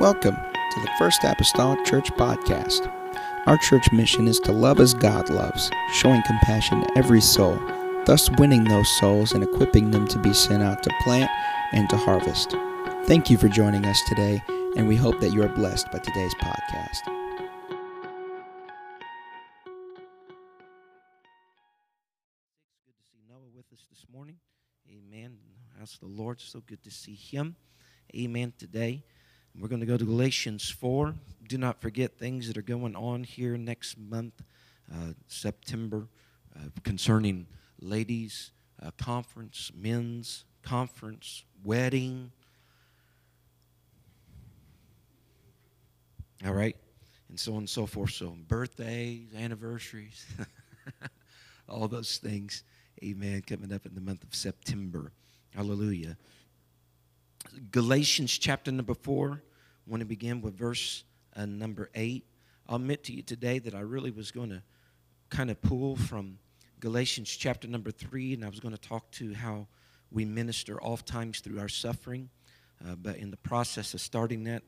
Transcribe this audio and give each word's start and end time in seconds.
Welcome 0.00 0.36
to 0.36 0.80
the 0.80 0.90
First 0.98 1.24
Apostolic 1.24 1.84
Church 1.84 2.10
Podcast. 2.12 2.90
Our 3.44 3.58
church 3.58 3.92
mission 3.92 4.28
is 4.28 4.40
to 4.40 4.50
love 4.50 4.80
as 4.80 4.94
God 4.94 5.28
loves, 5.28 5.70
showing 5.92 6.22
compassion 6.22 6.80
to 6.80 6.96
every 6.96 7.20
soul, 7.20 7.60
thus 8.06 8.30
winning 8.38 8.64
those 8.64 8.88
souls 8.98 9.32
and 9.32 9.44
equipping 9.44 9.90
them 9.90 10.08
to 10.08 10.18
be 10.18 10.32
sent 10.32 10.62
out 10.62 10.82
to 10.84 10.90
plant 11.02 11.30
and 11.72 11.86
to 11.90 11.98
harvest. 11.98 12.56
Thank 13.04 13.28
you 13.28 13.36
for 13.36 13.48
joining 13.48 13.84
us 13.84 14.00
today, 14.08 14.42
and 14.74 14.88
we 14.88 14.96
hope 14.96 15.20
that 15.20 15.34
you 15.34 15.42
are 15.42 15.50
blessed 15.50 15.92
by 15.92 15.98
today's 15.98 16.34
podcast. 16.36 17.04
Good 22.86 22.96
to 22.96 23.04
see 23.12 23.20
Noah 23.28 23.50
with 23.54 23.66
us 23.70 23.84
this 23.90 24.06
morning. 24.10 24.36
Amen. 24.90 25.36
Ask 25.78 26.00
the 26.00 26.06
Lord. 26.06 26.40
So 26.40 26.62
good 26.66 26.82
to 26.84 26.90
see 26.90 27.14
him. 27.14 27.54
Amen. 28.16 28.54
Today, 28.56 29.04
we're 29.58 29.68
going 29.68 29.80
to 29.80 29.86
go 29.86 29.96
to 29.96 30.04
Galatians 30.04 30.70
4. 30.70 31.14
Do 31.48 31.58
not 31.58 31.80
forget 31.80 32.16
things 32.16 32.46
that 32.46 32.56
are 32.56 32.62
going 32.62 32.94
on 32.94 33.24
here 33.24 33.56
next 33.56 33.98
month, 33.98 34.42
uh, 34.90 35.12
September, 35.26 36.08
uh, 36.56 36.68
concerning 36.84 37.46
ladies' 37.80 38.52
uh, 38.82 38.90
conference, 38.96 39.72
men's 39.74 40.44
conference, 40.62 41.44
wedding. 41.64 42.30
All 46.46 46.54
right. 46.54 46.76
And 47.28 47.38
so 47.38 47.52
on 47.52 47.58
and 47.58 47.70
so 47.70 47.86
forth. 47.86 48.12
So, 48.12 48.36
birthdays, 48.48 49.28
anniversaries, 49.36 50.26
all 51.68 51.86
those 51.86 52.18
things. 52.18 52.64
Amen. 53.02 53.42
Coming 53.46 53.72
up 53.72 53.86
in 53.86 53.94
the 53.94 54.00
month 54.00 54.24
of 54.24 54.34
September. 54.34 55.12
Hallelujah. 55.54 56.16
Galatians 57.70 58.36
chapter 58.36 58.70
number 58.70 58.94
four. 58.94 59.42
I 59.86 59.90
want 59.90 60.00
to 60.00 60.06
begin 60.06 60.40
with 60.40 60.54
verse 60.54 61.04
uh, 61.34 61.46
number 61.46 61.90
eight. 61.94 62.24
I'll 62.68 62.76
admit 62.76 63.04
to 63.04 63.12
you 63.12 63.22
today 63.22 63.58
that 63.60 63.74
I 63.74 63.80
really 63.80 64.10
was 64.10 64.30
going 64.30 64.50
to 64.50 64.62
kind 65.30 65.50
of 65.50 65.60
pull 65.62 65.96
from 65.96 66.38
Galatians 66.80 67.30
chapter 67.30 67.66
number 67.66 67.90
three, 67.90 68.34
and 68.34 68.44
I 68.44 68.48
was 68.48 68.60
going 68.60 68.74
to 68.74 68.80
talk 68.80 69.10
to 69.12 69.34
how 69.34 69.66
we 70.10 70.24
minister 70.24 70.82
oft 70.82 71.06
times 71.06 71.40
through 71.40 71.60
our 71.60 71.68
suffering. 71.68 72.28
Uh, 72.84 72.94
but 72.94 73.16
in 73.16 73.30
the 73.30 73.36
process 73.36 73.94
of 73.94 74.00
starting 74.00 74.44
that, 74.44 74.62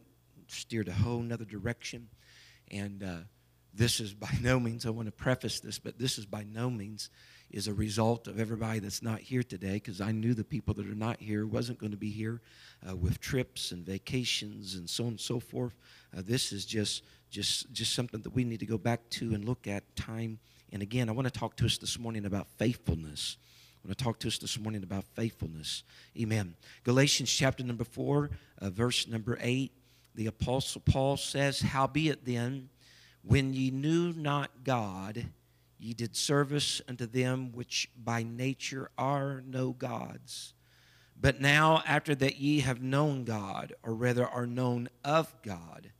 steered 0.48 0.88
a 0.88 0.92
whole 0.92 1.20
nother 1.20 1.44
direction. 1.44 2.08
And 2.70 3.02
uh, 3.02 3.16
this 3.74 4.00
is 4.00 4.12
by 4.12 4.30
no 4.40 4.60
means, 4.60 4.86
I 4.86 4.90
want 4.90 5.06
to 5.06 5.12
preface 5.12 5.60
this, 5.60 5.78
but 5.78 5.98
this 5.98 6.18
is 6.18 6.26
by 6.26 6.44
no 6.44 6.68
means 6.68 7.10
is 7.52 7.68
a 7.68 7.74
result 7.74 8.26
of 8.26 8.40
everybody 8.40 8.78
that's 8.78 9.02
not 9.02 9.20
here 9.20 9.42
today 9.42 9.74
because 9.74 10.00
I 10.00 10.10
knew 10.10 10.32
the 10.32 10.42
people 10.42 10.72
that 10.74 10.86
are 10.86 10.94
not 10.94 11.20
here 11.20 11.46
wasn't 11.46 11.78
going 11.78 11.92
to 11.92 11.98
be 11.98 12.10
here 12.10 12.40
uh, 12.88 12.96
with 12.96 13.20
trips 13.20 13.72
and 13.72 13.84
vacations 13.84 14.74
and 14.74 14.88
so 14.88 15.04
on 15.04 15.10
and 15.10 15.20
so 15.20 15.38
forth. 15.38 15.74
Uh, 16.16 16.22
this 16.24 16.52
is 16.52 16.64
just 16.64 17.04
just 17.30 17.70
just 17.72 17.94
something 17.94 18.20
that 18.22 18.34
we 18.34 18.44
need 18.44 18.60
to 18.60 18.66
go 18.66 18.78
back 18.78 19.08
to 19.10 19.34
and 19.34 19.44
look 19.44 19.66
at 19.66 19.84
time 19.96 20.38
and 20.72 20.82
again. 20.82 21.08
I 21.08 21.12
want 21.12 21.26
to 21.26 21.38
talk 21.38 21.56
to 21.56 21.66
us 21.66 21.76
this 21.76 21.98
morning 21.98 22.24
about 22.24 22.48
faithfulness. 22.56 23.36
I 23.84 23.88
want 23.88 23.98
to 23.98 24.04
talk 24.04 24.18
to 24.20 24.28
us 24.28 24.38
this 24.38 24.58
morning 24.58 24.82
about 24.82 25.04
faithfulness. 25.14 25.82
Amen. 26.18 26.54
Galatians 26.84 27.30
chapter 27.30 27.64
number 27.64 27.84
four, 27.84 28.30
uh, 28.60 28.70
verse 28.70 29.06
number 29.06 29.38
eight. 29.42 29.72
The 30.14 30.26
apostle 30.26 30.82
Paul 30.84 31.18
says, 31.18 31.60
"Howbeit 31.60 32.24
then, 32.24 32.70
when 33.22 33.52
ye 33.52 33.70
knew 33.70 34.14
not 34.14 34.64
God." 34.64 35.26
Ye 35.82 35.94
did 35.94 36.14
service 36.14 36.80
unto 36.86 37.06
them 37.06 37.50
which 37.50 37.90
by 37.96 38.22
nature 38.22 38.92
are 38.96 39.42
no 39.44 39.72
gods. 39.72 40.54
But 41.20 41.40
now, 41.40 41.82
after 41.84 42.14
that 42.14 42.36
ye 42.36 42.60
have 42.60 42.80
known 42.80 43.24
God, 43.24 43.74
or 43.82 43.92
rather 43.92 44.24
are 44.24 44.46
known 44.46 44.88
of 45.04 45.34
God, 45.42 45.90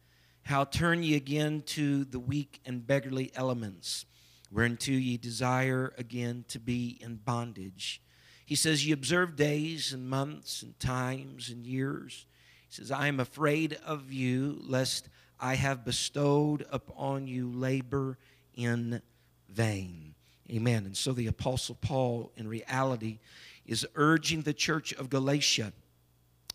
how 0.45 0.63
turn 0.63 1.03
ye 1.03 1.17
again 1.17 1.63
to 1.67 2.05
the 2.05 2.21
weak 2.21 2.61
and 2.65 2.87
beggarly 2.87 3.33
elements, 3.35 4.07
whereunto 4.53 4.93
ye 4.93 5.17
desire 5.17 5.93
again 5.99 6.45
to 6.47 6.61
be 6.61 6.97
in 7.01 7.17
bondage? 7.17 8.01
He 8.47 8.55
says, 8.55 8.87
Ye 8.87 8.93
observe 8.93 9.35
days 9.35 9.93
and 9.93 10.09
months 10.09 10.63
and 10.63 10.79
times 10.79 11.49
and 11.49 11.67
years. 11.67 12.27
He 12.69 12.75
says, 12.77 12.93
I 12.93 13.09
am 13.09 13.19
afraid 13.19 13.77
of 13.85 14.13
you, 14.13 14.61
lest 14.63 15.09
I 15.41 15.57
have 15.57 15.85
bestowed 15.85 16.65
upon 16.71 17.27
you 17.27 17.51
labor 17.51 18.17
in 18.55 19.03
vain. 19.53 20.15
Amen. 20.51 20.85
And 20.85 20.97
so 20.97 21.13
the 21.13 21.27
Apostle 21.27 21.77
Paul, 21.81 22.33
in 22.37 22.49
reality, 22.49 23.19
is 23.67 23.87
urging 23.95 24.43
the 24.43 24.53
church 24.53 24.93
of 24.93 25.09
Galatia, 25.09 25.73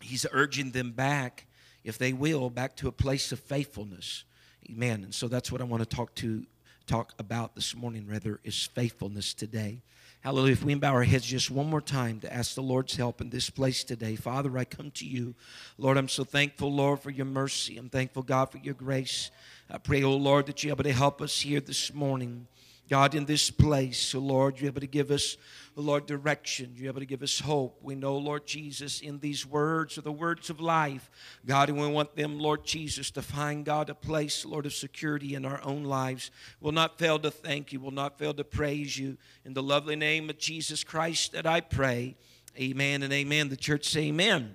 he's 0.00 0.26
urging 0.32 0.70
them 0.70 0.92
back, 0.92 1.46
if 1.84 1.98
they 1.98 2.12
will, 2.12 2.50
back 2.50 2.76
to 2.76 2.88
a 2.88 2.92
place 2.92 3.32
of 3.32 3.40
faithfulness. 3.40 4.24
Amen. 4.70 5.04
And 5.04 5.14
so 5.14 5.28
that's 5.28 5.50
what 5.50 5.60
I 5.60 5.64
want 5.64 5.82
to 5.82 5.88
talk 5.88 6.14
to 6.16 6.44
talk 6.86 7.12
about 7.18 7.54
this 7.54 7.76
morning, 7.76 8.06
rather, 8.08 8.40
is 8.44 8.66
faithfulness 8.66 9.34
today. 9.34 9.82
Hallelujah. 10.20 10.52
If 10.52 10.64
we 10.64 10.74
bow 10.74 10.94
our 10.94 11.04
heads 11.04 11.26
just 11.26 11.50
one 11.50 11.70
more 11.70 11.80
time 11.80 12.18
to 12.20 12.32
ask 12.32 12.54
the 12.54 12.62
Lord's 12.62 12.96
help 12.96 13.20
in 13.20 13.30
this 13.30 13.50
place 13.50 13.84
today. 13.84 14.16
Father, 14.16 14.56
I 14.58 14.64
come 14.64 14.90
to 14.92 15.06
you. 15.06 15.34
Lord, 15.76 15.96
I'm 15.96 16.08
so 16.08 16.24
thankful, 16.24 16.72
Lord, 16.72 17.00
for 17.00 17.10
your 17.10 17.26
mercy. 17.26 17.78
I'm 17.78 17.88
thankful, 17.88 18.22
God, 18.24 18.50
for 18.50 18.58
your 18.58 18.74
grace. 18.74 19.30
I 19.70 19.78
pray, 19.78 20.02
oh 20.02 20.16
Lord, 20.16 20.46
that 20.46 20.64
you're 20.64 20.72
able 20.72 20.84
to 20.84 20.92
help 20.92 21.22
us 21.22 21.40
here 21.40 21.60
this 21.60 21.94
morning. 21.94 22.48
God, 22.88 23.14
in 23.14 23.26
this 23.26 23.50
place, 23.50 24.14
Lord, 24.14 24.58
you're 24.58 24.68
able 24.68 24.80
to 24.80 24.86
give 24.86 25.10
us, 25.10 25.36
the 25.74 25.82
Lord, 25.82 26.06
direction. 26.06 26.72
You're 26.74 26.88
able 26.88 27.00
to 27.00 27.06
give 27.06 27.22
us 27.22 27.38
hope. 27.38 27.78
We 27.82 27.94
know, 27.94 28.16
Lord 28.16 28.46
Jesus, 28.46 29.00
in 29.00 29.18
these 29.18 29.44
words 29.44 29.98
are 29.98 30.02
the 30.02 30.10
words 30.10 30.48
of 30.48 30.58
life. 30.58 31.10
God, 31.44 31.68
and 31.68 31.78
we 31.78 31.86
want 31.86 32.16
them, 32.16 32.38
Lord 32.38 32.64
Jesus, 32.64 33.10
to 33.12 33.22
find, 33.22 33.64
God, 33.64 33.90
a 33.90 33.94
place, 33.94 34.44
Lord, 34.46 34.64
of 34.64 34.72
security 34.72 35.34
in 35.34 35.44
our 35.44 35.60
own 35.62 35.84
lives. 35.84 36.30
We'll 36.60 36.72
not 36.72 36.98
fail 36.98 37.18
to 37.18 37.30
thank 37.30 37.72
you. 37.72 37.80
We'll 37.80 37.90
not 37.90 38.18
fail 38.18 38.32
to 38.32 38.44
praise 38.44 38.98
you. 38.98 39.18
In 39.44 39.52
the 39.52 39.62
lovely 39.62 39.96
name 39.96 40.30
of 40.30 40.38
Jesus 40.38 40.82
Christ 40.82 41.32
that 41.32 41.46
I 41.46 41.60
pray. 41.60 42.16
Amen 42.58 43.02
and 43.02 43.12
amen. 43.12 43.50
The 43.50 43.56
church 43.56 43.88
say 43.88 44.08
amen. 44.08 44.54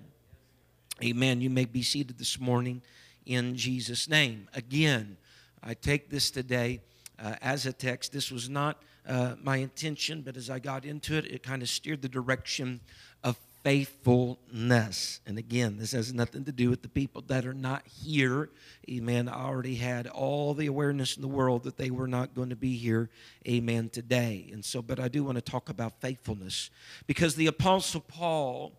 Amen. 1.03 1.39
You 1.39 1.49
may 1.49 1.65
be 1.65 1.83
seated 1.83 2.17
this 2.17 2.39
morning 2.39 2.81
in 3.25 3.55
Jesus' 3.55 4.09
name. 4.09 4.49
Again, 4.53 5.17
I 5.63 5.73
take 5.73 6.09
this 6.09 6.31
today 6.31 6.81
uh, 7.19 7.35
as 7.41 7.65
a 7.65 7.73
text. 7.73 8.11
This 8.11 8.31
was 8.31 8.49
not 8.49 8.81
uh, 9.07 9.35
my 9.41 9.57
intention, 9.57 10.21
but 10.21 10.37
as 10.37 10.49
I 10.49 10.59
got 10.59 10.85
into 10.85 11.17
it, 11.17 11.25
it 11.25 11.43
kind 11.43 11.61
of 11.61 11.69
steered 11.69 12.01
the 12.01 12.09
direction 12.09 12.79
of 13.23 13.37
faithfulness. 13.63 15.21
And 15.25 15.37
again, 15.37 15.77
this 15.77 15.93
has 15.93 16.13
nothing 16.13 16.43
to 16.45 16.51
do 16.51 16.69
with 16.69 16.81
the 16.81 16.89
people 16.89 17.23
that 17.27 17.45
are 17.45 17.53
not 17.53 17.87
here. 17.87 18.49
Amen. 18.89 19.29
I 19.29 19.45
already 19.45 19.75
had 19.75 20.07
all 20.07 20.53
the 20.53 20.67
awareness 20.67 21.15
in 21.15 21.21
the 21.21 21.27
world 21.27 21.63
that 21.63 21.77
they 21.77 21.89
were 21.89 22.07
not 22.07 22.35
going 22.35 22.49
to 22.49 22.55
be 22.55 22.75
here. 22.75 23.09
Amen. 23.47 23.89
Today. 23.89 24.49
And 24.51 24.63
so, 24.63 24.81
but 24.81 24.99
I 24.99 25.07
do 25.07 25.23
want 25.23 25.37
to 25.37 25.41
talk 25.41 25.69
about 25.69 26.01
faithfulness 26.01 26.69
because 27.07 27.35
the 27.35 27.47
Apostle 27.47 28.01
Paul 28.01 28.73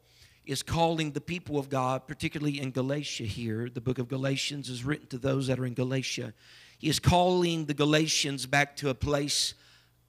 is 0.44 0.62
calling 0.62 1.12
the 1.12 1.20
people 1.20 1.58
of 1.58 1.70
God, 1.70 2.06
particularly 2.06 2.60
in 2.60 2.70
Galatia 2.70 3.24
here. 3.24 3.70
The 3.72 3.80
book 3.80 3.98
of 3.98 4.08
Galatians 4.08 4.68
is 4.68 4.84
written 4.84 5.06
to 5.08 5.18
those 5.18 5.46
that 5.46 5.58
are 5.58 5.64
in 5.64 5.72
Galatia. 5.72 6.34
He 6.78 6.88
is 6.88 6.98
calling 6.98 7.66
the 7.66 7.74
Galatians 7.74 8.46
back 8.46 8.76
to 8.76 8.88
a 8.88 8.94
place 8.94 9.54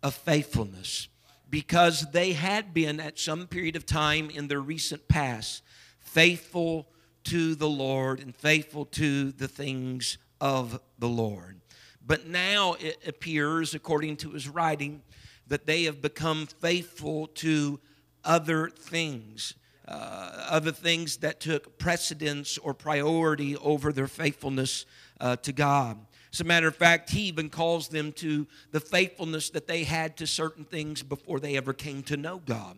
of 0.03 0.14
faithfulness 0.14 1.08
because 1.50 2.06
they 2.12 2.34
had 2.34 2.74
been 2.74 3.00
at 3.00 3.20
some 3.20 3.48
period 3.48 3.76
of 3.76 3.86
time 3.86 4.30
in 4.30 4.48
their 4.48 4.62
recent 4.62 5.08
past 5.08 5.64
faithful 6.00 6.88
to 7.25 7.56
the 7.56 7.70
Lord 7.70 8.20
and 8.20 8.36
faithful 8.36 8.86
to 8.86 9.31
the 9.31 9.48
things 9.48 10.18
of 10.40 10.80
the 11.00 11.08
Lord. 11.08 11.59
But 12.06 12.28
now 12.28 12.74
it 12.74 13.00
appears, 13.08 13.74
according 13.74 14.18
to 14.18 14.31
his 14.31 14.48
writing, 14.48 15.02
that 15.48 15.66
they 15.66 15.84
have 15.84 16.02
become 16.02 16.46
faithful 16.46 17.28
to 17.28 17.80
other 18.24 18.70
things. 18.70 19.56
Uh, 19.88 20.48
other 20.50 20.72
things 20.72 21.18
that 21.18 21.40
took 21.40 21.78
precedence 21.78 22.58
or 22.58 22.74
priority 22.74 23.56
over 23.58 23.94
their 23.94 24.08
faithfulness 24.08 24.86
uh, 25.19 25.36
to 25.38 25.54
God. 25.54 25.98
As 26.36 26.42
a 26.42 26.44
matter 26.44 26.68
of 26.68 26.76
fact, 26.76 27.12
he 27.12 27.22
even 27.22 27.50
calls 27.50 27.88
them 27.88 28.12
to 28.12 28.46
the 28.72 28.82
faithfulness 28.82 29.52
that 29.52 29.68
they 29.68 29.86
had 29.86 30.18
to 30.18 30.28
certain 30.28 30.66
things 30.66 31.02
before 31.02 31.40
they 31.40 31.56
ever 31.56 31.72
came 31.72 32.04
to 32.04 32.18
know 32.18 32.42
God. 32.46 32.78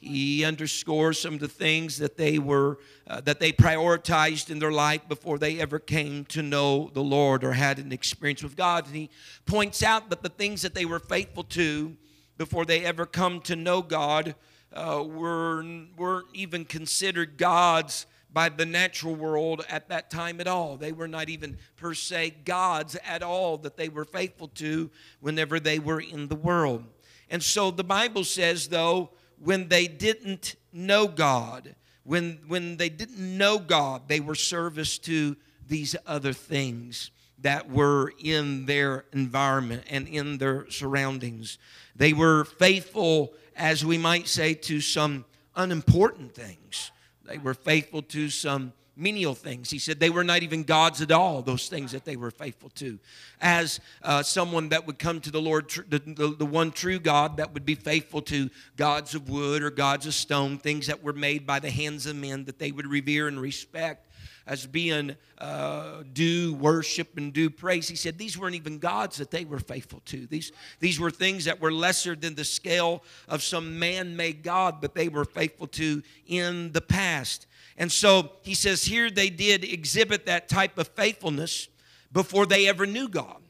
He 0.00 0.44
underscores 0.44 1.20
some 1.20 1.34
of 1.34 1.38
the 1.38 1.46
things 1.46 1.98
that 1.98 2.16
they 2.16 2.40
were 2.40 2.80
uh, 3.06 3.20
that 3.20 3.38
they 3.38 3.52
prioritized 3.52 4.50
in 4.50 4.58
their 4.58 4.72
life 4.72 5.06
before 5.06 5.38
they 5.38 5.60
ever 5.60 5.78
came 5.78 6.24
to 6.24 6.42
know 6.42 6.90
the 6.94 7.00
Lord 7.00 7.44
or 7.44 7.52
had 7.52 7.78
an 7.78 7.92
experience 7.92 8.42
with 8.42 8.56
God. 8.56 8.86
And 8.86 8.96
he 8.96 9.10
points 9.44 9.84
out 9.84 10.10
that 10.10 10.24
the 10.24 10.28
things 10.28 10.62
that 10.62 10.74
they 10.74 10.84
were 10.84 10.98
faithful 10.98 11.44
to 11.44 11.96
before 12.36 12.64
they 12.64 12.84
ever 12.84 13.06
come 13.06 13.40
to 13.42 13.54
know 13.54 13.82
God 13.82 14.34
uh, 14.72 15.04
were 15.06 15.64
weren't 15.96 16.26
even 16.34 16.64
considered 16.64 17.36
God's 17.36 18.04
by 18.36 18.50
the 18.50 18.66
natural 18.66 19.14
world 19.14 19.64
at 19.70 19.88
that 19.88 20.10
time 20.10 20.42
at 20.42 20.46
all. 20.46 20.76
They 20.76 20.92
were 20.92 21.08
not 21.08 21.30
even 21.30 21.56
per 21.78 21.94
se 21.94 22.34
gods 22.44 22.94
at 23.02 23.22
all 23.22 23.56
that 23.56 23.78
they 23.78 23.88
were 23.88 24.04
faithful 24.04 24.48
to 24.56 24.90
whenever 25.20 25.58
they 25.58 25.78
were 25.78 26.02
in 26.02 26.28
the 26.28 26.36
world. 26.36 26.84
And 27.30 27.42
so 27.42 27.70
the 27.70 27.82
Bible 27.82 28.24
says, 28.24 28.68
though, 28.68 29.08
when 29.38 29.68
they 29.68 29.86
didn't 29.86 30.56
know 30.70 31.08
God, 31.08 31.76
when, 32.04 32.40
when 32.46 32.76
they 32.76 32.90
didn't 32.90 33.38
know 33.38 33.58
God, 33.58 34.02
they 34.06 34.20
were 34.20 34.34
service 34.34 34.98
to 34.98 35.34
these 35.66 35.96
other 36.06 36.34
things 36.34 37.12
that 37.38 37.70
were 37.70 38.12
in 38.22 38.66
their 38.66 39.06
environment 39.14 39.84
and 39.88 40.06
in 40.06 40.36
their 40.36 40.68
surroundings. 40.70 41.56
They 41.94 42.12
were 42.12 42.44
faithful, 42.44 43.32
as 43.56 43.82
we 43.82 43.96
might 43.96 44.28
say, 44.28 44.52
to 44.52 44.82
some 44.82 45.24
unimportant 45.54 46.34
things. 46.34 46.90
They 47.26 47.38
were 47.38 47.54
faithful 47.54 48.02
to 48.02 48.30
some 48.30 48.72
menial 48.96 49.34
things. 49.34 49.70
He 49.70 49.78
said 49.78 50.00
they 50.00 50.10
were 50.10 50.24
not 50.24 50.42
even 50.42 50.62
gods 50.62 51.02
at 51.02 51.12
all, 51.12 51.42
those 51.42 51.68
things 51.68 51.92
that 51.92 52.04
they 52.04 52.16
were 52.16 52.30
faithful 52.30 52.70
to. 52.70 52.98
As 53.40 53.78
uh, 54.02 54.22
someone 54.22 54.70
that 54.70 54.86
would 54.86 54.98
come 54.98 55.20
to 55.20 55.30
the 55.30 55.40
Lord, 55.40 55.70
the, 55.88 55.98
the, 55.98 56.34
the, 56.38 56.46
one 56.46 56.72
true 56.72 56.98
God 56.98 57.36
that 57.36 57.52
would 57.52 57.66
be 57.66 57.74
faithful 57.74 58.22
to 58.22 58.48
gods 58.76 59.14
of 59.14 59.28
wood 59.28 59.62
or 59.62 59.70
gods 59.70 60.06
of 60.06 60.14
stone, 60.14 60.56
things 60.56 60.86
that 60.86 61.02
were 61.02 61.12
made 61.12 61.46
by 61.46 61.58
the 61.58 61.70
hands 61.70 62.06
of 62.06 62.16
men 62.16 62.44
that 62.46 62.58
they 62.58 62.72
would 62.72 62.86
revere 62.86 63.28
and 63.28 63.38
respect 63.38 64.05
as 64.46 64.66
being 64.66 65.16
uh, 65.38 66.02
due 66.12 66.54
worship 66.54 67.16
and 67.16 67.32
due 67.32 67.50
praise. 67.50 67.88
He 67.88 67.96
said 67.96 68.16
these 68.16 68.38
weren't 68.38 68.54
even 68.54 68.78
gods 68.78 69.16
that 69.16 69.30
they 69.30 69.44
were 69.44 69.58
faithful 69.58 70.00
to. 70.06 70.26
These, 70.26 70.52
these 70.78 71.00
were 71.00 71.10
things 71.10 71.46
that 71.46 71.60
were 71.60 71.72
lesser 71.72 72.14
than 72.14 72.34
the 72.34 72.44
scale 72.44 73.02
of 73.28 73.42
some 73.42 73.78
man 73.78 74.16
made 74.16 74.42
God, 74.42 74.80
but 74.80 74.94
they 74.94 75.08
were 75.08 75.24
faithful 75.24 75.66
to 75.68 76.02
in 76.26 76.72
the 76.72 76.80
past. 76.80 77.46
And 77.76 77.90
so 77.90 78.32
he 78.42 78.54
says 78.54 78.84
here 78.84 79.10
they 79.10 79.30
did 79.30 79.64
exhibit 79.64 80.26
that 80.26 80.48
type 80.48 80.78
of 80.78 80.88
faithfulness 80.88 81.68
before 82.12 82.46
they 82.46 82.68
ever 82.68 82.86
knew 82.86 83.08
God. 83.08 83.42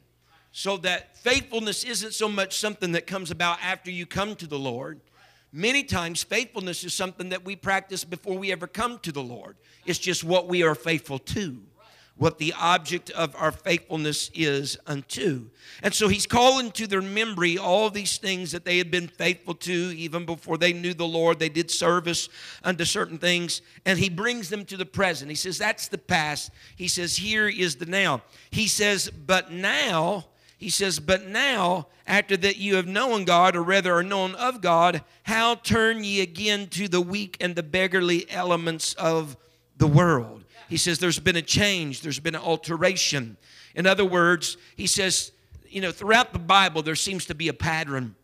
So 0.51 0.77
that 0.77 1.15
faithfulness 1.17 1.83
isn't 1.83 2.13
so 2.13 2.27
much 2.27 2.57
something 2.57 2.93
that 2.93 3.05
comes 3.05 3.29
about 3.29 3.59
after 3.63 3.91
you 3.91 4.07
come 4.07 4.35
to 4.37 4.47
the 4.47 4.57
Lord. 4.57 4.99
Many 5.57 5.81
times, 5.81 6.21
faithfulness 6.21 6.83
is 6.83 6.93
something 6.93 7.29
that 7.29 7.43
we 7.43 7.55
practice 7.55 8.03
before 8.03 8.37
we 8.37 8.51
ever 8.51 8.67
come 8.67 8.99
to 8.99 9.11
the 9.11 9.23
Lord. 9.23 9.57
It's 9.87 9.97
just 9.97 10.23
what 10.23 10.47
we 10.47 10.61
are 10.61 10.75
faithful 10.75 11.17
to 11.17 11.57
what 12.17 12.39
the 12.39 12.53
object 12.59 13.11
of 13.11 13.35
our 13.35 13.51
faithfulness 13.51 14.31
is 14.33 14.77
unto. 14.87 15.49
And 15.83 15.93
so 15.93 16.07
he's 16.07 16.25
calling 16.25 16.71
to 16.71 16.87
their 16.87 17.01
memory 17.01 17.57
all 17.57 17.89
these 17.89 18.17
things 18.17 18.51
that 18.51 18.65
they 18.65 18.79
had 18.79 18.89
been 18.89 19.07
faithful 19.07 19.53
to 19.55 19.71
even 19.71 20.25
before 20.25 20.57
they 20.57 20.73
knew 20.73 20.93
the 20.93 21.07
Lord. 21.07 21.39
They 21.39 21.49
did 21.49 21.69
service 21.69 22.29
unto 22.63 22.85
certain 22.85 23.19
things, 23.19 23.61
and 23.85 23.99
he 23.99 24.09
brings 24.09 24.49
them 24.49 24.65
to 24.65 24.77
the 24.77 24.85
present. 24.85 25.29
He 25.29 25.35
says, 25.35 25.57
That's 25.57 25.87
the 25.87 25.97
past. 25.97 26.51
He 26.75 26.87
says, 26.87 27.17
Here 27.17 27.47
is 27.47 27.75
the 27.75 27.85
now. 27.85 28.23
He 28.49 28.67
says, 28.67 29.09
But 29.09 29.51
now, 29.51 30.25
he 30.57 30.69
says, 30.69 30.99
But 30.99 31.27
now, 31.27 31.87
after 32.05 32.35
that 32.37 32.57
you 32.57 32.75
have 32.75 32.87
known 32.87 33.23
God, 33.25 33.55
or 33.55 33.61
rather 33.61 33.93
are 33.93 34.03
known 34.03 34.35
of 34.35 34.59
God, 34.61 35.03
how 35.23 35.55
turn 35.55 36.03
ye 36.03 36.21
again 36.21 36.67
to 36.69 36.87
the 36.87 37.01
weak 37.01 37.37
and 37.39 37.55
the 37.55 37.63
beggarly 37.63 38.29
elements 38.29 38.93
of 38.95 39.37
the 39.77 39.87
world? 39.87 40.43
He 40.67 40.77
says 40.77 40.99
there's 40.99 41.19
been 41.19 41.35
a 41.35 41.41
change, 41.41 42.01
there's 42.01 42.19
been 42.19 42.35
an 42.35 42.41
alteration. 42.41 43.37
In 43.75 43.85
other 43.85 44.03
words, 44.03 44.57
he 44.75 44.87
says, 44.87 45.31
you 45.69 45.81
know, 45.81 45.91
throughout 45.91 46.33
the 46.33 46.39
Bible, 46.39 46.81
there 46.81 46.95
seems 46.95 47.25
to 47.27 47.35
be 47.35 47.47
a 47.47 47.53
pattern 47.53 48.15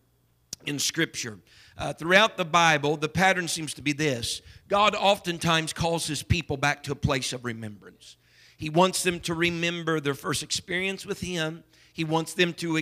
in 0.66 0.80
Scripture. 0.80 1.38
Uh, 1.78 1.94
throughout 1.94 2.38
the 2.38 2.46
Bible, 2.46 2.98
the 2.98 3.10
pattern 3.10 3.48
seems 3.48 3.74
to 3.76 3.82
be 3.82 3.94
this 3.94 4.42
God 4.68 4.96
oftentimes 4.96 5.74
calls 5.74 6.08
his 6.08 6.24
people 6.24 6.58
back 6.58 6.84
to 6.84 6.92
a 6.92 6.96
place 6.96 7.34
of 7.34 7.46
remembrance. 7.46 8.18
He 8.58 8.70
wants 8.70 9.04
them 9.04 9.20
to 9.22 9.34
remember 9.34 10.00
their 10.00 10.14
first 10.14 10.42
experience 10.42 11.06
with 11.06 11.22
him. 11.22 11.64
He 11.94 12.04
wants 12.04 12.34
them 12.34 12.54
to 12.56 12.82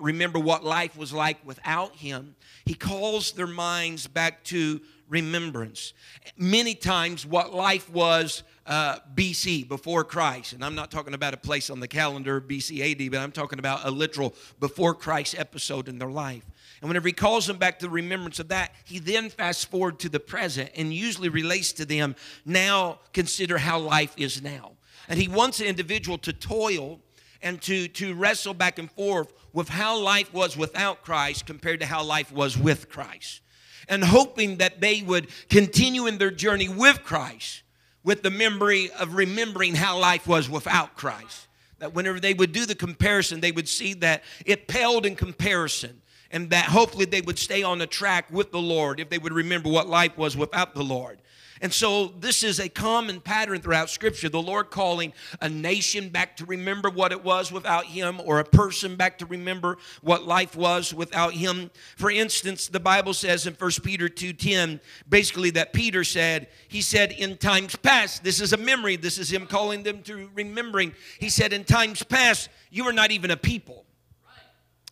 remember 0.00 0.38
what 0.38 0.64
life 0.64 0.96
was 0.96 1.12
like 1.12 1.44
without 1.44 1.96
him. 1.96 2.36
He 2.64 2.74
calls 2.74 3.32
their 3.32 3.46
minds 3.46 4.06
back 4.06 4.44
to 4.44 4.80
remembrance. 5.08 5.92
Many 6.36 6.74
times, 6.74 7.26
what 7.26 7.52
life 7.52 7.90
was 7.90 8.42
uh, 8.66 8.98
BC, 9.14 9.68
before 9.68 10.04
Christ. 10.04 10.52
And 10.52 10.64
I'm 10.64 10.74
not 10.74 10.90
talking 10.90 11.14
about 11.14 11.34
a 11.34 11.36
place 11.36 11.70
on 11.70 11.80
the 11.80 11.88
calendar, 11.88 12.40
BC 12.40 13.00
AD, 13.00 13.10
but 13.10 13.20
I'm 13.20 13.32
talking 13.32 13.58
about 13.58 13.84
a 13.84 13.90
literal 13.90 14.34
before 14.58 14.94
Christ 14.94 15.36
episode 15.38 15.88
in 15.88 15.98
their 15.98 16.10
life. 16.10 16.44
And 16.80 16.88
whenever 16.88 17.08
he 17.08 17.12
calls 17.12 17.46
them 17.46 17.58
back 17.58 17.78
to 17.78 17.86
the 17.86 17.90
remembrance 17.90 18.38
of 18.38 18.48
that, 18.48 18.72
he 18.84 18.98
then 18.98 19.30
fast 19.30 19.70
forward 19.70 19.98
to 20.00 20.08
the 20.08 20.20
present 20.20 20.70
and 20.74 20.92
usually 20.92 21.28
relates 21.28 21.72
to 21.74 21.84
them, 21.84 22.16
now 22.44 23.00
consider 23.12 23.58
how 23.58 23.78
life 23.78 24.14
is 24.16 24.42
now. 24.42 24.72
And 25.08 25.18
he 25.18 25.28
wants 25.28 25.60
an 25.60 25.66
individual 25.66 26.18
to 26.18 26.32
toil 26.32 27.00
and 27.42 27.60
to, 27.62 27.88
to 27.88 28.14
wrestle 28.14 28.54
back 28.54 28.78
and 28.78 28.90
forth 28.90 29.32
with 29.52 29.68
how 29.68 29.98
life 29.98 30.32
was 30.32 30.56
without 30.56 31.02
Christ 31.02 31.46
compared 31.46 31.80
to 31.80 31.86
how 31.86 32.02
life 32.04 32.32
was 32.32 32.58
with 32.58 32.88
Christ. 32.88 33.40
And 33.88 34.04
hoping 34.04 34.56
that 34.56 34.80
they 34.80 35.02
would 35.02 35.28
continue 35.48 36.06
in 36.06 36.18
their 36.18 36.30
journey 36.30 36.68
with 36.68 37.04
Christ 37.04 37.62
with 38.06 38.22
the 38.22 38.30
memory 38.30 38.88
of 38.92 39.14
remembering 39.14 39.74
how 39.74 39.98
life 39.98 40.28
was 40.28 40.48
without 40.48 40.96
Christ. 40.96 41.48
That 41.80 41.92
whenever 41.92 42.20
they 42.20 42.34
would 42.34 42.52
do 42.52 42.64
the 42.64 42.76
comparison, 42.76 43.40
they 43.40 43.50
would 43.50 43.68
see 43.68 43.94
that 43.94 44.22
it 44.46 44.68
paled 44.68 45.04
in 45.04 45.16
comparison 45.16 46.00
and 46.30 46.48
that 46.50 46.66
hopefully 46.66 47.04
they 47.04 47.20
would 47.20 47.38
stay 47.38 47.64
on 47.64 47.78
the 47.78 47.86
track 47.86 48.30
with 48.30 48.52
the 48.52 48.60
Lord 48.60 49.00
if 49.00 49.10
they 49.10 49.18
would 49.18 49.32
remember 49.32 49.68
what 49.68 49.88
life 49.88 50.16
was 50.16 50.36
without 50.36 50.72
the 50.72 50.84
Lord. 50.84 51.18
And 51.60 51.72
so 51.72 52.12
this 52.18 52.42
is 52.42 52.60
a 52.60 52.68
common 52.68 53.20
pattern 53.20 53.60
throughout 53.60 53.90
Scripture. 53.90 54.28
The 54.28 54.42
Lord 54.42 54.70
calling 54.70 55.12
a 55.40 55.48
nation 55.48 56.08
back 56.08 56.36
to 56.36 56.44
remember 56.44 56.90
what 56.90 57.12
it 57.12 57.24
was 57.24 57.50
without 57.50 57.86
Him, 57.86 58.20
or 58.24 58.38
a 58.40 58.44
person 58.44 58.96
back 58.96 59.18
to 59.18 59.26
remember 59.26 59.78
what 60.02 60.26
life 60.26 60.56
was 60.56 60.92
without 60.92 61.32
Him. 61.32 61.70
For 61.96 62.10
instance, 62.10 62.68
the 62.68 62.80
Bible 62.80 63.14
says 63.14 63.46
in 63.46 63.54
1 63.54 63.70
Peter 63.82 64.08
2:10, 64.08 64.80
basically 65.08 65.50
that 65.50 65.72
Peter 65.72 66.04
said, 66.04 66.48
he 66.68 66.80
said, 66.80 67.12
in 67.12 67.36
times 67.36 67.76
past, 67.76 68.24
this 68.24 68.40
is 68.40 68.52
a 68.52 68.56
memory, 68.56 68.96
this 68.96 69.18
is 69.18 69.32
him 69.32 69.46
calling 69.46 69.82
them 69.82 70.02
to 70.02 70.30
remembering. 70.34 70.94
He 71.18 71.28
said, 71.28 71.52
in 71.52 71.64
times 71.64 72.02
past, 72.02 72.48
you 72.70 72.84
were 72.84 72.92
not 72.92 73.10
even 73.10 73.30
a 73.30 73.36
people. 73.36 73.84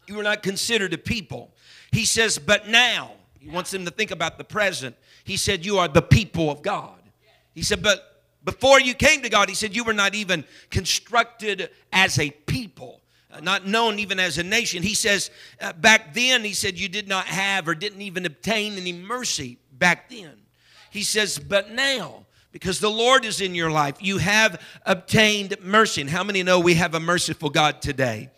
You 0.07 0.17
were 0.17 0.23
not 0.23 0.43
considered 0.43 0.93
a 0.93 0.99
people. 0.99 1.55
He 1.93 2.05
says, 2.05 2.39
but 2.39 2.69
now, 2.69 3.13
he 3.45 3.51
wants 3.51 3.71
them 3.71 3.85
to 3.85 3.91
think 3.91 4.11
about 4.11 4.39
the 4.39 4.45
present. 4.45 4.97
He 5.23 5.37
said, 5.37 5.67
You 5.67 5.79
are 5.79 5.87
the 5.87 6.01
people 6.01 6.51
of 6.51 6.63
God. 6.63 6.99
He 7.53 7.63
said, 7.63 7.83
But 7.83 8.23
before 8.43 8.81
you 8.81 8.95
came 8.95 9.21
to 9.21 9.29
God, 9.29 9.51
he 9.51 9.55
said, 9.55 9.77
You 9.77 9.85
were 9.85 9.93
not 9.93 10.15
even 10.15 10.45
constructed 10.71 11.69
as 11.93 12.19
a 12.19 12.31
people, 12.31 13.03
uh, 13.31 13.41
not 13.41 13.67
known 13.67 13.99
even 13.99 14.19
as 14.19 14.39
a 14.39 14.43
nation. 14.43 14.83
He 14.83 14.95
says, 14.95 15.31
uh, 15.61 15.75
Back 15.75 16.15
then, 16.15 16.43
he 16.43 16.55
said, 16.55 16.79
You 16.79 16.89
did 16.89 17.07
not 17.07 17.27
have 17.27 17.69
or 17.69 17.75
didn't 17.75 18.01
even 18.01 18.25
obtain 18.25 18.79
any 18.79 18.95
mercy 18.95 19.59
back 19.73 20.09
then. 20.09 20.33
He 20.91 21.03
says, 21.03 21.39
But 21.39 21.71
now, 21.71 22.25
because 22.51 22.81
the 22.81 22.91
Lord 22.91 23.27
is 23.27 23.43
in 23.43 23.55
your 23.55 23.71
life, 23.71 23.97
you 24.01 24.17
have 24.17 24.59
obtained 24.87 25.55
mercy. 25.63 26.01
And 26.01 26.09
how 26.09 26.25
many 26.25 26.43
know 26.43 26.61
we 26.61 26.75
have 26.75 26.95
a 26.95 27.01
merciful 27.01 27.51
God 27.51 27.83
today? 27.83 28.31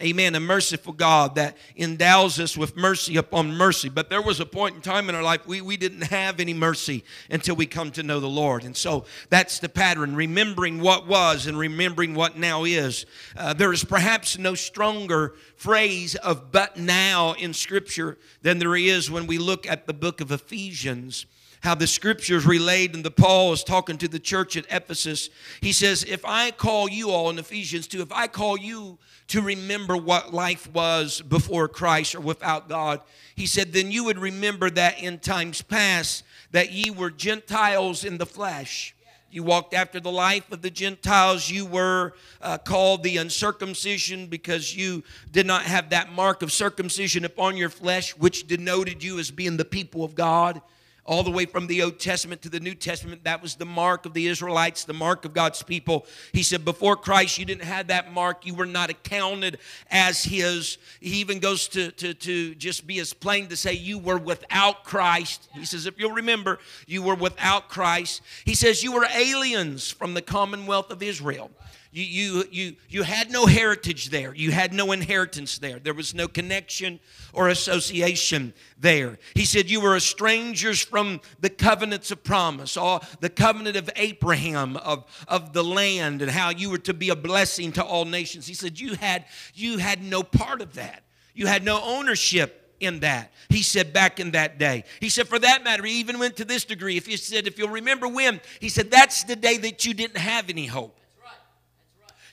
Amen, 0.00 0.34
a 0.34 0.40
merciful 0.40 0.92
God 0.92 1.34
that 1.34 1.56
endows 1.76 2.38
us 2.38 2.56
with 2.56 2.76
mercy 2.76 3.16
upon 3.16 3.54
mercy. 3.54 3.88
But 3.88 4.10
there 4.10 4.22
was 4.22 4.40
a 4.40 4.46
point 4.46 4.76
in 4.76 4.80
time 4.80 5.08
in 5.08 5.14
our 5.14 5.22
life 5.22 5.46
we, 5.46 5.60
we 5.60 5.76
didn't 5.76 6.02
have 6.02 6.40
any 6.40 6.54
mercy 6.54 7.04
until 7.30 7.56
we 7.56 7.66
come 7.66 7.90
to 7.92 8.02
know 8.02 8.20
the 8.20 8.28
Lord. 8.28 8.64
And 8.64 8.76
so 8.76 9.04
that's 9.30 9.58
the 9.58 9.68
pattern, 9.68 10.14
remembering 10.14 10.80
what 10.80 11.06
was 11.06 11.46
and 11.46 11.58
remembering 11.58 12.14
what 12.14 12.36
now 12.36 12.64
is. 12.64 13.06
Uh, 13.36 13.52
there 13.54 13.72
is 13.72 13.84
perhaps 13.84 14.38
no 14.38 14.54
stronger 14.54 15.34
phrase 15.56 16.14
of 16.16 16.52
but 16.52 16.76
now 16.76 17.32
in 17.34 17.52
Scripture 17.52 18.18
than 18.42 18.58
there 18.58 18.76
is 18.76 19.10
when 19.10 19.26
we 19.26 19.38
look 19.38 19.66
at 19.66 19.86
the 19.86 19.94
book 19.94 20.20
of 20.20 20.30
Ephesians 20.30 21.26
how 21.60 21.74
the 21.74 21.86
scriptures 21.86 22.46
relayed 22.46 22.94
and 22.94 23.04
the 23.04 23.10
paul 23.10 23.52
is 23.52 23.64
talking 23.64 23.98
to 23.98 24.08
the 24.08 24.18
church 24.18 24.56
at 24.56 24.64
ephesus 24.70 25.30
he 25.60 25.72
says 25.72 26.04
if 26.04 26.24
i 26.24 26.50
call 26.50 26.88
you 26.88 27.10
all 27.10 27.30
in 27.30 27.38
ephesians 27.38 27.86
2 27.86 28.02
if 28.02 28.12
i 28.12 28.26
call 28.26 28.58
you 28.58 28.98
to 29.28 29.42
remember 29.42 29.96
what 29.96 30.32
life 30.32 30.70
was 30.72 31.20
before 31.20 31.68
Christ 31.68 32.14
or 32.14 32.20
without 32.20 32.68
God. 32.68 33.02
He 33.36 33.46
said, 33.46 33.72
Then 33.72 33.92
you 33.92 34.04
would 34.04 34.18
remember 34.18 34.70
that 34.70 35.02
in 35.02 35.18
times 35.18 35.62
past 35.62 36.24
that 36.50 36.72
ye 36.72 36.90
were 36.90 37.10
Gentiles 37.10 38.04
in 38.04 38.18
the 38.18 38.26
flesh. 38.26 38.94
You 39.30 39.42
walked 39.42 39.74
after 39.74 40.00
the 40.00 40.10
life 40.10 40.50
of 40.50 40.62
the 40.62 40.70
Gentiles. 40.70 41.50
You 41.50 41.66
were 41.66 42.14
uh, 42.40 42.56
called 42.56 43.02
the 43.02 43.18
uncircumcision 43.18 44.28
because 44.28 44.74
you 44.74 45.04
did 45.30 45.46
not 45.46 45.62
have 45.64 45.90
that 45.90 46.10
mark 46.10 46.40
of 46.40 46.50
circumcision 46.50 47.26
upon 47.26 47.58
your 47.58 47.68
flesh, 47.68 48.16
which 48.16 48.46
denoted 48.46 49.04
you 49.04 49.18
as 49.18 49.30
being 49.30 49.58
the 49.58 49.66
people 49.66 50.02
of 50.02 50.14
God 50.14 50.62
all 51.08 51.22
the 51.22 51.30
way 51.30 51.46
from 51.46 51.66
the 51.66 51.82
Old 51.82 51.98
Testament 51.98 52.42
to 52.42 52.50
the 52.50 52.60
New 52.60 52.74
Testament. 52.74 53.24
That 53.24 53.40
was 53.40 53.56
the 53.56 53.64
mark 53.64 54.04
of 54.04 54.12
the 54.12 54.26
Israelites, 54.26 54.84
the 54.84 54.92
mark 54.92 55.24
of 55.24 55.32
God's 55.32 55.62
people. 55.62 56.06
He 56.32 56.42
said, 56.42 56.66
Before 56.66 56.96
Christ, 56.96 57.38
you 57.38 57.46
didn't 57.46 57.64
have 57.64 57.86
that 57.86 58.12
mark. 58.12 58.44
You 58.44 58.54
were 58.54 58.66
not 58.66 58.90
accounted 58.90 59.58
as 59.90 60.22
His. 60.22 60.76
He 61.00 61.16
even 61.16 61.38
goes 61.38 61.66
to, 61.68 61.90
to, 61.92 62.12
to 62.12 62.54
just 62.54 62.86
be 62.86 62.98
as 62.98 63.14
plain 63.14 63.48
to 63.48 63.56
say, 63.56 63.72
You 63.72 63.98
were 63.98 64.18
without 64.18 64.84
Christ. 64.84 65.48
He 65.54 65.64
says, 65.64 65.86
If 65.86 65.98
you'll 65.98 66.12
remember, 66.12 66.58
you 66.86 67.02
were 67.02 67.14
without 67.14 67.70
Christ. 67.70 68.20
He 68.44 68.54
says, 68.54 68.82
You 68.82 68.92
were 68.92 69.06
aliens 69.10 69.90
from 69.90 70.12
the 70.12 70.22
commonwealth 70.22 70.90
of 70.90 71.02
Israel. 71.02 71.50
You, 71.98 72.04
you, 72.04 72.44
you, 72.52 72.76
you 72.88 73.02
had 73.02 73.32
no 73.32 73.46
heritage 73.46 74.10
there. 74.10 74.32
You 74.32 74.52
had 74.52 74.72
no 74.72 74.92
inheritance 74.92 75.58
there. 75.58 75.80
There 75.80 75.94
was 75.94 76.14
no 76.14 76.28
connection 76.28 77.00
or 77.32 77.48
association 77.48 78.54
there. 78.78 79.18
He 79.34 79.44
said, 79.44 79.68
You 79.68 79.80
were 79.80 79.98
strangers 79.98 80.80
from 80.80 81.20
the 81.40 81.50
covenants 81.50 82.12
of 82.12 82.22
promise, 82.22 82.76
or 82.76 83.00
the 83.18 83.28
covenant 83.28 83.76
of 83.76 83.90
Abraham 83.96 84.76
of, 84.76 85.06
of 85.26 85.52
the 85.52 85.64
land 85.64 86.22
and 86.22 86.30
how 86.30 86.50
you 86.50 86.70
were 86.70 86.78
to 86.78 86.94
be 86.94 87.08
a 87.10 87.16
blessing 87.16 87.72
to 87.72 87.84
all 87.84 88.04
nations. 88.04 88.46
He 88.46 88.54
said, 88.54 88.78
You 88.78 88.94
had 88.94 89.24
you 89.54 89.78
had 89.78 90.00
no 90.00 90.22
part 90.22 90.60
of 90.60 90.74
that. 90.74 91.02
You 91.34 91.48
had 91.48 91.64
no 91.64 91.82
ownership 91.82 92.76
in 92.78 93.00
that. 93.00 93.32
He 93.48 93.62
said 93.62 93.92
back 93.92 94.20
in 94.20 94.30
that 94.32 94.56
day. 94.56 94.84
He 95.00 95.08
said, 95.08 95.26
for 95.26 95.40
that 95.40 95.64
matter, 95.64 95.82
he 95.84 95.98
even 95.98 96.20
went 96.20 96.36
to 96.36 96.44
this 96.44 96.64
degree. 96.64 96.96
If 96.96 97.06
he 97.06 97.16
said, 97.16 97.48
if 97.48 97.58
you'll 97.58 97.70
remember 97.70 98.06
when, 98.06 98.40
he 98.60 98.68
said, 98.68 98.88
that's 98.88 99.24
the 99.24 99.34
day 99.34 99.56
that 99.58 99.84
you 99.84 99.94
didn't 99.94 100.18
have 100.18 100.48
any 100.48 100.66
hope. 100.66 100.98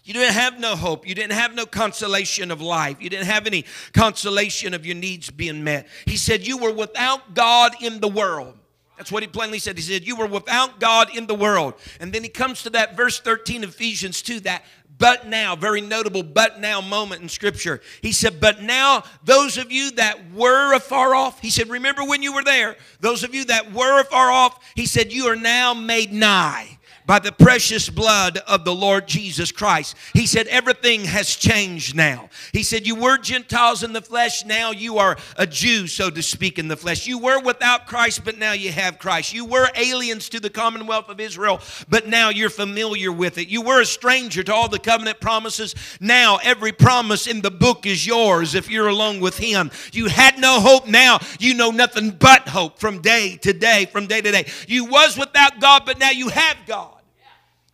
You 0.05 0.13
didn't 0.13 0.35
have 0.35 0.59
no 0.59 0.75
hope. 0.75 1.07
You 1.07 1.15
didn't 1.15 1.33
have 1.33 1.55
no 1.55 1.65
consolation 1.65 2.51
of 2.51 2.61
life. 2.61 2.97
You 3.01 3.09
didn't 3.09 3.25
have 3.25 3.47
any 3.47 3.65
consolation 3.91 4.75
of 4.75 4.85
your 4.85 4.95
needs 4.95 5.31
being 5.31 5.63
met. 5.63 5.87
He 6.05 6.15
said, 6.15 6.45
You 6.45 6.57
were 6.59 6.71
without 6.71 7.33
God 7.33 7.73
in 7.81 7.99
the 7.99 8.07
world. 8.07 8.55
That's 8.97 9.11
what 9.11 9.23
he 9.23 9.27
plainly 9.27 9.57
said. 9.57 9.77
He 9.77 9.81
said, 9.81 10.05
You 10.05 10.15
were 10.15 10.27
without 10.27 10.79
God 10.79 11.15
in 11.17 11.25
the 11.25 11.33
world. 11.33 11.73
And 11.99 12.13
then 12.13 12.21
he 12.21 12.29
comes 12.29 12.61
to 12.63 12.69
that 12.69 12.95
verse 12.95 13.19
13 13.19 13.63
of 13.63 13.71
Ephesians 13.71 14.21
2, 14.21 14.41
that 14.41 14.63
but 14.97 15.27
now, 15.27 15.55
very 15.55 15.81
notable 15.81 16.23
but 16.23 16.59
now 16.61 16.79
moment 16.79 17.21
in 17.21 17.27
Scripture. 17.27 17.81
He 18.01 18.11
said, 18.11 18.39
But 18.39 18.61
now, 18.61 19.03
those 19.23 19.57
of 19.57 19.71
you 19.71 19.89
that 19.91 20.31
were 20.33 20.75
afar 20.75 21.15
off, 21.15 21.41
he 21.41 21.49
said, 21.49 21.67
Remember 21.67 22.05
when 22.05 22.21
you 22.21 22.31
were 22.31 22.43
there? 22.43 22.77
Those 22.99 23.23
of 23.23 23.33
you 23.33 23.45
that 23.45 23.73
were 23.73 24.01
afar 24.01 24.29
off, 24.29 24.63
he 24.75 24.85
said, 24.85 25.11
You 25.11 25.25
are 25.29 25.35
now 25.35 25.73
made 25.73 26.13
nigh 26.13 26.74
by 27.05 27.19
the 27.19 27.31
precious 27.31 27.89
blood 27.89 28.37
of 28.47 28.65
the 28.65 28.73
Lord 28.73 29.07
Jesus 29.07 29.51
Christ. 29.51 29.95
He 30.13 30.25
said, 30.25 30.47
Everything 30.47 31.05
has 31.05 31.35
changed 31.35 31.95
now. 31.95 32.29
He 32.51 32.63
said, 32.63 32.87
You 32.87 32.95
were 32.95 33.17
Gentiles 33.17 33.83
in 33.83 33.93
the 33.93 34.01
flesh, 34.01 34.45
now 34.45 34.71
you 34.71 34.97
are 34.97 35.17
a 35.37 35.45
Jew, 35.45 35.87
so 35.87 36.09
to 36.09 36.23
speak, 36.23 36.57
in 36.57 36.67
the 36.67 36.77
flesh. 36.77 37.07
You 37.07 37.19
were 37.19 37.39
without 37.39 37.87
Christ, 37.87 38.23
but 38.25 38.37
now 38.37 38.53
you 38.53 38.71
have 38.71 38.99
Christ. 38.99 39.33
You 39.33 39.45
were 39.45 39.69
aliens 39.75 40.29
to 40.29 40.39
the 40.39 40.49
commonwealth 40.49 41.09
of 41.09 41.19
Israel, 41.19 41.61
but 41.87 42.07
now 42.07 42.29
you're 42.29 42.49
familiar 42.49 43.11
with 43.11 43.37
it. 43.37 43.47
You 43.47 43.61
were 43.61 43.81
a 43.81 43.85
stranger 43.85 44.43
to 44.43 44.53
all 44.53 44.69
the 44.69 44.79
covenant 44.79 45.19
promises. 45.19 45.75
Now 45.99 46.37
every 46.43 46.71
promise 46.71 47.27
in 47.27 47.41
the 47.41 47.51
book 47.51 47.85
is 47.85 48.05
yours 48.05 48.55
if 48.55 48.69
you're 48.69 48.87
alone 48.87 49.19
with 49.19 49.37
Him. 49.37 49.71
You 49.91 50.07
had 50.07 50.39
no 50.39 50.59
hope, 50.59 50.87
now 50.87 51.19
you 51.39 51.53
know 51.53 51.71
nothing 51.71 52.11
but 52.11 52.47
hope 52.47 52.79
from 52.79 53.01
day 53.01 53.37
to 53.37 53.53
day, 53.53 53.85
from 53.85 54.07
day 54.07 54.21
to 54.21 54.31
day. 54.31 54.45
You 54.67 54.85
was 54.85 55.17
without 55.17 55.59
God, 55.59 55.83
but 55.85 55.99
now 55.99 56.11
you 56.11 56.29
have 56.29 56.57
God 56.65 56.94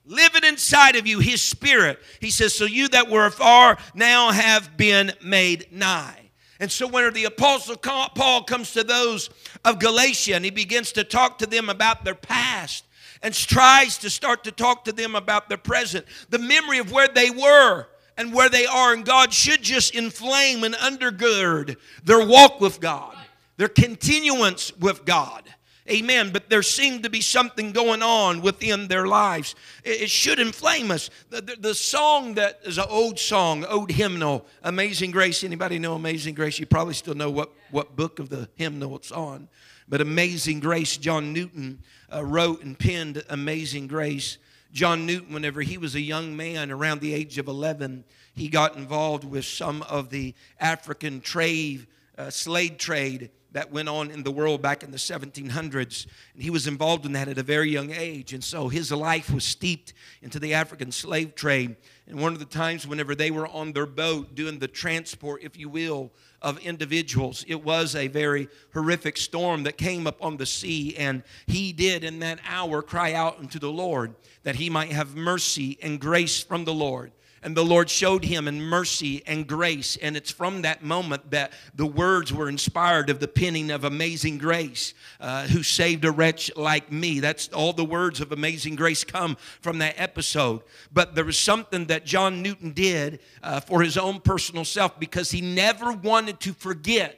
living 0.06 0.44
inside 0.44 0.96
of 0.96 1.08
you, 1.08 1.20
his 1.20 1.42
spirit. 1.42 2.00
He 2.20 2.30
says, 2.30 2.54
So 2.54 2.66
you 2.66 2.88
that 2.90 3.10
were 3.10 3.30
far 3.30 3.78
now 3.94 4.32
have 4.32 4.78
been 4.78 5.14
made 5.24 5.68
nigh. 5.72 6.32
And 6.60 6.72
so 6.72 6.88
when 6.88 7.12
the 7.14 7.26
apostle 7.26 7.76
Paul 7.76 8.44
comes 8.44 8.74
to 8.74 8.84
those 8.84 9.32
of 9.66 9.80
Galatia 9.80 10.36
and 10.36 10.46
he 10.46 10.52
begins 10.52 10.92
to 10.92 11.04
talk 11.04 11.40
to 11.40 11.48
them 11.48 11.70
about 11.70 12.06
their 12.06 12.16
past 12.16 12.86
and 13.24 13.34
tries 13.34 13.98
to 14.00 14.12
start 14.12 14.44
to 14.44 14.52
talk 14.52 14.86
to 14.86 14.92
them 14.92 15.16
about 15.16 15.50
their 15.50 15.58
present, 15.58 16.06
the 16.30 16.38
memory 16.38 16.78
of 16.78 16.92
where 16.92 17.08
they 17.08 17.32
were 17.32 17.88
and 18.16 18.32
where 18.32 18.48
they 18.50 18.68
are 18.68 18.94
and 18.94 19.04
God 19.04 19.34
should 19.34 19.64
just 19.64 19.96
inflame 19.96 20.64
and 20.64 20.76
undergird 20.76 21.78
their 22.04 22.24
walk 22.26 22.62
with 22.62 22.80
God, 22.80 23.18
their 23.58 23.68
continuance 23.68 24.72
with 24.78 25.04
God. 25.04 25.44
Amen. 25.90 26.30
But 26.32 26.50
there 26.50 26.62
seemed 26.62 27.04
to 27.04 27.10
be 27.10 27.22
something 27.22 27.72
going 27.72 28.04
on 28.04 28.42
within 28.42 28.88
their 28.88 29.08
lives. 29.08 29.56
It, 29.84 30.10
should 30.10 30.40
inflame 30.40 30.92
us. 30.92 31.10
The, 31.30 31.42
the, 31.42 31.56
the, 31.56 31.76
song 31.76 32.36
that 32.36 32.60
is 32.64 32.78
an 32.78 32.86
old 32.88 33.18
song, 33.18 33.66
old 33.66 33.92
hymnal, 33.92 34.46
Amazing 34.64 35.12
Grace. 35.12 35.44
Anybody 35.44 35.80
know 35.80 35.96
Amazing 35.96 36.36
Grace? 36.36 36.60
You 36.60 36.68
probably 36.68 36.94
still 36.94 37.16
know 37.16 37.32
what, 37.32 37.52
what 37.72 37.96
book 37.96 38.20
of 38.20 38.30
the 38.30 38.48
hymnal 38.56 38.96
it's 38.96 39.12
on. 39.12 39.48
But 39.90 40.02
Amazing 40.02 40.60
Grace, 40.60 40.98
John 40.98 41.34
Newton 41.34 41.80
uh, 42.14 42.24
wrote 42.24 42.64
and 42.64 42.78
penned 42.78 43.24
Amazing 43.30 43.88
Grace. 43.88 44.38
John 44.72 45.06
Newton, 45.06 45.34
whenever 45.34 45.62
he 45.62 45.78
was 45.78 45.96
a 45.96 46.02
young 46.02 46.38
man 46.38 46.72
around 46.72 47.02
the 47.02 47.14
age 47.14 47.40
of 47.40 47.48
11, 47.48 48.04
he 48.36 48.48
got 48.48 48.76
involved 48.78 49.24
with 49.24 49.46
some 49.46 49.82
of 49.84 50.10
the 50.12 50.36
African 50.60 51.22
trade, 51.22 51.88
uh, 52.18 52.30
slave 52.30 52.78
trade 52.78 53.32
that 53.54 53.72
went 53.72 53.90
on 53.90 54.12
in 54.12 54.24
the 54.24 54.32
world 54.32 54.62
back 54.62 54.84
in 54.84 54.92
the 54.92 54.98
1700s. 54.98 56.08
And 56.34 56.42
he 56.42 56.50
was 56.50 56.68
involved 56.68 57.06
in 57.06 57.12
that 57.14 57.28
at 57.28 57.38
a 57.38 57.44
very 57.44 57.70
young 57.70 57.92
age. 57.92 58.34
And 58.34 58.44
so 58.44 58.70
his 58.70 58.92
life 58.92 59.32
was 59.32 59.44
steeped 59.44 59.94
into 60.22 60.40
the 60.40 60.54
African 60.54 60.92
slave 60.92 61.36
trade. 61.36 61.76
And 62.08 62.20
one 62.20 62.34
of 62.34 62.40
the 62.40 62.46
times, 62.46 62.88
whenever 62.88 63.14
they 63.14 63.32
were 63.32 63.48
on 63.48 63.74
their 63.74 63.86
boat 63.86 64.36
doing 64.36 64.60
the 64.60 64.68
transport, 64.68 65.44
if 65.44 65.58
you 65.58 65.70
will, 65.70 66.12
of 66.42 66.58
individuals, 66.60 67.46
it 67.48 67.64
was 67.64 67.96
a 67.96 68.08
very 68.08 68.48
horrific 68.74 69.18
storm 69.18 69.64
that 69.64 69.78
came 69.78 70.08
up 70.08 70.24
on 70.24 70.38
the 70.38 70.46
sea. 70.46 70.96
And 70.98 71.24
he 71.46 71.74
did 71.74 72.04
in 72.04 72.20
that 72.20 72.40
hour 72.48 72.82
cry 72.82 73.14
out 73.14 73.40
unto 73.40 73.60
the 73.60 73.72
Lord 73.72 74.16
that 74.44 74.56
he 74.56 74.70
might 74.70 74.92
have 74.92 75.16
mercy 75.16 75.78
and 75.82 76.00
grace 76.00 76.42
from 76.42 76.66
the 76.66 76.74
Lord. 76.74 77.12
And 77.44 77.58
the 77.58 77.66
Lord 77.66 77.90
showed 77.90 78.24
him 78.24 78.48
in 78.48 78.62
mercy 78.62 79.24
and 79.26 79.48
grace. 79.48 79.98
And 79.98 80.16
it's 80.16 80.30
from 80.30 80.62
that 80.62 80.84
moment 80.84 81.32
that 81.32 81.52
the 81.74 81.88
words 81.88 82.32
were 82.32 82.48
inspired 82.48 83.10
of 83.10 83.20
the 83.20 83.28
penning 83.28 83.72
of 83.72 83.84
Amazing 83.84 84.38
Grace, 84.38 84.94
uh, 85.20 85.48
who 85.48 85.64
saved 85.64 86.06
a 86.06 86.12
wretch 86.12 86.56
like 86.56 86.92
me. 86.92 87.20
That's 87.20 87.48
all 87.50 87.74
the 87.74 87.84
words 87.84 88.22
of 88.22 88.32
Amazing 88.32 88.76
Grace 88.76 89.04
come 89.04 89.38
from 89.60 89.80
that 89.80 89.96
episode. 89.98 90.62
But 90.94 91.16
there 91.16 91.26
was 91.26 91.38
something 91.38 91.86
that 91.88 92.06
John 92.06 92.44
Newton 92.44 92.74
did 92.74 93.22
uh, 93.42 93.60
for 93.60 93.82
his 93.82 93.98
own 93.98 94.20
personal 94.20 94.64
self 94.64 95.00
because 95.00 95.32
he 95.32 95.42
never 95.42 95.92
wanted 95.92 96.40
to 96.42 96.54
forget. 96.54 97.18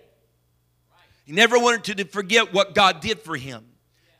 He 1.26 1.34
never 1.34 1.60
wanted 1.60 1.98
to 1.98 2.06
forget 2.06 2.54
what 2.54 2.76
God 2.76 3.02
did 3.02 3.20
for 3.20 3.36
him. 3.36 3.66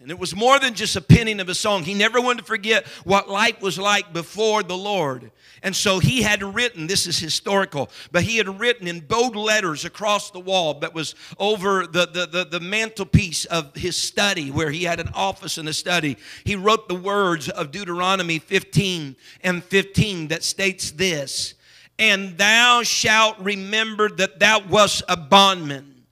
And 0.04 0.12
it 0.12 0.20
was 0.20 0.36
more 0.36 0.60
than 0.60 0.74
just 0.74 0.98
a 0.98 1.02
penning 1.02 1.40
of 1.40 1.48
a 1.48 1.56
song. 1.56 1.84
He 1.84 1.94
never 1.94 2.20
wanted 2.20 2.40
to 2.40 2.44
forget 2.44 2.86
what 3.06 3.30
life 3.30 3.62
was 3.62 3.80
like 3.80 4.12
before 4.12 4.62
the 4.62 4.76
Lord. 4.76 5.32
And 5.64 5.74
so 5.74 6.00
he 6.00 6.24
had 6.24 6.44
written, 6.44 6.88
this 6.88 7.08
is 7.08 7.18
historical, 7.18 7.90
but 8.12 8.24
he 8.24 8.36
had 8.36 8.60
written 8.60 8.86
in 8.86 9.00
bold 9.00 9.38
letters 9.38 9.86
across 9.86 10.30
the 10.30 10.42
wall 10.42 10.74
that 10.82 10.94
was 10.94 11.16
over 11.40 11.88
the, 11.88 12.06
the, 12.06 12.26
the, 12.26 12.44
the 12.44 12.60
mantelpiece 12.60 13.46
of 13.46 13.74
his 13.78 13.96
study, 13.96 14.52
where 14.52 14.72
he 14.72 14.84
had 14.84 15.00
an 15.00 15.08
office 15.14 15.58
and 15.58 15.70
a 15.70 15.74
study. 15.74 16.18
He 16.44 16.58
wrote 16.58 16.90
the 16.90 16.96
words 16.96 17.48
of 17.48 17.72
Deuteronomy 17.72 18.40
15 18.40 19.16
and 19.40 19.64
15 19.64 20.28
that 20.28 20.44
states 20.44 20.92
this 20.92 21.54
And 21.98 22.38
thou 22.38 22.84
shalt 22.84 23.40
remember 23.40 24.10
that 24.10 24.42
thou 24.42 24.68
wast 24.68 25.04
a 25.08 25.16
bondman 25.16 26.04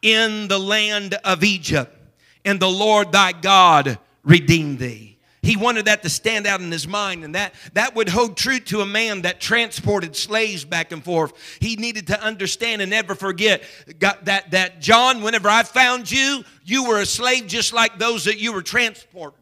in 0.00 0.46
the 0.46 0.60
land 0.60 1.14
of 1.24 1.42
Egypt 1.42 1.98
and 2.44 2.60
the 2.60 2.70
Lord 2.70 3.12
thy 3.12 3.32
God 3.32 3.98
redeemed 4.24 4.78
thee. 4.78 5.12
He 5.42 5.56
wanted 5.56 5.86
that 5.86 6.04
to 6.04 6.08
stand 6.08 6.46
out 6.46 6.60
in 6.60 6.70
his 6.70 6.86
mind, 6.86 7.24
and 7.24 7.34
that, 7.34 7.52
that 7.72 7.96
would 7.96 8.08
hold 8.08 8.36
true 8.36 8.60
to 8.60 8.80
a 8.80 8.86
man 8.86 9.22
that 9.22 9.40
transported 9.40 10.14
slaves 10.14 10.64
back 10.64 10.92
and 10.92 11.04
forth. 11.04 11.32
He 11.58 11.74
needed 11.74 12.06
to 12.08 12.22
understand 12.22 12.80
and 12.80 12.90
never 12.90 13.16
forget 13.16 13.64
that, 13.98 14.52
that 14.52 14.80
John, 14.80 15.20
whenever 15.20 15.48
I 15.48 15.64
found 15.64 16.08
you, 16.08 16.44
you 16.64 16.84
were 16.84 17.00
a 17.00 17.06
slave 17.06 17.48
just 17.48 17.72
like 17.72 17.98
those 17.98 18.26
that 18.26 18.38
you 18.38 18.52
were 18.52 18.62
transporting. 18.62 19.40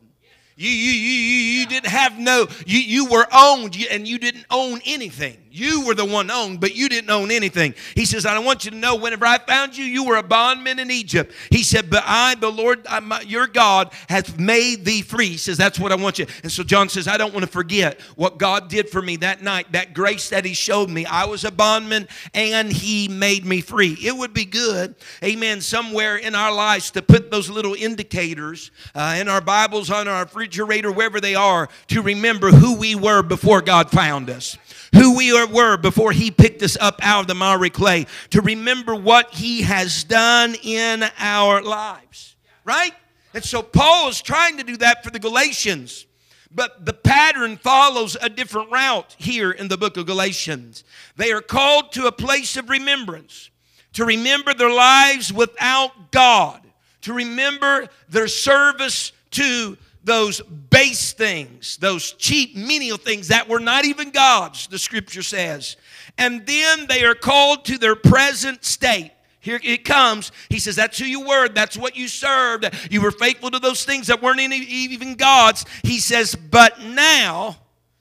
You, 0.57 0.71
you, 0.71 0.93
you, 0.93 1.61
you, 1.61 1.67
didn't 1.67 1.89
have 1.89 2.19
no, 2.19 2.47
you, 2.67 2.81
you 2.81 3.07
were 3.07 3.27
owned 3.33 3.77
and 3.91 4.07
you 4.07 4.19
didn't 4.19 4.45
own 4.51 4.81
anything. 4.85 5.39
You 5.53 5.85
were 5.85 5.97
the 5.97 6.05
one 6.05 6.31
owned, 6.31 6.61
but 6.61 6.77
you 6.77 6.89
didn't 6.89 7.11
own 7.11 7.33
anything. 7.33 7.75
He 7.97 8.07
says, 8.07 8.25
I 8.25 8.39
want 8.39 8.65
you 8.65 8.71
to 8.71 8.77
know 8.77 8.95
whenever 8.95 9.27
I 9.27 9.39
found 9.39 9.77
you, 9.77 9.85
you 9.85 10.05
were 10.05 10.17
a 10.17 10.23
bondman 10.23 10.79
in 10.79 10.93
Egypt. 10.93 11.35
He 11.51 11.65
said, 11.65 11.91
But 11.91 12.05
I, 12.07 12.37
the 12.37 12.51
Lord, 12.51 12.87
I, 12.89 13.23
your 13.23 13.49
God, 13.49 13.93
has 14.09 14.39
made 14.39 14.85
thee 14.85 15.03
free. 15.03 15.31
He 15.31 15.37
says, 15.37 15.57
That's 15.57 15.79
what 15.81 15.91
I 15.91 15.97
want 15.97 16.21
you. 16.21 16.27
And 16.45 16.53
so 16.53 16.63
John 16.63 16.89
says, 16.89 17.09
I 17.09 17.17
don't 17.17 17.35
want 17.35 17.45
to 17.45 17.51
forget 17.51 18.01
what 18.15 18.39
God 18.39 18.69
did 18.69 18.89
for 18.91 19.03
me 19.03 19.17
that 19.17 19.43
night, 19.43 19.73
that 19.73 19.93
grace 19.93 20.29
that 20.31 20.45
He 20.45 20.55
showed 20.55 20.89
me. 20.89 21.05
I 21.05 21.25
was 21.25 21.43
a 21.43 21.51
bondman 21.51 22.07
and 22.33 22.73
He 22.73 23.09
made 23.09 23.45
me 23.45 23.61
free. 23.61 23.97
It 24.01 24.17
would 24.17 24.33
be 24.33 24.45
good, 24.45 24.95
amen, 25.25 25.63
somewhere 25.63 26.17
in 26.17 26.37
our 26.37 26.55
lives 26.55 26.93
to 26.93 27.03
put 27.03 27.33
those 27.33 27.51
little 27.51 27.75
indicators 27.75 28.71
uh, 28.95 29.17
in 29.19 29.29
our 29.29 29.41
Bibles, 29.41 29.91
on 29.91 30.07
our 30.07 30.23
refrigerator, 30.23 30.93
wherever 30.93 31.21
they 31.21 31.35
are, 31.35 31.69
to 31.89 32.03
remember 32.03 32.51
who 32.51 32.77
we 32.77 32.95
were 32.95 33.23
before 33.23 33.61
God 33.63 33.91
found 33.91 34.31
us 34.31 34.57
who 34.95 35.17
we 35.17 35.33
were 35.47 35.77
before 35.77 36.13
He 36.13 36.31
picked 36.31 36.63
us 36.63 36.77
up 36.81 36.99
out 37.03 37.23
of 37.23 37.27
the 37.27 37.35
miry 37.35 37.71
clay, 37.71 38.07
to 38.31 38.41
remember 38.41 38.95
what 38.95 39.35
He 39.35 39.63
has 39.63 40.05
done 40.05 40.55
in 40.63 41.05
our 41.19 41.63
lives. 41.63 42.37
Right? 42.65 42.93
And 43.35 43.45
so 43.45 43.63
Paul 43.63 44.09
is 44.09 44.21
trying 44.21 44.57
to 44.59 44.65
do 44.65 44.77
that 44.79 45.05
for 45.05 45.11
the 45.11 45.19
Galatians. 45.19 46.07
But 46.53 46.85
the 46.85 46.93
pattern 46.93 47.57
follows 47.59 48.17
a 48.21 48.29
different 48.29 48.73
route 48.73 49.15
here 49.19 49.53
in 49.53 49.69
the 49.69 49.79
book 49.79 49.97
of 49.97 50.07
Galatians. 50.07 50.83
They 51.17 51.31
are 51.31 51.41
called 51.41 51.93
to 51.93 52.07
a 52.07 52.13
place 52.13 52.57
of 52.57 52.69
remembrance, 52.69 53.51
to 53.93 54.05
remember 54.05 54.53
their 54.53 54.73
lives 54.73 55.33
without 55.33 56.11
God, 56.11 56.61
to 57.03 57.13
remember 57.13 57.89
their 58.09 58.27
service 58.27 59.13
to 59.33 59.79
those 60.05 60.41
base 60.41 61.13
things, 61.13 61.77
those 61.77 62.13
cheap, 62.13 62.57
menial 62.57 62.97
things 62.97 63.29
that 63.29 63.49
were 63.49 63.61
not 63.61 63.85
even 63.85 64.11
God's, 64.11 64.67
the 64.67 64.79
scripture 64.79 65.23
says. 65.23 65.77
And 66.17 66.47
then 66.47 66.87
they 66.87 67.05
are 67.05 67.15
called 67.15 67.65
to 67.67 67.79
their 67.79 67.97
present 67.97 68.65
state. 68.65 69.13
Here 69.41 69.59
it 69.63 69.85
comes. 69.85 70.33
He 70.51 70.59
says, 70.59 70.77
That's 70.77 70.99
who 70.99 71.07
you 71.07 71.27
were. 71.27 71.49
That's 71.49 71.77
what 71.77 71.97
you 71.97 72.09
served. 72.09 72.69
You 72.91 73.01
were 73.01 73.11
faithful 73.11 73.51
to 73.51 73.59
those 73.59 73.85
things 73.85 74.09
that 74.09 74.23
weren't 74.23 74.41
even 74.41 75.15
God's. 75.15 75.65
He 75.83 75.99
says, 75.99 76.35
But 76.35 76.81
now, 76.83 77.57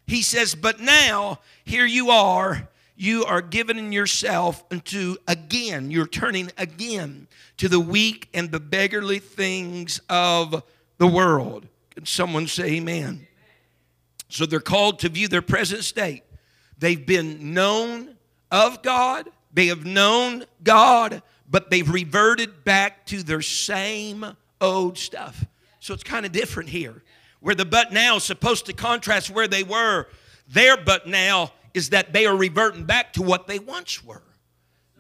he 0.05 0.21
says, 0.21 0.53
But 0.53 0.81
now, 0.81 1.39
here 1.63 1.85
you 1.85 2.09
are. 2.09 2.67
You 2.97 3.23
are 3.23 3.41
giving 3.41 3.93
yourself 3.93 4.61
unto 4.69 5.15
again, 5.25 5.89
you're 5.89 6.05
turning 6.05 6.51
again 6.57 7.27
to 7.55 7.69
the 7.69 7.79
weak 7.79 8.27
and 8.33 8.51
the 8.51 8.59
beggarly 8.59 9.19
things 9.19 10.01
of 10.09 10.63
the 10.97 11.07
world. 11.07 11.65
Can 11.99 12.05
someone 12.05 12.47
say 12.47 12.75
amen? 12.77 13.27
So 14.29 14.45
they're 14.45 14.61
called 14.61 14.99
to 14.99 15.09
view 15.09 15.27
their 15.27 15.41
present 15.41 15.83
state. 15.83 16.23
They've 16.77 17.05
been 17.05 17.53
known 17.53 18.15
of 18.49 18.81
God, 18.81 19.27
they 19.53 19.67
have 19.67 19.83
known 19.83 20.45
God, 20.63 21.21
but 21.49 21.69
they've 21.69 21.89
reverted 21.89 22.63
back 22.63 23.05
to 23.07 23.21
their 23.21 23.41
same 23.41 24.25
old 24.61 24.97
stuff. 24.97 25.43
So 25.81 25.93
it's 25.93 26.05
kind 26.05 26.25
of 26.25 26.31
different 26.31 26.69
here. 26.69 27.03
Where 27.41 27.53
the 27.53 27.65
but 27.65 27.91
now 27.91 28.15
is 28.15 28.23
supposed 28.23 28.67
to 28.67 28.73
contrast 28.73 29.29
where 29.29 29.49
they 29.49 29.63
were, 29.63 30.07
their 30.47 30.77
but 30.77 31.05
now 31.05 31.51
is 31.73 31.89
that 31.89 32.13
they 32.13 32.25
are 32.25 32.37
reverting 32.37 32.85
back 32.85 33.11
to 33.13 33.21
what 33.21 33.45
they 33.45 33.59
once 33.59 34.01
were. 34.05 34.23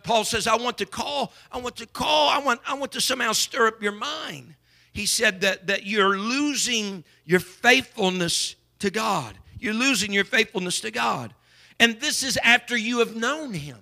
Paul 0.03 0.25
says, 0.25 0.47
I 0.47 0.57
want 0.57 0.77
to 0.79 0.85
call, 0.85 1.31
I 1.49 1.59
want 1.59 1.77
to 1.77 1.85
call, 1.85 2.27
I 2.27 2.39
want, 2.39 2.59
I 2.67 2.73
want 2.73 2.91
to 2.91 2.99
somehow 2.99 3.31
stir 3.31 3.67
up 3.67 3.81
your 3.81 3.93
mind. 3.93 4.55
He 4.99 5.05
said 5.05 5.39
that, 5.41 5.67
that 5.67 5.85
you're 5.85 6.17
losing 6.17 7.05
your 7.23 7.39
faithfulness 7.39 8.57
to 8.79 8.89
God. 8.89 9.33
You're 9.57 9.73
losing 9.73 10.11
your 10.11 10.25
faithfulness 10.25 10.81
to 10.81 10.91
God. 10.91 11.33
And 11.79 12.01
this 12.01 12.21
is 12.21 12.37
after 12.43 12.75
you 12.75 12.99
have 12.99 13.15
known 13.15 13.53
Him. 13.53 13.77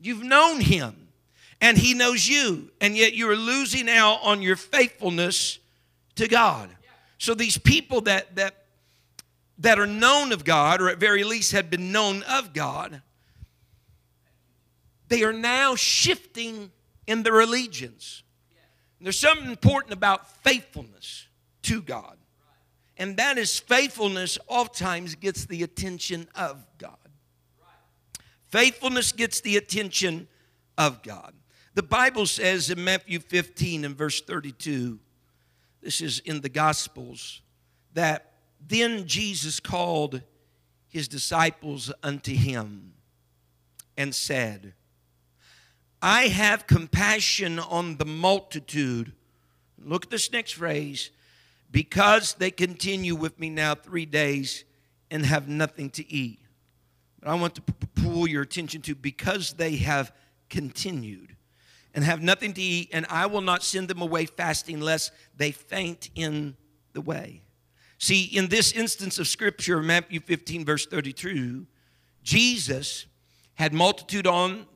You've 0.00 0.22
known 0.22 0.62
Him, 0.62 1.08
and 1.60 1.76
He 1.76 1.92
knows 1.92 2.26
you, 2.26 2.70
and 2.80 2.96
yet 2.96 3.12
you 3.12 3.28
are 3.28 3.36
losing 3.36 3.90
out 3.90 4.20
on 4.22 4.40
your 4.40 4.56
faithfulness 4.56 5.58
to 6.14 6.26
God. 6.26 6.70
So 7.18 7.34
these 7.34 7.58
people 7.58 8.00
that, 8.00 8.36
that, 8.36 8.54
that 9.58 9.78
are 9.78 9.86
known 9.86 10.32
of 10.32 10.46
God, 10.46 10.80
or 10.80 10.88
at 10.88 10.96
very 10.96 11.24
least 11.24 11.52
have 11.52 11.68
been 11.68 11.92
known 11.92 12.22
of 12.22 12.54
God, 12.54 13.02
they 15.08 15.24
are 15.24 15.34
now 15.34 15.74
shifting 15.74 16.70
in 17.06 17.22
their 17.22 17.38
allegiance. 17.40 18.22
There's 19.00 19.18
something 19.18 19.48
important 19.48 19.92
about 19.94 20.30
faithfulness 20.42 21.26
to 21.62 21.80
God. 21.80 22.18
And 22.96 23.16
that 23.16 23.38
is 23.38 23.58
faithfulness 23.58 24.38
oftentimes 24.46 25.14
gets 25.14 25.46
the 25.46 25.62
attention 25.62 26.28
of 26.34 26.64
God. 26.76 26.96
Faithfulness 28.48 29.12
gets 29.12 29.40
the 29.40 29.56
attention 29.56 30.28
of 30.76 31.02
God. 31.02 31.32
The 31.74 31.82
Bible 31.82 32.26
says 32.26 32.68
in 32.68 32.82
Matthew 32.84 33.20
15 33.20 33.84
and 33.84 33.96
verse 33.96 34.20
32, 34.20 34.98
this 35.80 36.00
is 36.02 36.18
in 36.20 36.42
the 36.42 36.48
Gospels, 36.48 37.40
that 37.94 38.32
then 38.60 39.06
Jesus 39.06 39.60
called 39.60 40.22
his 40.88 41.08
disciples 41.08 41.90
unto 42.02 42.34
him 42.34 42.92
and 43.96 44.14
said, 44.14 44.74
I 46.02 46.28
have 46.28 46.66
compassion 46.66 47.58
on 47.58 47.96
the 47.96 48.04
multitude. 48.04 49.12
Look 49.82 50.06
at 50.06 50.10
this 50.10 50.32
next 50.32 50.52
phrase 50.52 51.10
because 51.70 52.34
they 52.34 52.50
continue 52.50 53.14
with 53.14 53.38
me 53.38 53.50
now 53.50 53.74
three 53.74 54.06
days 54.06 54.64
and 55.10 55.26
have 55.26 55.48
nothing 55.48 55.90
to 55.90 56.12
eat. 56.12 56.40
But 57.20 57.30
I 57.30 57.34
want 57.34 57.54
to 57.56 57.62
pull 58.02 58.26
your 58.26 58.42
attention 58.42 58.82
to 58.82 58.94
because 58.94 59.54
they 59.54 59.76
have 59.76 60.12
continued 60.48 61.36
and 61.92 62.04
have 62.04 62.22
nothing 62.22 62.52
to 62.54 62.62
eat, 62.62 62.88
and 62.92 63.04
I 63.10 63.26
will 63.26 63.40
not 63.40 63.62
send 63.62 63.88
them 63.88 64.00
away 64.00 64.26
fasting 64.26 64.80
lest 64.80 65.12
they 65.36 65.50
faint 65.50 66.08
in 66.14 66.56
the 66.92 67.00
way. 67.00 67.42
See, 67.98 68.24
in 68.24 68.48
this 68.48 68.72
instance 68.72 69.18
of 69.18 69.26
scripture, 69.28 69.82
Matthew 69.82 70.20
15, 70.20 70.64
verse 70.64 70.86
32, 70.86 71.66
Jesus 72.22 73.06
had 73.54 73.74
multitude 73.74 74.26
on 74.26 74.66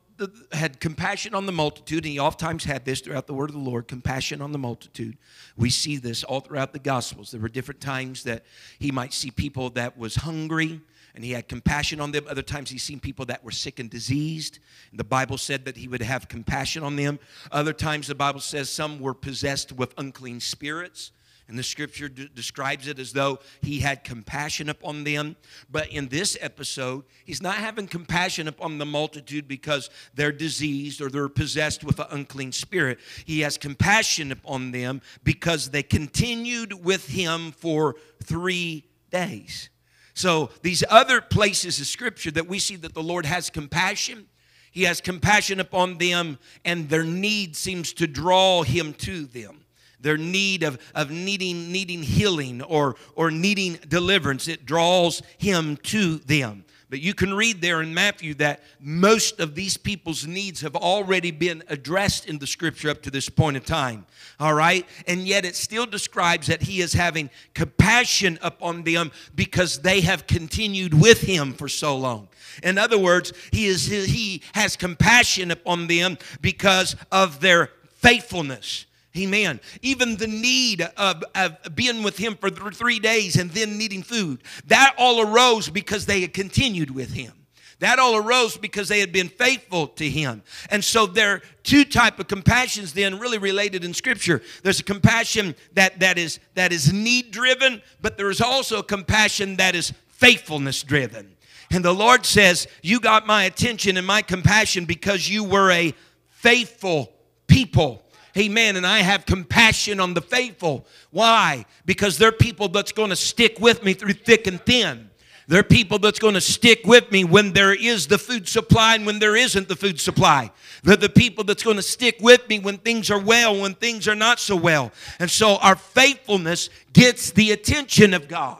had 0.51 0.79
compassion 0.79 1.35
on 1.35 1.45
the 1.45 1.51
multitude, 1.51 2.03
and 2.05 2.11
he 2.11 2.19
oftentimes 2.19 2.63
had 2.63 2.85
this 2.85 3.01
throughout 3.01 3.27
the 3.27 3.33
word 3.33 3.49
of 3.49 3.55
the 3.55 3.61
Lord 3.61 3.87
compassion 3.87 4.41
on 4.41 4.51
the 4.51 4.57
multitude. 4.57 5.17
We 5.57 5.69
see 5.69 5.97
this 5.97 6.23
all 6.23 6.39
throughout 6.39 6.73
the 6.73 6.79
Gospels. 6.79 7.31
There 7.31 7.41
were 7.41 7.49
different 7.49 7.81
times 7.81 8.23
that 8.23 8.45
he 8.79 8.91
might 8.91 9.13
see 9.13 9.31
people 9.31 9.69
that 9.71 9.97
was 9.97 10.15
hungry 10.15 10.81
and 11.15 11.23
he 11.23 11.31
had 11.31 11.47
compassion 11.47 12.01
on 12.01 12.11
them. 12.11 12.25
Other 12.29 12.41
times 12.41 12.69
he's 12.69 12.83
seen 12.83 12.99
people 12.99 13.25
that 13.25 13.43
were 13.43 13.51
sick 13.51 13.79
and 13.79 13.89
diseased. 13.89 14.59
And 14.91 14.99
the 14.99 15.05
Bible 15.05 15.37
said 15.37 15.65
that 15.65 15.77
he 15.77 15.87
would 15.87 16.01
have 16.01 16.27
compassion 16.27 16.83
on 16.83 16.97
them. 16.97 17.19
Other 17.51 17.73
times 17.73 18.07
the 18.07 18.15
Bible 18.15 18.41
says 18.41 18.69
some 18.69 18.99
were 18.99 19.13
possessed 19.13 19.71
with 19.71 19.93
unclean 19.97 20.41
spirits. 20.41 21.11
And 21.47 21.59
the 21.59 21.63
scripture 21.63 22.09
d- 22.09 22.29
describes 22.33 22.87
it 22.87 22.97
as 22.97 23.13
though 23.13 23.39
he 23.61 23.79
had 23.79 24.03
compassion 24.03 24.67
upon 24.67 25.03
them. 25.03 25.35
But 25.69 25.89
in 25.89 26.07
this 26.07 26.35
episode, 26.41 27.05
he's 27.23 27.41
not 27.41 27.55
having 27.55 27.87
compassion 27.87 28.47
upon 28.47 28.79
the 28.79 28.85
multitude 28.85 29.47
because 29.47 29.91
they're 30.15 30.31
diseased 30.31 31.01
or 31.01 31.09
they're 31.09 31.29
possessed 31.29 31.83
with 31.83 31.99
an 31.99 32.07
unclean 32.09 32.51
spirit. 32.51 32.99
He 33.25 33.41
has 33.41 33.57
compassion 33.57 34.31
upon 34.31 34.71
them 34.71 35.01
because 35.23 35.69
they 35.69 35.83
continued 35.83 36.83
with 36.83 37.07
him 37.09 37.51
for 37.51 37.95
three 38.23 38.85
days. 39.11 39.69
So, 40.15 40.49
these 40.61 40.83
other 40.89 41.19
places 41.19 41.79
of 41.79 41.87
scripture 41.87 42.31
that 42.31 42.47
we 42.47 42.57
see 42.57 42.77
that 42.77 42.93
the 42.93 43.03
Lord 43.03 43.25
has 43.25 43.49
compassion, 43.49 44.27
he 44.71 44.83
has 44.83 45.01
compassion 45.01 45.59
upon 45.59 45.97
them, 45.97 46.39
and 46.63 46.89
their 46.89 47.03
need 47.03 47.57
seems 47.57 47.91
to 47.93 48.07
draw 48.07 48.63
him 48.63 48.93
to 48.93 49.25
them 49.25 49.64
their 50.05 50.17
need 50.17 50.61
of, 50.61 50.77
of 50.93 51.09
needing, 51.09 51.71
needing 51.71 52.03
healing 52.03 52.61
or, 52.61 52.95
or 53.15 53.31
needing 53.31 53.79
deliverance. 53.87 54.47
It 54.47 54.65
draws 54.65 55.23
him 55.39 55.77
to 55.77 56.19
them. 56.19 56.63
But 56.91 57.01
you 57.01 57.15
can 57.15 57.33
read 57.33 57.61
there 57.61 57.81
in 57.81 57.95
Matthew 57.95 58.35
that 58.35 58.61
most 58.79 59.39
of 59.39 59.55
these 59.55 59.75
people's 59.75 60.27
needs 60.27 60.61
have 60.61 60.75
already 60.75 61.31
been 61.31 61.63
addressed 61.67 62.27
in 62.27 62.37
the 62.37 62.45
scripture 62.45 62.91
up 62.91 63.01
to 63.01 63.09
this 63.09 63.27
point 63.27 63.57
in 63.57 63.63
time. 63.63 64.05
All 64.39 64.53
right? 64.53 64.85
And 65.07 65.27
yet 65.27 65.43
it 65.43 65.55
still 65.55 65.87
describes 65.87 66.45
that 66.47 66.61
he 66.61 66.81
is 66.81 66.93
having 66.93 67.31
compassion 67.55 68.37
upon 68.43 68.83
them 68.83 69.11
because 69.33 69.79
they 69.79 70.01
have 70.01 70.27
continued 70.27 70.93
with 70.93 71.21
him 71.21 71.53
for 71.53 71.67
so 71.67 71.97
long. 71.97 72.27
In 72.61 72.77
other 72.77 72.99
words, 72.99 73.33
he, 73.51 73.65
is, 73.65 73.87
he 73.87 74.43
has 74.53 74.77
compassion 74.77 75.49
upon 75.49 75.87
them 75.87 76.19
because 76.41 76.95
of 77.11 77.41
their 77.41 77.71
faithfulness. 77.95 78.85
Amen. 79.17 79.59
Even 79.81 80.17
the 80.17 80.27
need 80.27 80.81
of, 80.97 81.23
of, 81.35 81.75
being 81.75 82.03
with 82.03 82.17
him 82.17 82.35
for 82.35 82.49
three 82.49 82.99
days 82.99 83.37
and 83.37 83.49
then 83.51 83.77
needing 83.77 84.03
food, 84.03 84.43
that 84.67 84.93
all 84.97 85.21
arose 85.21 85.69
because 85.69 86.05
they 86.05 86.21
had 86.21 86.33
continued 86.33 86.91
with 86.91 87.13
him. 87.13 87.33
That 87.79 87.99
all 87.99 88.15
arose 88.15 88.57
because 88.57 88.87
they 88.87 88.99
had 88.99 89.11
been 89.11 89.27
faithful 89.27 89.87
to 89.87 90.09
him. 90.09 90.43
And 90.69 90.83
so 90.83 91.05
there 91.05 91.35
are 91.35 91.41
two 91.63 91.83
type 91.83 92.19
of 92.19 92.27
compassions 92.27 92.93
then 92.93 93.19
really 93.19 93.37
related 93.37 93.83
in 93.83 93.93
scripture. 93.93 94.41
There's 94.63 94.79
a 94.79 94.83
compassion 94.83 95.55
that, 95.73 95.99
that 95.99 96.17
is 96.17 96.39
that 96.53 96.71
is 96.71 96.93
need 96.93 97.31
driven, 97.31 97.81
but 98.01 98.17
there 98.17 98.29
is 98.29 98.39
also 98.39 98.79
a 98.79 98.83
compassion 98.83 99.57
that 99.57 99.75
is 99.75 99.93
faithfulness 100.07 100.83
driven. 100.83 101.35
And 101.69 101.83
the 101.83 101.93
Lord 101.93 102.25
says, 102.25 102.67
You 102.81 103.01
got 103.01 103.27
my 103.27 103.43
attention 103.43 103.97
and 103.97 104.07
my 104.07 104.21
compassion 104.21 104.85
because 104.85 105.29
you 105.29 105.43
were 105.43 105.71
a 105.71 105.93
faithful 106.29 107.11
people. 107.47 108.04
Amen. 108.37 108.75
And 108.75 108.85
I 108.85 108.99
have 108.99 109.25
compassion 109.25 109.99
on 109.99 110.13
the 110.13 110.21
faithful. 110.21 110.85
Why? 111.11 111.65
Because 111.85 112.17
they're 112.17 112.31
people 112.31 112.67
that's 112.67 112.91
going 112.91 113.09
to 113.09 113.15
stick 113.15 113.59
with 113.59 113.83
me 113.83 113.93
through 113.93 114.13
thick 114.13 114.47
and 114.47 114.59
thin. 114.61 115.09
They're 115.47 115.63
people 115.63 115.99
that's 115.99 116.17
going 116.17 116.33
to 116.33 116.41
stick 116.41 116.81
with 116.85 117.11
me 117.11 117.23
when 117.23 117.53
there 117.53 117.73
is 117.73 118.07
the 118.07 118.17
food 118.17 118.47
supply 118.47 118.95
and 118.95 119.05
when 119.05 119.19
there 119.19 119.35
isn't 119.35 119.67
the 119.67 119.75
food 119.75 119.99
supply. 119.99 120.51
They're 120.83 120.95
the 120.95 121.07
people 121.07 121.43
that's 121.43 121.63
going 121.63 121.75
to 121.75 121.83
stick 121.83 122.17
with 122.19 122.49
me 122.49 122.57
when 122.59 122.79
things 122.79 123.11
are 123.11 123.19
well, 123.19 123.61
when 123.61 123.75
things 123.75 124.07
are 124.07 124.15
not 124.15 124.39
so 124.39 124.55
well. 124.55 124.91
And 125.19 125.29
so 125.29 125.57
our 125.57 125.75
faithfulness 125.75 126.69
gets 126.93 127.31
the 127.31 127.51
attention 127.51 128.13
of 128.15 128.27
God. 128.27 128.57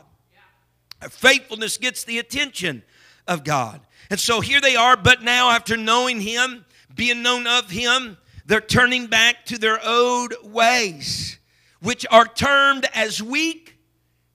Our 1.01 1.09
faithfulness 1.09 1.77
gets 1.77 2.03
the 2.03 2.19
attention 2.19 2.83
of 3.27 3.43
God. 3.43 3.81
And 4.11 4.19
so 4.19 4.39
here 4.41 4.61
they 4.61 4.75
are, 4.75 4.95
but 4.95 5.23
now 5.23 5.49
after 5.49 5.75
knowing 5.75 6.21
Him, 6.21 6.65
being 6.93 7.23
known 7.23 7.47
of 7.47 7.71
Him, 7.71 8.17
they're 8.45 8.61
turning 8.61 9.07
back 9.07 9.45
to 9.45 9.57
their 9.57 9.83
old 9.83 10.33
ways, 10.43 11.39
which 11.81 12.05
are 12.11 12.25
termed 12.25 12.87
as 12.93 13.21
weak 13.21 13.77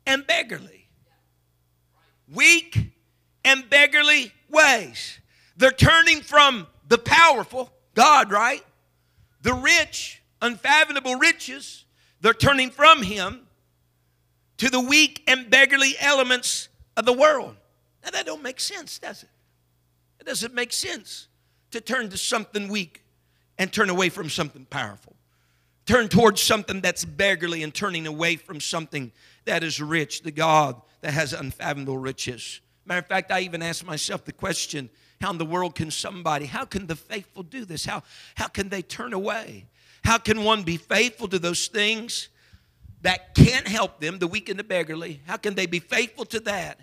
and 0.04 0.26
beggarly. 0.26 0.88
Weak 2.32 2.92
and 3.44 3.68
beggarly 3.70 4.32
ways. 4.48 5.20
They're 5.56 5.70
turning 5.70 6.22
from 6.22 6.66
the 6.88 6.98
powerful, 6.98 7.72
God, 7.94 8.32
right? 8.32 8.64
The 9.42 9.54
rich, 9.54 10.22
unfathomable 10.42 11.16
riches. 11.16 11.84
They're 12.20 12.34
turning 12.34 12.70
from 12.70 13.02
Him 13.02 13.46
to 14.58 14.68
the 14.68 14.80
weak 14.80 15.22
and 15.28 15.48
beggarly 15.48 15.94
elements 16.00 16.68
of 16.96 17.04
the 17.04 17.12
world. 17.12 17.56
Now, 18.02 18.10
that 18.10 18.26
don't 18.26 18.42
make 18.42 18.58
sense, 18.58 18.98
does 18.98 19.22
it? 19.22 19.30
It 20.18 20.26
doesn't 20.26 20.52
make 20.52 20.72
sense 20.72 21.28
to 21.70 21.80
turn 21.80 22.10
to 22.10 22.18
something 22.18 22.68
weak 22.68 23.04
and 23.60 23.70
turn 23.70 23.90
away 23.90 24.08
from 24.08 24.30
something 24.30 24.64
powerful. 24.64 25.14
Turn 25.84 26.08
towards 26.08 26.40
something 26.40 26.80
that's 26.80 27.04
beggarly 27.04 27.62
and 27.62 27.74
turning 27.74 28.06
away 28.06 28.36
from 28.36 28.58
something 28.58 29.12
that 29.44 29.62
is 29.62 29.82
rich, 29.82 30.22
the 30.22 30.30
God 30.30 30.80
that 31.02 31.12
has 31.12 31.34
unfathomable 31.34 31.98
riches. 31.98 32.62
Matter 32.86 33.00
of 33.00 33.06
fact, 33.06 33.30
I 33.30 33.40
even 33.40 33.60
asked 33.60 33.84
myself 33.84 34.24
the 34.24 34.32
question 34.32 34.88
how 35.20 35.30
in 35.30 35.36
the 35.36 35.44
world 35.44 35.74
can 35.74 35.90
somebody, 35.90 36.46
how 36.46 36.64
can 36.64 36.86
the 36.86 36.96
faithful 36.96 37.42
do 37.42 37.66
this? 37.66 37.84
How, 37.84 38.02
how 38.34 38.48
can 38.48 38.70
they 38.70 38.80
turn 38.80 39.12
away? 39.12 39.66
How 40.02 40.16
can 40.16 40.42
one 40.42 40.62
be 40.62 40.78
faithful 40.78 41.28
to 41.28 41.38
those 41.38 41.66
things 41.66 42.30
that 43.02 43.34
can't 43.34 43.68
help 43.68 44.00
them, 44.00 44.18
the 44.18 44.26
weak 44.26 44.48
and 44.48 44.58
the 44.58 44.64
beggarly? 44.64 45.20
How 45.26 45.36
can 45.36 45.54
they 45.54 45.66
be 45.66 45.80
faithful 45.80 46.24
to 46.24 46.40
that 46.40 46.80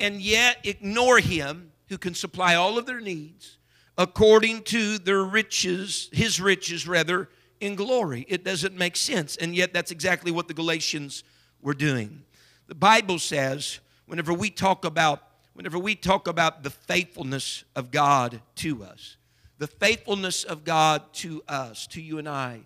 and 0.00 0.22
yet 0.22 0.60
ignore 0.64 1.18
Him 1.18 1.72
who 1.88 1.98
can 1.98 2.14
supply 2.14 2.54
all 2.54 2.78
of 2.78 2.86
their 2.86 3.00
needs 3.00 3.57
according 3.98 4.62
to 4.62 4.98
their 4.98 5.22
riches, 5.22 6.08
His 6.12 6.40
riches 6.40 6.88
rather, 6.88 7.28
in 7.60 7.74
glory? 7.74 8.24
It 8.28 8.44
doesn't 8.44 8.76
make 8.76 8.96
sense. 8.96 9.36
And 9.36 9.54
yet, 9.54 9.74
that's 9.74 9.90
exactly 9.90 10.30
what 10.30 10.48
the 10.48 10.54
Galatians 10.54 11.24
were 11.60 11.74
doing. 11.74 12.22
The 12.68 12.74
Bible 12.74 13.18
says, 13.18 13.80
whenever 14.06 14.32
we 14.32 14.48
talk 14.48 14.84
about 14.84 15.22
whenever 15.58 15.76
we 15.76 15.96
talk 15.96 16.28
about 16.28 16.62
the 16.62 16.70
faithfulness 16.70 17.64
of 17.74 17.90
God 17.90 18.40
to 18.54 18.84
us, 18.84 19.16
the 19.58 19.66
faithfulness 19.66 20.44
of 20.44 20.62
God 20.62 21.02
to 21.14 21.42
us, 21.48 21.88
to 21.88 22.00
you 22.00 22.18
and 22.18 22.28
I, 22.28 22.60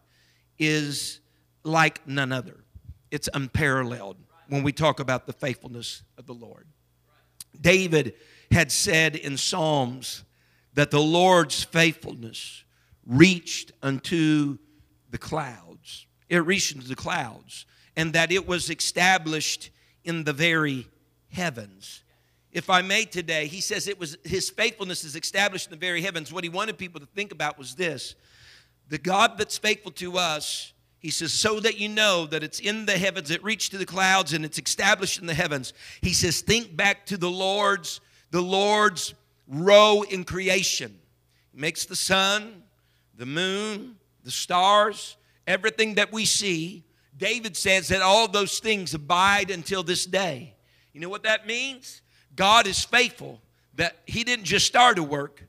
is 0.59 1.21
like 1.64 2.07
none 2.07 2.33
other. 2.33 2.64
It's 3.11 3.31
unparalleled 3.33 4.18
when 4.49 4.62
we 4.62 4.73
talk 4.73 5.01
about 5.01 5.27
the 5.27 5.33
faithfulness 5.33 6.03
of 6.18 6.27
the 6.27 6.35
Lord. 6.35 6.66
David 7.59 8.12
had 8.51 8.71
said 8.71 9.16
in 9.16 9.38
Psalms 9.38 10.23
that 10.74 10.90
the 10.90 11.00
Lord's 11.00 11.62
faithfulness 11.64 12.64
reached 13.06 13.72
unto 13.82 14.58
the 15.11 15.18
clouds. 15.18 16.06
It 16.28 16.38
reached 16.38 16.74
into 16.74 16.88
the 16.88 16.96
clouds, 16.96 17.66
and 17.96 18.12
that 18.14 18.32
it 18.32 18.46
was 18.46 18.70
established 18.70 19.70
in 20.04 20.24
the 20.24 20.32
very 20.32 20.87
heavens 21.30 22.02
if 22.52 22.68
I 22.68 22.82
may 22.82 23.04
today, 23.06 23.46
he 23.46 23.61
says 23.61 23.88
it 23.88 23.98
was 23.98 24.18
his 24.24 24.50
faithfulness 24.50 25.04
is 25.04 25.16
established 25.16 25.66
in 25.66 25.70
the 25.70 25.78
very 25.78 26.02
heavens. 26.02 26.32
What 26.32 26.44
he 26.44 26.50
wanted 26.50 26.76
people 26.76 27.00
to 27.00 27.06
think 27.06 27.32
about 27.32 27.58
was 27.58 27.74
this 27.74 28.14
the 28.88 28.98
God 28.98 29.38
that's 29.38 29.56
faithful 29.56 29.90
to 29.92 30.18
us, 30.18 30.74
he 30.98 31.08
says, 31.08 31.32
so 31.32 31.61
that 31.61 31.78
you 31.78 31.88
know 31.88 32.26
that 32.26 32.42
it's 32.42 32.61
in 32.61 32.85
the 32.85 32.98
heavens, 32.98 33.30
it 33.30 33.42
reached 33.42 33.72
to 33.72 33.78
the 33.78 33.87
clouds 33.87 34.35
and 34.35 34.44
it's 34.44 34.58
established 34.58 35.18
in 35.18 35.26
the 35.26 35.35
heavens. 35.35 35.72
He 36.02 36.12
says, 36.12 36.42
think 36.42 36.76
back 36.76 37.06
to 37.06 37.16
the 37.16 37.30
Lord's, 37.30 38.02
the 38.32 38.42
Lord's 38.42 39.14
row 39.53 40.03
in 40.03 40.25
creation. 40.25 40.99
He 41.53 41.61
makes 41.61 41.85
the 41.85 41.97
sun, 41.97 42.62
the 43.17 43.27
moon, 43.27 43.97
the 44.25 44.31
stars, 44.31 45.17
everything 45.47 45.95
that 45.95 46.12
we 46.12 46.25
see. 46.25 46.85
David 47.17 47.57
says 47.57 47.88
that 47.88 48.03
all 48.03 48.27
those 48.27 48.59
things 48.59 48.95
abide 48.95 49.51
until 49.51 49.83
this 49.83 50.07
day. 50.07 50.55
You 50.93 51.01
know 51.01 51.09
what 51.09 51.23
that 51.25 51.47
means? 51.47 52.03
God 52.35 52.67
is 52.67 52.83
faithful 52.83 53.41
that 53.75 53.97
He 54.07 54.25
didn't 54.25 54.45
just 54.45 54.67
start 54.67 54.99
a 54.99 55.03
work, 55.03 55.45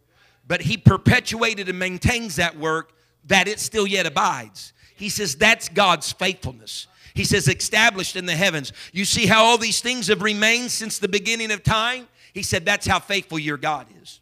but 0.45 0.61
He 0.61 0.77
perpetuated 0.77 1.69
and 1.69 1.79
maintains 1.79 2.35
that 2.35 2.57
work 2.57 2.91
that 3.25 3.47
it 3.47 3.59
still 3.59 3.87
yet 3.87 4.05
abides. 4.05 4.73
He 4.95 5.09
says 5.09 5.35
that's 5.35 5.69
God's 5.69 6.11
faithfulness. 6.11 6.87
He 7.13 7.25
says, 7.25 7.47
established 7.47 8.15
in 8.15 8.25
the 8.25 8.35
heavens. 8.35 8.73
You 8.91 9.05
see 9.05 9.27
how 9.27 9.43
all 9.43 9.59
these 9.59 9.81
things 9.81 10.07
have 10.07 10.23
remained 10.23 10.71
since 10.71 10.97
the 10.97 11.07
beginning 11.07 11.51
of 11.51 11.63
time? 11.63 12.07
He 12.33 12.43
said, 12.43 12.65
that's 12.65 12.87
how 12.87 12.99
faithful 12.99 13.39
your 13.39 13.57
God 13.57 13.87
is. 14.01 14.19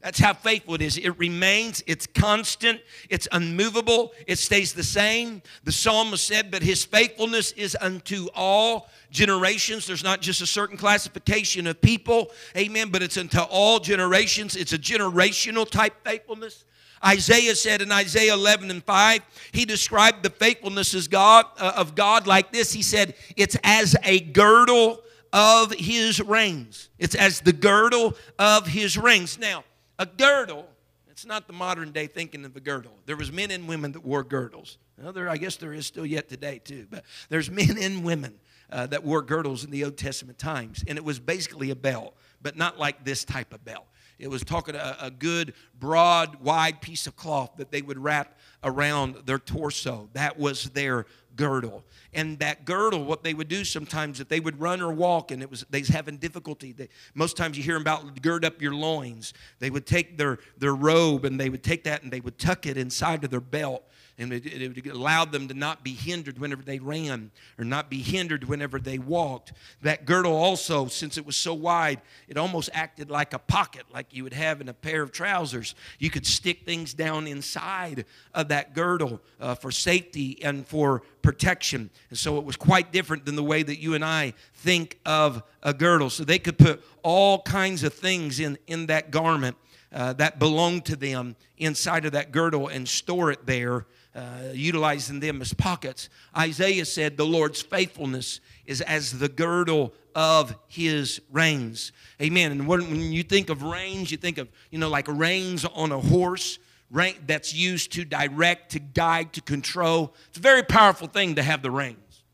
That's 0.00 0.20
how 0.20 0.32
faithful 0.32 0.74
it 0.74 0.82
is. 0.82 0.96
It 0.96 1.18
remains, 1.18 1.82
it's 1.88 2.06
constant, 2.06 2.80
it's 3.10 3.26
unmovable, 3.32 4.12
it 4.28 4.38
stays 4.38 4.72
the 4.72 4.84
same. 4.84 5.42
The 5.64 5.72
psalmist 5.72 6.24
said, 6.24 6.52
But 6.52 6.62
his 6.62 6.84
faithfulness 6.84 7.50
is 7.52 7.76
unto 7.80 8.28
all 8.32 8.88
generations. 9.10 9.88
There's 9.88 10.04
not 10.04 10.20
just 10.20 10.40
a 10.40 10.46
certain 10.46 10.76
classification 10.76 11.66
of 11.66 11.80
people, 11.80 12.30
amen, 12.56 12.90
but 12.90 13.02
it's 13.02 13.16
unto 13.16 13.40
all 13.40 13.80
generations. 13.80 14.54
It's 14.54 14.72
a 14.72 14.78
generational 14.78 15.68
type 15.68 15.94
faithfulness. 16.04 16.64
Isaiah 17.04 17.56
said 17.56 17.82
in 17.82 17.90
Isaiah 17.90 18.34
11 18.34 18.70
and 18.70 18.84
5, 18.84 19.20
he 19.52 19.64
described 19.64 20.22
the 20.22 20.30
faithfulness 20.30 20.94
as 20.94 21.08
God, 21.08 21.46
uh, 21.58 21.72
of 21.76 21.96
God 21.96 22.26
like 22.26 22.52
this. 22.52 22.72
He 22.72 22.82
said, 22.82 23.14
It's 23.36 23.56
as 23.64 23.96
a 24.04 24.20
girdle 24.20 25.02
of 25.32 25.72
his 25.72 26.20
reins. 26.20 26.90
It's 26.98 27.14
as 27.14 27.40
the 27.40 27.52
girdle 27.52 28.14
of 28.38 28.66
his 28.66 28.96
reins. 28.96 29.38
Now, 29.38 29.64
a 29.98 30.06
girdle, 30.06 30.66
it's 31.10 31.26
not 31.26 31.46
the 31.46 31.52
modern 31.52 31.92
day 31.92 32.06
thinking 32.06 32.44
of 32.44 32.56
a 32.56 32.60
girdle. 32.60 32.92
There 33.06 33.16
was 33.16 33.32
men 33.32 33.50
and 33.50 33.68
women 33.68 33.92
that 33.92 34.04
wore 34.04 34.22
girdles. 34.22 34.78
Well, 34.96 35.12
there, 35.12 35.28
I 35.28 35.36
guess 35.36 35.56
there 35.56 35.72
is 35.72 35.86
still 35.86 36.06
yet 36.06 36.28
today 36.28 36.60
too, 36.62 36.86
but 36.90 37.04
there's 37.28 37.50
men 37.50 37.76
and 37.80 38.04
women 38.04 38.34
uh, 38.70 38.86
that 38.88 39.04
wore 39.04 39.22
girdles 39.22 39.64
in 39.64 39.70
the 39.70 39.84
Old 39.84 39.96
Testament 39.96 40.38
times, 40.38 40.84
and 40.86 40.98
it 40.98 41.04
was 41.04 41.18
basically 41.18 41.70
a 41.70 41.76
belt, 41.76 42.14
but 42.42 42.56
not 42.56 42.78
like 42.78 43.04
this 43.04 43.24
type 43.24 43.52
of 43.52 43.64
belt. 43.64 43.86
It 44.18 44.28
was 44.28 44.42
talking 44.42 44.74
a, 44.74 44.96
a 45.00 45.10
good, 45.10 45.54
broad, 45.78 46.40
wide 46.40 46.80
piece 46.80 47.06
of 47.06 47.16
cloth 47.16 47.52
that 47.56 47.70
they 47.70 47.82
would 47.82 47.98
wrap 47.98 48.36
around 48.64 49.14
their 49.26 49.38
torso. 49.38 50.08
That 50.12 50.38
was 50.38 50.64
their 50.70 51.06
girdle. 51.38 51.84
And 52.12 52.38
that 52.40 52.66
girdle, 52.66 53.04
what 53.04 53.22
they 53.22 53.32
would 53.32 53.48
do 53.48 53.64
sometimes, 53.64 54.20
if 54.20 54.28
they 54.28 54.40
would 54.40 54.60
run 54.60 54.82
or 54.82 54.92
walk 54.92 55.30
and 55.30 55.40
it 55.40 55.50
was 55.50 55.64
they 55.70 55.78
was 55.78 55.88
having 55.88 56.18
difficulty, 56.18 56.72
they, 56.72 56.88
most 57.14 57.38
times 57.38 57.56
you 57.56 57.62
hear 57.62 57.78
about 57.78 58.20
gird 58.20 58.44
up 58.44 58.60
your 58.60 58.74
loins. 58.74 59.32
They 59.58 59.70
would 59.70 59.86
take 59.86 60.18
their, 60.18 60.38
their 60.58 60.74
robe 60.74 61.24
and 61.24 61.40
they 61.40 61.48
would 61.48 61.62
take 61.62 61.84
that 61.84 62.02
and 62.02 62.12
they 62.12 62.20
would 62.20 62.38
tuck 62.38 62.66
it 62.66 62.76
inside 62.76 63.24
of 63.24 63.30
their 63.30 63.40
belt 63.40 63.84
and 64.18 64.32
it, 64.32 64.44
it 64.46 64.86
allowed 64.88 65.30
them 65.30 65.46
to 65.46 65.54
not 65.54 65.84
be 65.84 65.92
hindered 65.92 66.38
whenever 66.38 66.62
they 66.62 66.80
ran 66.80 67.30
or 67.56 67.64
not 67.64 67.88
be 67.88 68.02
hindered 68.02 68.44
whenever 68.44 68.80
they 68.80 68.98
walked. 68.98 69.52
That 69.82 70.06
girdle 70.06 70.34
also, 70.34 70.88
since 70.88 71.16
it 71.16 71.24
was 71.24 71.36
so 71.36 71.54
wide, 71.54 72.00
it 72.26 72.36
almost 72.36 72.68
acted 72.72 73.10
like 73.10 73.32
a 73.32 73.38
pocket, 73.38 73.84
like 73.94 74.12
you 74.12 74.24
would 74.24 74.32
have 74.32 74.60
in 74.60 74.68
a 74.68 74.74
pair 74.74 75.02
of 75.02 75.12
trousers. 75.12 75.76
You 76.00 76.10
could 76.10 76.26
stick 76.26 76.64
things 76.64 76.94
down 76.94 77.28
inside 77.28 78.06
of 78.34 78.48
that 78.48 78.74
girdle 78.74 79.20
uh, 79.40 79.54
for 79.54 79.70
safety 79.70 80.42
and 80.42 80.66
for 80.66 81.02
protection. 81.22 81.88
And 82.10 82.18
so 82.18 82.38
it 82.38 82.44
was 82.44 82.56
quite 82.56 82.92
different 82.92 83.24
than 83.24 83.36
the 83.36 83.44
way 83.44 83.62
that 83.62 83.78
you 83.78 83.94
and 83.94 84.04
I 84.04 84.34
think 84.54 84.98
of 85.06 85.44
a 85.62 85.72
girdle. 85.72 86.10
So 86.10 86.24
they 86.24 86.40
could 86.40 86.58
put 86.58 86.82
all 87.04 87.42
kinds 87.42 87.84
of 87.84 87.94
things 87.94 88.40
in, 88.40 88.58
in 88.66 88.86
that 88.86 89.10
garment. 89.12 89.56
Uh, 89.90 90.12
that 90.12 90.38
belonged 90.38 90.84
to 90.84 90.94
them 90.96 91.34
inside 91.56 92.04
of 92.04 92.12
that 92.12 92.30
girdle 92.30 92.68
and 92.68 92.86
store 92.86 93.30
it 93.30 93.46
there 93.46 93.86
uh, 94.18 94.52
utilizing 94.52 95.20
them 95.20 95.40
as 95.40 95.54
pockets. 95.54 96.08
Isaiah 96.36 96.84
said, 96.84 97.16
The 97.16 97.26
Lord's 97.26 97.62
faithfulness 97.62 98.40
is 98.66 98.80
as 98.80 99.18
the 99.18 99.28
girdle 99.28 99.92
of 100.14 100.54
his 100.66 101.20
reins. 101.30 101.92
Amen. 102.20 102.52
And 102.52 102.66
when, 102.66 102.80
when 102.90 103.12
you 103.12 103.22
think 103.22 103.48
of 103.48 103.62
reins, 103.62 104.10
you 104.10 104.16
think 104.16 104.38
of, 104.38 104.48
you 104.70 104.78
know, 104.78 104.88
like 104.88 105.06
reins 105.08 105.64
on 105.64 105.92
a 105.92 106.00
horse 106.00 106.58
rein, 106.90 107.14
that's 107.26 107.54
used 107.54 107.92
to 107.92 108.04
direct, 108.04 108.72
to 108.72 108.78
guide, 108.78 109.32
to 109.34 109.40
control. 109.40 110.14
It's 110.28 110.38
a 110.38 110.42
very 110.42 110.62
powerful 110.62 111.06
thing 111.06 111.36
to 111.36 111.42
have 111.42 111.62
the 111.62 111.70
reins. 111.70 112.24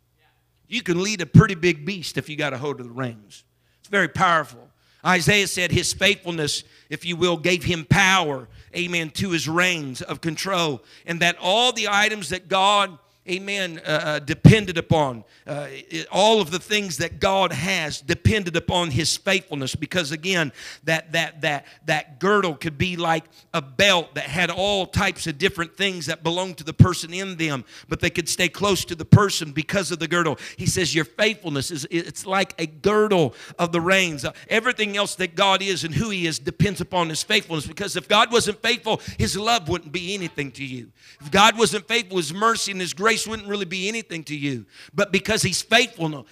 You 0.66 0.82
can 0.82 1.02
lead 1.02 1.20
a 1.20 1.26
pretty 1.26 1.54
big 1.54 1.84
beast 1.84 2.16
if 2.16 2.28
you 2.28 2.36
got 2.36 2.52
a 2.52 2.58
hold 2.58 2.80
of 2.80 2.86
the 2.86 2.92
reins. 2.92 3.44
It's 3.80 3.88
very 3.88 4.08
powerful. 4.08 4.70
Isaiah 5.04 5.46
said 5.46 5.70
his 5.70 5.92
faithfulness, 5.92 6.64
if 6.88 7.04
you 7.04 7.16
will, 7.16 7.36
gave 7.36 7.64
him 7.64 7.84
power, 7.84 8.48
amen, 8.76 9.10
to 9.10 9.30
his 9.30 9.48
reins 9.48 10.02
of 10.02 10.20
control. 10.20 10.82
And 11.06 11.20
that 11.20 11.36
all 11.40 11.72
the 11.72 11.88
items 11.88 12.30
that 12.30 12.48
God 12.48 12.98
amen, 13.28 13.80
uh, 13.84 13.88
uh, 13.88 14.18
depended 14.18 14.76
upon. 14.76 15.24
Uh, 15.46 15.66
it, 15.70 16.06
all 16.12 16.40
of 16.40 16.50
the 16.50 16.58
things 16.58 16.98
that 16.98 17.20
God 17.20 17.52
has 17.52 18.00
depended 18.00 18.56
upon 18.56 18.90
His 18.90 19.16
faithfulness. 19.16 19.74
Because 19.74 20.12
again, 20.12 20.52
that 20.84 21.12
that 21.12 21.40
that 21.40 21.66
that 21.86 22.20
girdle 22.20 22.54
could 22.54 22.76
be 22.76 22.96
like 22.96 23.24
a 23.52 23.62
belt 23.62 24.14
that 24.14 24.24
had 24.24 24.50
all 24.50 24.86
types 24.86 25.26
of 25.26 25.38
different 25.38 25.76
things 25.76 26.06
that 26.06 26.22
belonged 26.22 26.58
to 26.58 26.64
the 26.64 26.74
person 26.74 27.14
in 27.14 27.36
them, 27.36 27.64
but 27.88 28.00
they 28.00 28.10
could 28.10 28.28
stay 28.28 28.48
close 28.48 28.84
to 28.84 28.94
the 28.94 29.04
person 29.04 29.52
because 29.52 29.90
of 29.90 29.98
the 29.98 30.08
girdle. 30.08 30.38
He 30.56 30.66
says, 30.66 30.94
"Your 30.94 31.06
faithfulness 31.06 31.70
is 31.70 31.86
it's 31.90 32.26
like 32.26 32.54
a 32.58 32.66
girdle 32.66 33.34
of 33.58 33.72
the 33.72 33.80
reins. 33.80 34.24
Uh, 34.24 34.32
everything 34.48 34.96
else 34.96 35.14
that 35.16 35.34
God 35.34 35.62
is 35.62 35.84
and 35.84 35.94
who 35.94 36.10
He 36.10 36.26
is 36.26 36.38
depends 36.38 36.80
upon 36.80 37.08
His 37.08 37.22
faithfulness. 37.22 37.66
Because 37.66 37.96
if 37.96 38.06
God 38.08 38.30
wasn't 38.30 38.60
faithful, 38.60 39.00
His 39.18 39.36
love 39.36 39.68
wouldn't 39.68 39.92
be 39.92 40.14
anything 40.14 40.50
to 40.52 40.64
you. 40.64 40.90
If 41.20 41.30
God 41.30 41.56
wasn't 41.56 41.88
faithful, 41.88 42.18
His 42.18 42.34
mercy 42.34 42.72
and 42.72 42.80
His 42.80 42.92
grace 42.92 43.13
grace 43.14 43.28
wouldn't 43.28 43.48
really 43.48 43.64
be 43.64 43.86
anything 43.86 44.24
to 44.24 44.34
you. 44.34 44.66
But 44.92 45.12
because 45.12 45.40
he's 45.42 45.62
faithful, 45.62 46.26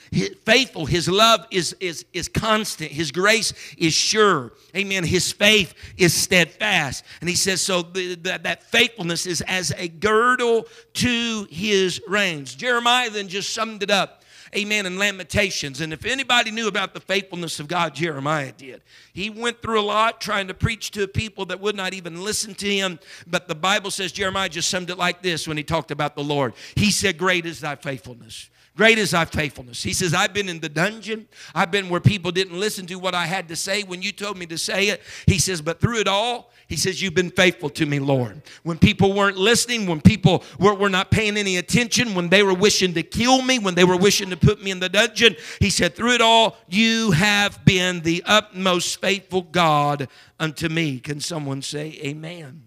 faithful, 0.44 0.84
his 0.84 1.08
love 1.08 1.46
is, 1.52 1.76
is, 1.78 2.04
is 2.12 2.28
constant. 2.28 2.90
His 2.90 3.12
grace 3.12 3.52
is 3.78 3.92
sure. 3.92 4.52
Amen. 4.76 5.04
His 5.04 5.30
faith 5.30 5.74
is 5.96 6.12
steadfast. 6.12 7.04
And 7.20 7.28
he 7.28 7.36
says, 7.36 7.60
so 7.60 7.82
the, 7.82 8.16
the, 8.16 8.40
that 8.42 8.64
faithfulness 8.64 9.26
is 9.26 9.42
as 9.42 9.72
a 9.76 9.86
girdle 9.86 10.66
to 10.94 11.46
his 11.50 12.02
reins. 12.08 12.56
Jeremiah 12.56 13.10
then 13.10 13.28
just 13.28 13.52
summed 13.52 13.84
it 13.84 13.90
up 13.90 14.21
amen, 14.54 14.86
in 14.86 14.98
Lamentations. 14.98 15.80
And 15.80 15.92
if 15.92 16.04
anybody 16.04 16.50
knew 16.50 16.68
about 16.68 16.94
the 16.94 17.00
faithfulness 17.00 17.60
of 17.60 17.68
God, 17.68 17.94
Jeremiah 17.94 18.52
did. 18.52 18.82
He 19.12 19.30
went 19.30 19.62
through 19.62 19.80
a 19.80 19.82
lot 19.82 20.20
trying 20.20 20.48
to 20.48 20.54
preach 20.54 20.90
to 20.92 21.08
people 21.08 21.46
that 21.46 21.60
would 21.60 21.76
not 21.76 21.94
even 21.94 22.22
listen 22.22 22.54
to 22.56 22.68
him. 22.68 22.98
But 23.26 23.48
the 23.48 23.54
Bible 23.54 23.90
says 23.90 24.12
Jeremiah 24.12 24.48
just 24.48 24.68
summed 24.70 24.90
it 24.90 24.98
like 24.98 25.22
this 25.22 25.48
when 25.48 25.56
he 25.56 25.62
talked 25.62 25.90
about 25.90 26.14
the 26.14 26.24
Lord. 26.24 26.54
He 26.74 26.90
said, 26.90 27.18
Great 27.18 27.46
is 27.46 27.60
thy 27.60 27.76
faithfulness. 27.76 28.50
Great 28.74 28.96
is 28.96 29.10
thy 29.10 29.26
faithfulness. 29.26 29.82
He 29.82 29.92
says, 29.92 30.14
I've 30.14 30.32
been 30.32 30.48
in 30.48 30.60
the 30.60 30.68
dungeon. 30.68 31.28
I've 31.54 31.70
been 31.70 31.90
where 31.90 32.00
people 32.00 32.30
didn't 32.30 32.58
listen 32.58 32.86
to 32.86 32.94
what 32.94 33.14
I 33.14 33.26
had 33.26 33.48
to 33.48 33.56
say 33.56 33.82
when 33.82 34.00
you 34.00 34.12
told 34.12 34.38
me 34.38 34.46
to 34.46 34.56
say 34.56 34.88
it. 34.88 35.02
He 35.26 35.38
says, 35.38 35.60
but 35.60 35.78
through 35.78 35.98
it 35.98 36.08
all, 36.08 36.50
he 36.72 36.78
says, 36.78 37.02
You've 37.02 37.12
been 37.12 37.30
faithful 37.30 37.68
to 37.68 37.84
me, 37.84 37.98
Lord. 37.98 38.40
When 38.62 38.78
people 38.78 39.12
weren't 39.12 39.36
listening, 39.36 39.86
when 39.86 40.00
people 40.00 40.42
were, 40.58 40.72
were 40.72 40.88
not 40.88 41.10
paying 41.10 41.36
any 41.36 41.58
attention, 41.58 42.14
when 42.14 42.30
they 42.30 42.42
were 42.42 42.54
wishing 42.54 42.94
to 42.94 43.02
kill 43.02 43.42
me, 43.42 43.58
when 43.58 43.74
they 43.74 43.84
were 43.84 43.98
wishing 43.98 44.30
to 44.30 44.38
put 44.38 44.62
me 44.62 44.70
in 44.70 44.80
the 44.80 44.88
dungeon, 44.88 45.36
he 45.60 45.68
said, 45.68 45.94
Through 45.94 46.14
it 46.14 46.22
all, 46.22 46.56
you 46.70 47.10
have 47.10 47.62
been 47.66 48.00
the 48.00 48.22
utmost 48.24 49.02
faithful 49.02 49.42
God 49.42 50.08
unto 50.40 50.70
me. 50.70 50.98
Can 50.98 51.20
someone 51.20 51.60
say 51.60 52.00
amen? 52.02 52.62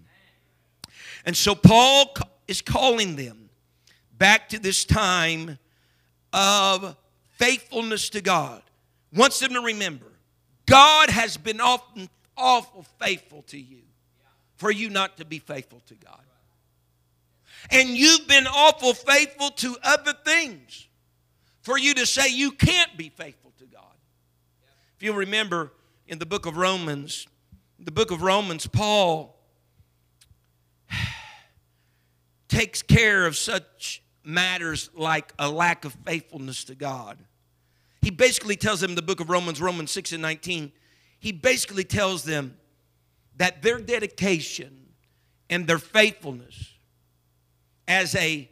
And 1.25 1.35
so 1.35 1.55
Paul 1.55 2.13
is 2.47 2.61
calling 2.61 3.15
them 3.15 3.49
back 4.19 4.49
to 4.49 4.59
this 4.59 4.85
time 4.85 5.57
of 6.31 6.95
faithfulness 7.39 8.09
to 8.09 8.21
God. 8.21 8.61
Wants 9.11 9.39
them 9.39 9.53
to 9.53 9.61
remember 9.61 10.05
God 10.67 11.09
has 11.09 11.37
been 11.37 11.59
often 11.59 12.07
awful 12.37 12.85
faithful 12.99 13.41
to 13.47 13.57
you 13.57 13.79
for 14.57 14.71
you 14.71 14.89
not 14.89 15.17
to 15.17 15.25
be 15.25 15.39
faithful 15.39 15.81
to 15.87 15.95
God. 15.95 16.21
And 17.71 17.89
you've 17.89 18.27
been 18.27 18.47
awful 18.47 18.93
faithful 18.93 19.49
to 19.49 19.77
other 19.83 20.13
things 20.25 20.87
for 21.61 21.77
you 21.77 21.93
to 21.95 22.05
say 22.05 22.29
you 22.29 22.51
can't 22.51 22.95
be 22.95 23.09
faithful 23.09 23.51
to 23.59 23.65
God. 23.65 23.81
If 24.97 25.03
you 25.03 25.13
remember 25.13 25.71
in 26.07 26.19
the 26.19 26.25
book 26.25 26.45
of 26.45 26.57
Romans, 26.57 27.27
the 27.79 27.91
book 27.91 28.11
of 28.11 28.21
Romans, 28.21 28.67
Paul 28.67 29.35
takes 32.47 32.81
care 32.81 33.25
of 33.25 33.35
such 33.35 34.03
matters 34.23 34.89
like 34.95 35.33
a 35.37 35.49
lack 35.49 35.85
of 35.85 35.95
faithfulness 36.05 36.63
to 36.65 36.75
God. 36.75 37.17
He 38.01 38.11
basically 38.11 38.55
tells 38.55 38.81
them 38.81 38.95
the 38.95 39.01
book 39.01 39.19
of 39.19 39.29
Romans, 39.29 39.59
Romans 39.59 39.91
6 39.91 40.11
and 40.11 40.21
19, 40.21 40.71
he 41.19 41.31
basically 41.31 41.83
tells 41.83 42.23
them 42.23 42.55
that 43.38 43.62
their 43.62 43.80
dedication 43.80 44.88
and 45.50 45.67
their 45.67 45.80
faithfulness 45.80 46.74
as 47.88 48.15
a, 48.15 48.50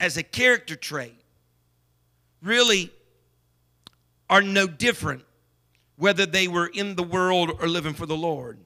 as 0.00 0.16
a 0.16 0.22
character 0.22 0.76
trait 0.76 1.20
really 2.42 2.92
are 4.28 4.42
no 4.42 4.66
different 4.66 5.24
whether 5.96 6.26
they 6.26 6.48
were 6.48 6.66
in 6.66 6.96
the 6.96 7.02
world 7.02 7.52
or 7.60 7.68
living 7.68 7.94
for 7.94 8.06
the 8.06 8.16
Lord. 8.16 8.58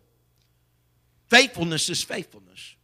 Faithfulness 1.29 1.91
is 1.91 2.03
faithfulness. 2.03 2.77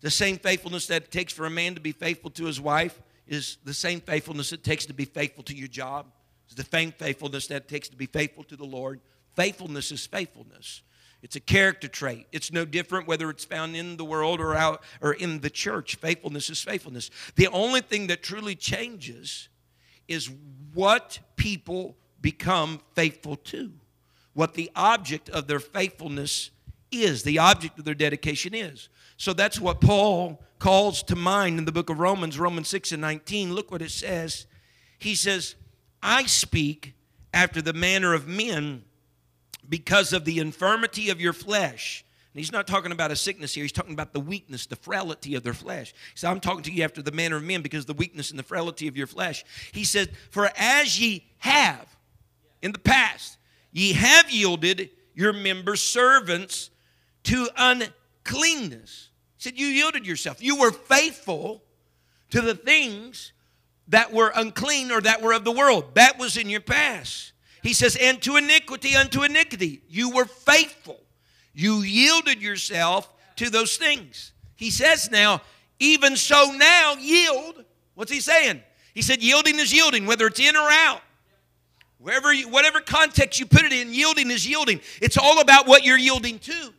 The 0.00 0.10
same 0.10 0.38
faithfulness 0.38 0.86
that 0.88 1.04
it 1.04 1.10
takes 1.10 1.32
for 1.32 1.46
a 1.46 1.50
man 1.50 1.74
to 1.74 1.80
be 1.80 1.92
faithful 1.92 2.30
to 2.30 2.44
his 2.44 2.60
wife 2.60 3.00
is 3.26 3.58
the 3.64 3.74
same 3.74 4.00
faithfulness 4.00 4.52
it 4.52 4.64
takes 4.64 4.86
to 4.86 4.94
be 4.94 5.04
faithful 5.04 5.44
to 5.44 5.54
your 5.54 5.68
job. 5.68 6.06
It's 6.46 6.54
the 6.54 6.64
same 6.64 6.92
faithfulness 6.92 7.46
that 7.48 7.56
it 7.56 7.68
takes 7.68 7.88
to 7.90 7.96
be 7.96 8.06
faithful 8.06 8.44
to 8.44 8.56
the 8.56 8.64
Lord. 8.64 9.00
Faithfulness 9.36 9.92
is 9.92 10.06
faithfulness. 10.06 10.82
It's 11.22 11.36
a 11.36 11.40
character 11.40 11.88
trait. 11.88 12.26
It's 12.30 12.52
no 12.52 12.64
different 12.64 13.08
whether 13.08 13.28
it's 13.30 13.44
found 13.44 13.74
in 13.74 13.96
the 13.96 14.04
world 14.04 14.40
or 14.40 14.54
out 14.54 14.82
or 15.00 15.12
in 15.12 15.40
the 15.40 15.50
church. 15.50 15.96
Faithfulness 15.96 16.48
is 16.48 16.62
faithfulness. 16.62 17.10
The 17.34 17.48
only 17.48 17.80
thing 17.80 18.06
that 18.06 18.22
truly 18.22 18.54
changes 18.54 19.48
is 20.06 20.30
what 20.74 21.18
people 21.36 21.96
become 22.20 22.80
faithful 22.94 23.36
to. 23.36 23.72
What 24.32 24.54
the 24.54 24.70
object 24.76 25.28
of 25.28 25.48
their 25.48 25.60
faithfulness 25.60 26.50
is, 26.90 27.24
the 27.24 27.38
object 27.38 27.78
of 27.78 27.84
their 27.84 27.94
dedication 27.94 28.54
is. 28.54 28.88
So 29.16 29.32
that's 29.32 29.60
what 29.60 29.80
Paul 29.80 30.40
calls 30.60 31.02
to 31.04 31.16
mind 31.16 31.58
in 31.58 31.64
the 31.64 31.72
book 31.72 31.90
of 31.90 31.98
Romans, 31.98 32.38
Romans 32.38 32.68
6 32.68 32.92
and 32.92 33.00
19. 33.00 33.52
Look 33.52 33.70
what 33.70 33.82
it 33.82 33.90
says. 33.90 34.46
He 34.98 35.14
says, 35.14 35.56
I 36.02 36.26
speak 36.26 36.94
after 37.34 37.60
the 37.60 37.72
manner 37.72 38.14
of 38.14 38.28
men 38.28 38.84
because 39.68 40.12
of 40.12 40.24
the 40.24 40.38
infirmity 40.38 41.10
of 41.10 41.20
your 41.20 41.32
flesh. 41.32 42.04
And 42.34 42.40
he's 42.40 42.52
not 42.52 42.66
talking 42.66 42.92
about 42.92 43.10
a 43.10 43.16
sickness 43.16 43.54
here. 43.54 43.64
He's 43.64 43.72
talking 43.72 43.94
about 43.94 44.12
the 44.12 44.20
weakness, 44.20 44.66
the 44.66 44.76
frailty 44.76 45.34
of 45.34 45.42
their 45.42 45.54
flesh. 45.54 45.94
So 46.14 46.30
I'm 46.30 46.40
talking 46.40 46.62
to 46.64 46.72
you 46.72 46.84
after 46.84 47.02
the 47.02 47.12
manner 47.12 47.36
of 47.36 47.42
men 47.42 47.62
because 47.62 47.86
the 47.86 47.94
weakness 47.94 48.30
and 48.30 48.38
the 48.38 48.44
frailty 48.44 48.86
of 48.86 48.96
your 48.96 49.06
flesh. 49.06 49.44
He 49.72 49.84
said, 49.84 50.10
For 50.30 50.50
as 50.56 51.00
ye 51.00 51.24
have 51.38 51.96
in 52.62 52.72
the 52.72 52.78
past, 52.78 53.38
ye 53.72 53.92
have 53.94 54.30
yielded 54.30 54.90
your 55.14 55.32
members 55.32 55.80
servants 55.80 56.70
to 57.24 57.48
uncleanness. 57.56 59.08
He 59.38 59.42
said, 59.42 59.58
You 59.58 59.66
yielded 59.66 60.06
yourself. 60.06 60.42
You 60.42 60.56
were 60.60 60.70
faithful 60.70 61.62
to 62.30 62.40
the 62.40 62.54
things 62.54 63.32
that 63.88 64.12
were 64.12 64.30
unclean 64.34 64.92
or 64.92 65.00
that 65.00 65.22
were 65.22 65.32
of 65.32 65.44
the 65.44 65.52
world. 65.52 65.94
That 65.94 66.18
was 66.18 66.36
in 66.36 66.50
your 66.50 66.60
past. 66.60 67.32
He 67.62 67.72
says, 67.72 67.96
and 68.00 68.20
to 68.22 68.36
iniquity 68.36 68.94
unto 68.94 69.22
iniquity. 69.22 69.82
You 69.88 70.10
were 70.10 70.24
faithful. 70.24 71.00
You 71.54 71.82
yielded 71.82 72.40
yourself 72.40 73.12
to 73.36 73.50
those 73.50 73.76
things. 73.76 74.32
He 74.56 74.70
says 74.70 75.10
now, 75.10 75.42
even 75.78 76.16
so 76.16 76.52
now 76.56 76.94
yield. 76.98 77.64
What's 77.94 78.12
he 78.12 78.20
saying? 78.20 78.62
He 78.94 79.02
said, 79.02 79.22
yielding 79.22 79.58
is 79.58 79.72
yielding, 79.72 80.06
whether 80.06 80.26
it's 80.26 80.40
in 80.40 80.56
or 80.56 80.68
out. 80.70 81.00
Wherever 81.98 82.32
you, 82.32 82.48
whatever 82.48 82.80
context 82.80 83.40
you 83.40 83.46
put 83.46 83.62
it 83.62 83.72
in, 83.72 83.92
yielding 83.92 84.30
is 84.30 84.46
yielding. 84.46 84.80
It's 85.02 85.18
all 85.18 85.40
about 85.40 85.66
what 85.66 85.84
you're 85.84 85.98
yielding 85.98 86.38
to. 86.40 86.72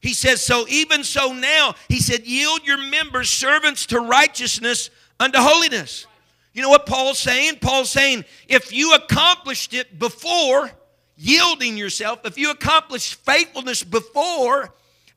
He 0.00 0.14
says, 0.14 0.42
So 0.42 0.66
even 0.68 1.04
so 1.04 1.32
now, 1.32 1.74
he 1.88 2.00
said, 2.00 2.26
Yield 2.26 2.66
your 2.66 2.78
members 2.78 3.30
servants 3.30 3.86
to 3.86 4.00
righteousness 4.00 4.90
unto 5.20 5.38
holiness. 5.38 6.06
You 6.52 6.62
know 6.62 6.68
what 6.68 6.86
Paul's 6.86 7.18
saying? 7.18 7.58
Paul's 7.60 7.90
saying, 7.90 8.24
if 8.48 8.72
you 8.72 8.94
accomplished 8.94 9.72
it 9.72 9.98
before 9.98 10.70
yielding 11.16 11.76
yourself, 11.76 12.20
if 12.24 12.36
you 12.36 12.50
accomplished 12.50 13.14
faithfulness 13.24 13.82
before 13.82 14.74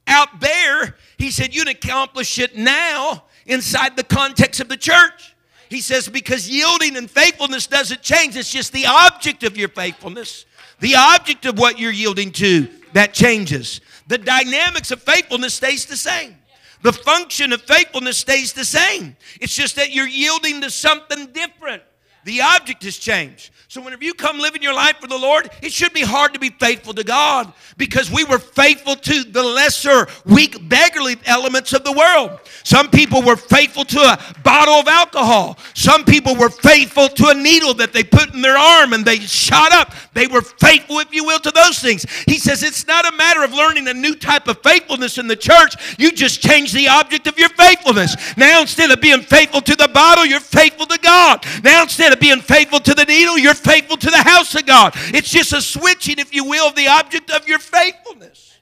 out 0.08 0.39
there, 0.39 0.95
he 1.17 1.32
said, 1.32 1.54
you'd 1.54 1.67
accomplish 1.67 2.39
it 2.39 2.56
now 2.56 3.24
inside 3.45 3.98
the 3.98 4.04
context 4.04 4.60
of 4.62 4.69
the 4.69 4.78
church. 4.78 5.36
He 5.69 5.82
says, 5.82 6.08
because 6.08 6.50
yielding 6.50 6.95
and 6.95 7.10
faithfulness 7.10 7.67
doesn't 7.67 8.02
change, 8.02 8.38
it's 8.38 8.52
just 8.52 8.71
the 8.71 8.86
object 8.86 9.43
of 9.43 9.58
your 9.58 9.69
faithfulness, 9.69 10.45
the 10.80 10.95
object 10.95 11.45
of 11.45 11.58
what 11.58 11.80
you're 11.80 11.91
yielding 11.91 12.32
to 12.34 12.69
that 12.93 13.13
changes. 13.13 13.82
The 14.08 14.19
dynamics 14.19 14.91
of 14.91 15.02
faithfulness 15.02 15.56
stays 15.56 15.86
the 15.86 15.98
same. 15.98 16.38
The 16.86 16.93
function 16.93 17.52
of 17.52 17.63
faithfulness 17.63 18.19
stays 18.19 18.54
the 18.54 18.63
same. 18.63 19.17
It's 19.41 19.56
just 19.56 19.76
that 19.78 19.91
you're 19.91 20.08
yielding 20.08 20.62
to 20.62 20.69
something 20.69 21.32
different. 21.32 21.82
The 22.25 22.41
object 22.41 22.83
has 22.83 22.97
changed. 22.97 23.51
So, 23.67 23.81
whenever 23.81 24.03
you 24.03 24.13
come 24.13 24.39
living 24.39 24.63
your 24.63 24.73
life 24.73 24.97
for 25.01 25.07
the 25.07 25.17
Lord, 25.17 25.49
it 25.61 25.71
should 25.71 25.93
be 25.93 26.01
hard 26.01 26.33
to 26.33 26.39
be 26.39 26.49
faithful 26.49 26.93
to 26.93 27.03
God 27.03 27.51
because 27.77 28.09
we 28.09 28.23
were 28.23 28.39
faithful 28.39 28.95
to 28.95 29.23
the 29.23 29.43
lesser, 29.43 30.07
weak, 30.25 30.69
beggarly 30.69 31.17
elements 31.25 31.73
of 31.73 31.83
the 31.83 31.91
world. 31.91 32.39
Some 32.63 32.89
people 32.89 33.21
were 33.21 33.35
faithful 33.35 33.83
to 33.85 33.99
a 33.99 34.19
bottle 34.43 34.75
of 34.75 34.88
alcohol. 34.88 35.59
Some 35.73 36.05
people 36.05 36.35
were 36.35 36.49
faithful 36.49 37.09
to 37.09 37.29
a 37.29 37.33
needle 37.33 37.73
that 37.75 37.91
they 37.91 38.03
put 38.03 38.33
in 38.33 38.41
their 38.41 38.57
arm 38.57 38.93
and 38.93 39.03
they 39.03 39.19
shot 39.19 39.71
up. 39.73 39.93
They 40.13 40.27
were 40.27 40.41
faithful, 40.41 40.99
if 40.99 41.13
you 41.13 41.23
will, 41.23 41.39
to 41.39 41.51
those 41.51 41.79
things. 41.79 42.05
He 42.25 42.38
says 42.38 42.63
it's 42.63 42.88
not 42.88 43.11
a 43.11 43.15
matter 43.17 43.43
of 43.43 43.51
learning 43.51 43.88
a 43.88 43.93
new 43.93 44.15
type 44.15 44.47
of 44.47 44.63
faithfulness 44.63 45.17
in 45.17 45.27
the 45.27 45.35
church. 45.35 45.99
You 45.99 46.11
just 46.11 46.41
change 46.41 46.71
the 46.71 46.88
object 46.88 47.27
of 47.27 47.38
your 47.38 47.49
faithfulness. 47.49 48.15
Now, 48.38 48.61
instead 48.61 48.89
of 48.89 49.01
being 49.01 49.21
faithful 49.21 49.61
to 49.61 49.75
the 49.75 49.89
bottle, 49.89 50.25
you're 50.25 50.39
faithful 50.39 50.85
to 50.85 50.99
God. 50.99 51.45
Now, 51.63 51.83
instead 51.83 52.13
of 52.15 52.19
being 52.19 52.41
faithful 52.41 52.80
to 52.80 52.93
the 52.93 53.06
needle, 53.06 53.38
you're 53.38 53.54
faithful 53.54 53.97
to 53.97 54.10
the 54.10 54.23
house 54.23 54.56
of 54.56 54.65
God. 54.65 54.93
It's 55.13 55.30
just 55.30 55.54
a 55.54 55.62
switching, 55.62 56.19
if 56.19 56.34
you 56.34 56.43
will, 56.45 56.67
of 56.67 56.75
the 56.75 56.88
object 56.88 57.30
of 57.32 57.47
your 57.47 57.60
faithfulness. 57.60 58.58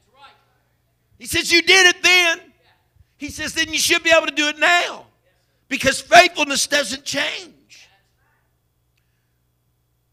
He 1.18 1.26
says, 1.26 1.52
You 1.52 1.62
did 1.62 1.96
it 1.96 2.04
then. 2.04 2.40
He 3.18 3.30
says, 3.30 3.54
Then 3.54 3.72
you 3.72 3.80
should 3.80 4.04
be 4.04 4.12
able 4.12 4.28
to 4.28 4.36
do 4.36 4.48
it 4.48 4.60
now 4.60 5.06
because 5.70 6.02
faithfulness 6.02 6.68
doesn't 6.68 7.06
change. 7.06 7.88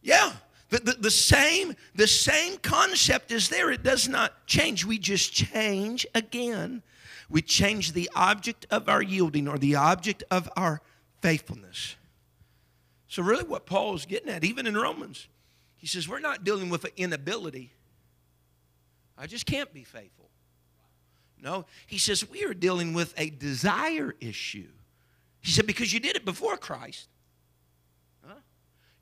Yeah. 0.02 0.32
The, 0.68 0.78
the, 0.78 0.92
the, 0.92 1.10
same 1.10 1.74
the 1.96 2.06
same 2.06 2.56
concept 2.58 3.32
is 3.32 3.48
there 3.48 3.72
it 3.72 3.82
does 3.82 4.08
not 4.08 4.46
change 4.46 4.84
we 4.84 4.98
just 4.98 5.32
change 5.32 6.06
again 6.14 6.84
we 7.28 7.42
change 7.42 7.92
the 7.92 8.08
object 8.14 8.68
of 8.70 8.88
our 8.88 9.02
yielding 9.02 9.48
or 9.48 9.58
the 9.58 9.74
object 9.74 10.22
of 10.30 10.48
our 10.56 10.80
faithfulness 11.22 11.96
so, 13.10 13.24
really, 13.24 13.42
what 13.42 13.66
Paul 13.66 13.96
is 13.96 14.06
getting 14.06 14.30
at, 14.30 14.44
even 14.44 14.68
in 14.68 14.76
Romans, 14.76 15.26
he 15.76 15.88
says, 15.88 16.08
we're 16.08 16.20
not 16.20 16.44
dealing 16.44 16.70
with 16.70 16.84
an 16.84 16.92
inability. 16.96 17.72
I 19.18 19.26
just 19.26 19.46
can't 19.46 19.74
be 19.74 19.82
faithful. 19.82 20.30
No, 21.42 21.66
he 21.88 21.98
says, 21.98 22.30
we 22.30 22.44
are 22.44 22.54
dealing 22.54 22.94
with 22.94 23.12
a 23.16 23.28
desire 23.28 24.14
issue. 24.20 24.68
He 25.40 25.50
said, 25.50 25.66
because 25.66 25.92
you 25.92 25.98
did 25.98 26.14
it 26.14 26.24
before 26.24 26.56
Christ. 26.56 27.08
Huh? 28.24 28.34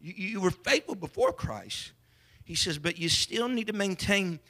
You, 0.01 0.15
you 0.17 0.41
were 0.41 0.53
faithful 0.53 0.95
before 0.95 1.35
Christ. 1.35 1.93
He 2.45 2.55
says, 2.55 2.79
but 2.79 2.97
you 2.97 3.11
still 3.11 3.47
need 3.47 3.67
to 3.67 3.75
maintain 3.75 4.41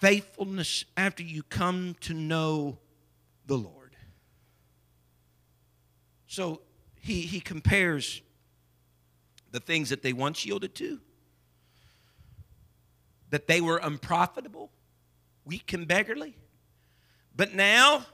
faithfulness 0.00 0.86
after 0.96 1.22
you 1.22 1.42
come 1.42 1.96
to 2.00 2.14
know 2.14 2.78
the 3.44 3.58
Lord. 3.58 3.94
So 6.26 6.62
he, 6.98 7.20
he 7.20 7.40
compares 7.40 8.22
the 9.50 9.60
things 9.60 9.90
that 9.90 10.02
they 10.02 10.12
once 10.12 10.44
yielded 10.44 10.74
to, 10.76 11.00
that 13.30 13.46
they 13.46 13.60
were 13.60 13.78
unprofitable, 13.78 14.70
weak 15.44 15.72
and 15.72 15.86
beggarly. 15.86 16.36
But 17.34 17.54
now, 17.54 18.06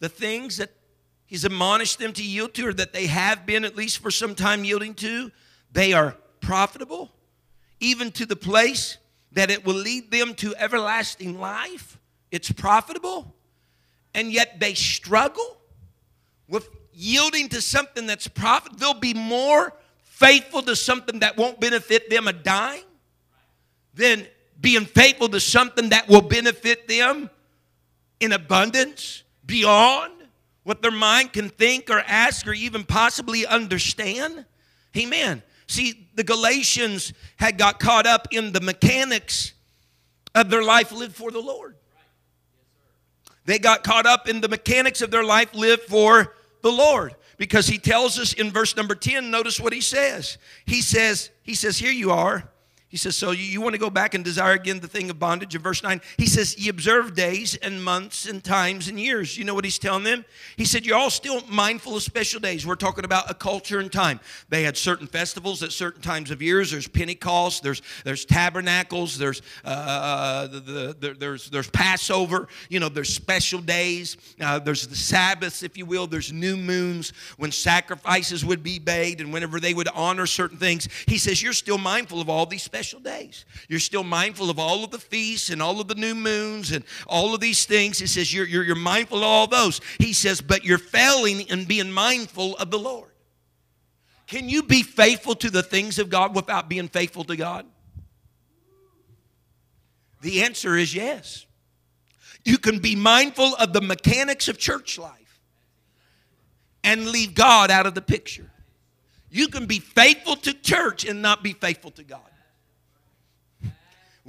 the 0.00 0.08
things 0.08 0.56
that 0.56 0.70
he's 1.26 1.44
admonished 1.44 1.98
them 1.98 2.12
to 2.14 2.22
yield 2.22 2.54
to, 2.54 2.68
or 2.68 2.72
that 2.72 2.92
they 2.92 3.06
have 3.06 3.46
been 3.46 3.64
at 3.64 3.76
least 3.76 3.98
for 3.98 4.10
some 4.10 4.34
time 4.34 4.64
yielding 4.64 4.94
to, 4.94 5.30
they 5.72 5.92
are 5.92 6.16
profitable, 6.40 7.10
even 7.80 8.10
to 8.12 8.26
the 8.26 8.36
place 8.36 8.96
that 9.32 9.50
it 9.50 9.64
will 9.64 9.74
lead 9.74 10.10
them 10.10 10.34
to 10.34 10.54
everlasting 10.56 11.38
life. 11.38 11.98
It's 12.30 12.50
profitable, 12.50 13.34
and 14.14 14.32
yet 14.32 14.60
they 14.60 14.74
struggle 14.74 15.58
with 16.48 16.68
yielding 16.92 17.48
to 17.50 17.60
something 17.60 18.06
that's 18.06 18.26
profit. 18.26 18.78
There'll 18.78 18.94
be 18.94 19.14
more 19.14 19.72
faithful 20.18 20.62
to 20.62 20.74
something 20.74 21.20
that 21.20 21.36
won't 21.36 21.60
benefit 21.60 22.10
them 22.10 22.26
a 22.26 22.32
dime 22.32 22.82
than 23.94 24.26
being 24.60 24.84
faithful 24.84 25.28
to 25.28 25.38
something 25.38 25.90
that 25.90 26.08
will 26.08 26.22
benefit 26.22 26.88
them 26.88 27.30
in 28.18 28.32
abundance 28.32 29.22
beyond 29.46 30.12
what 30.64 30.82
their 30.82 30.90
mind 30.90 31.32
can 31.32 31.48
think 31.48 31.88
or 31.88 32.00
ask 32.00 32.48
or 32.48 32.52
even 32.52 32.82
possibly 32.82 33.46
understand. 33.46 34.44
Amen. 34.96 35.40
See, 35.68 36.08
the 36.16 36.24
Galatians 36.24 37.12
had 37.36 37.56
got 37.56 37.78
caught 37.78 38.06
up 38.06 38.26
in 38.32 38.50
the 38.50 38.60
mechanics 38.60 39.52
of 40.34 40.50
their 40.50 40.64
life 40.64 40.90
lived 40.90 41.14
for 41.14 41.30
the 41.30 41.38
Lord. 41.38 41.76
They 43.44 43.60
got 43.60 43.84
caught 43.84 44.04
up 44.04 44.28
in 44.28 44.40
the 44.40 44.48
mechanics 44.48 45.00
of 45.00 45.12
their 45.12 45.24
life 45.24 45.54
lived 45.54 45.82
for 45.84 46.34
the 46.62 46.72
Lord 46.72 47.14
because 47.38 47.68
he 47.68 47.78
tells 47.78 48.18
us 48.18 48.34
in 48.34 48.50
verse 48.50 48.76
number 48.76 48.94
10 48.94 49.30
notice 49.30 49.58
what 49.58 49.72
he 49.72 49.80
says. 49.80 50.36
He 50.66 50.82
says 50.82 51.30
he 51.42 51.54
says 51.54 51.78
here 51.78 51.92
you 51.92 52.10
are 52.10 52.50
he 52.88 52.96
says, 52.96 53.16
So 53.16 53.32
you, 53.32 53.44
you 53.44 53.60
want 53.60 53.74
to 53.74 53.78
go 53.78 53.90
back 53.90 54.14
and 54.14 54.24
desire 54.24 54.54
again 54.54 54.80
the 54.80 54.88
thing 54.88 55.10
of 55.10 55.18
bondage 55.18 55.54
in 55.54 55.60
verse 55.60 55.82
9? 55.82 56.00
He 56.16 56.26
says, 56.26 56.58
Ye 56.58 56.70
observe 56.70 57.14
days 57.14 57.54
and 57.56 57.84
months 57.84 58.26
and 58.26 58.42
times 58.42 58.88
and 58.88 58.98
years. 58.98 59.36
You 59.36 59.44
know 59.44 59.54
what 59.54 59.64
he's 59.64 59.78
telling 59.78 60.04
them? 60.04 60.24
He 60.56 60.64
said, 60.64 60.86
You're 60.86 60.96
all 60.96 61.10
still 61.10 61.42
mindful 61.48 61.96
of 61.96 62.02
special 62.02 62.40
days. 62.40 62.66
We're 62.66 62.76
talking 62.76 63.04
about 63.04 63.30
a 63.30 63.34
culture 63.34 63.78
and 63.78 63.92
time. 63.92 64.20
They 64.48 64.62
had 64.62 64.76
certain 64.76 65.06
festivals 65.06 65.62
at 65.62 65.72
certain 65.72 66.00
times 66.00 66.30
of 66.30 66.40
years. 66.40 66.70
There's 66.70 66.88
Pentecost, 66.88 67.62
there's, 67.62 67.82
there's 68.04 68.24
tabernacles, 68.24 69.18
there's, 69.18 69.42
uh, 69.64 69.68
uh 69.68 70.46
the, 70.46 70.60
the, 70.60 70.96
the, 70.98 71.14
there's, 71.14 71.50
there's 71.50 71.70
Passover, 71.70 72.48
you 72.70 72.80
know, 72.80 72.88
there's 72.88 73.12
special 73.12 73.60
days, 73.60 74.16
uh, 74.40 74.58
there's 74.58 74.86
the 74.86 74.96
Sabbaths, 74.96 75.62
if 75.62 75.76
you 75.76 75.84
will, 75.84 76.06
there's 76.06 76.32
new 76.32 76.56
moons 76.56 77.12
when 77.36 77.52
sacrifices 77.52 78.44
would 78.44 78.62
be 78.62 78.78
made 78.78 79.20
and 79.20 79.32
whenever 79.32 79.60
they 79.60 79.74
would 79.74 79.88
honor 79.94 80.24
certain 80.26 80.56
things. 80.56 80.88
He 81.06 81.18
says, 81.18 81.42
You're 81.42 81.52
still 81.52 81.78
mindful 81.78 82.20
of 82.20 82.30
all 82.30 82.46
these 82.46 82.66
special 82.78 83.00
days. 83.00 83.44
You're 83.68 83.80
still 83.80 84.04
mindful 84.04 84.50
of 84.50 84.58
all 84.60 84.84
of 84.84 84.92
the 84.92 85.00
feasts 85.00 85.50
and 85.50 85.60
all 85.60 85.80
of 85.80 85.88
the 85.88 85.96
new 85.96 86.14
moons 86.14 86.70
and 86.70 86.84
all 87.08 87.34
of 87.34 87.40
these 87.40 87.64
things. 87.64 87.98
He 87.98 88.06
says 88.06 88.32
you're, 88.32 88.46
you're, 88.46 88.62
you're 88.62 88.76
mindful 88.76 89.18
of 89.18 89.24
all 89.24 89.48
those. 89.48 89.80
He 89.98 90.12
says, 90.12 90.40
but 90.40 90.64
you're 90.64 90.78
failing 90.78 91.40
in 91.48 91.64
being 91.64 91.90
mindful 91.90 92.56
of 92.58 92.70
the 92.70 92.78
Lord. 92.78 93.10
Can 94.28 94.48
you 94.48 94.62
be 94.62 94.84
faithful 94.84 95.34
to 95.36 95.50
the 95.50 95.62
things 95.62 95.98
of 95.98 96.08
God 96.08 96.36
without 96.36 96.68
being 96.68 96.86
faithful 96.86 97.24
to 97.24 97.34
God? 97.34 97.66
The 100.20 100.44
answer 100.44 100.76
is 100.76 100.94
yes. 100.94 101.46
You 102.44 102.58
can 102.58 102.78
be 102.78 102.94
mindful 102.94 103.56
of 103.56 103.72
the 103.72 103.80
mechanics 103.80 104.46
of 104.46 104.56
church 104.56 105.00
life 105.00 105.40
and 106.84 107.08
leave 107.08 107.34
God 107.34 107.72
out 107.72 107.86
of 107.86 107.96
the 107.96 108.02
picture. 108.02 108.52
You 109.30 109.48
can 109.48 109.66
be 109.66 109.80
faithful 109.80 110.36
to 110.36 110.54
church 110.54 111.04
and 111.04 111.20
not 111.20 111.42
be 111.42 111.54
faithful 111.54 111.90
to 111.92 112.04
God. 112.04 112.20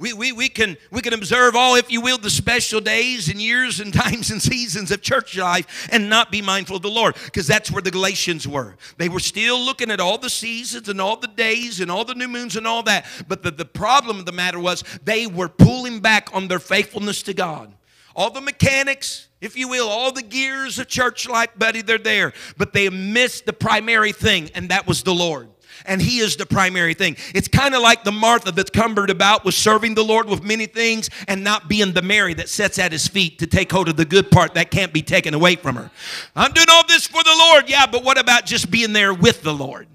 We, 0.00 0.14
we, 0.14 0.32
we, 0.32 0.48
can, 0.48 0.78
we 0.90 1.02
can 1.02 1.12
observe 1.12 1.54
all, 1.54 1.74
if 1.74 1.92
you 1.92 2.00
will, 2.00 2.16
the 2.16 2.30
special 2.30 2.80
days 2.80 3.28
and 3.28 3.40
years 3.40 3.80
and 3.80 3.92
times 3.94 4.30
and 4.30 4.40
seasons 4.40 4.90
of 4.90 5.02
church 5.02 5.36
life 5.36 5.88
and 5.92 6.08
not 6.08 6.32
be 6.32 6.40
mindful 6.40 6.76
of 6.76 6.82
the 6.82 6.88
Lord 6.88 7.16
because 7.26 7.46
that's 7.46 7.70
where 7.70 7.82
the 7.82 7.90
Galatians 7.90 8.48
were. 8.48 8.78
They 8.96 9.10
were 9.10 9.20
still 9.20 9.60
looking 9.60 9.90
at 9.90 10.00
all 10.00 10.16
the 10.16 10.30
seasons 10.30 10.88
and 10.88 11.02
all 11.02 11.16
the 11.16 11.28
days 11.28 11.80
and 11.80 11.90
all 11.90 12.06
the 12.06 12.14
new 12.14 12.28
moons 12.28 12.56
and 12.56 12.66
all 12.66 12.82
that. 12.84 13.04
But 13.28 13.42
the, 13.42 13.50
the 13.50 13.66
problem 13.66 14.18
of 14.18 14.24
the 14.24 14.32
matter 14.32 14.58
was 14.58 14.82
they 15.04 15.26
were 15.26 15.50
pulling 15.50 16.00
back 16.00 16.30
on 16.32 16.48
their 16.48 16.60
faithfulness 16.60 17.22
to 17.24 17.34
God. 17.34 17.74
All 18.16 18.30
the 18.30 18.40
mechanics, 18.40 19.28
if 19.42 19.54
you 19.54 19.68
will, 19.68 19.86
all 19.86 20.12
the 20.12 20.22
gears 20.22 20.78
of 20.78 20.88
church 20.88 21.28
life, 21.28 21.50
buddy, 21.58 21.82
they're 21.82 21.98
there. 21.98 22.32
But 22.56 22.72
they 22.72 22.88
missed 22.88 23.44
the 23.44 23.52
primary 23.52 24.12
thing, 24.12 24.50
and 24.54 24.70
that 24.70 24.86
was 24.86 25.02
the 25.02 25.14
Lord 25.14 25.50
and 25.86 26.00
He 26.00 26.18
is 26.18 26.36
the 26.36 26.46
primary 26.46 26.94
thing. 26.94 27.16
It's 27.34 27.48
kind 27.48 27.74
of 27.74 27.82
like 27.82 28.04
the 28.04 28.12
Martha 28.12 28.52
that's 28.52 28.70
cumbered 28.70 29.10
about 29.10 29.44
with 29.44 29.54
serving 29.54 29.94
the 29.94 30.04
Lord 30.04 30.28
with 30.28 30.42
many 30.42 30.66
things 30.66 31.10
and 31.28 31.44
not 31.44 31.68
being 31.68 31.92
the 31.92 32.02
Mary 32.02 32.34
that 32.34 32.48
sits 32.48 32.78
at 32.78 32.92
His 32.92 33.08
feet 33.08 33.38
to 33.40 33.46
take 33.46 33.70
hold 33.70 33.88
of 33.88 33.96
the 33.96 34.04
good 34.04 34.30
part 34.30 34.54
that 34.54 34.70
can't 34.70 34.92
be 34.92 35.02
taken 35.02 35.34
away 35.34 35.56
from 35.56 35.76
her. 35.76 35.90
I'm 36.36 36.52
doing 36.52 36.66
all 36.70 36.86
this 36.86 37.06
for 37.06 37.22
the 37.22 37.36
Lord, 37.38 37.68
yeah, 37.68 37.86
but 37.86 38.04
what 38.04 38.18
about 38.18 38.46
just 38.46 38.70
being 38.70 38.92
there 38.92 39.14
with 39.14 39.42
the 39.42 39.54
Lord? 39.54 39.88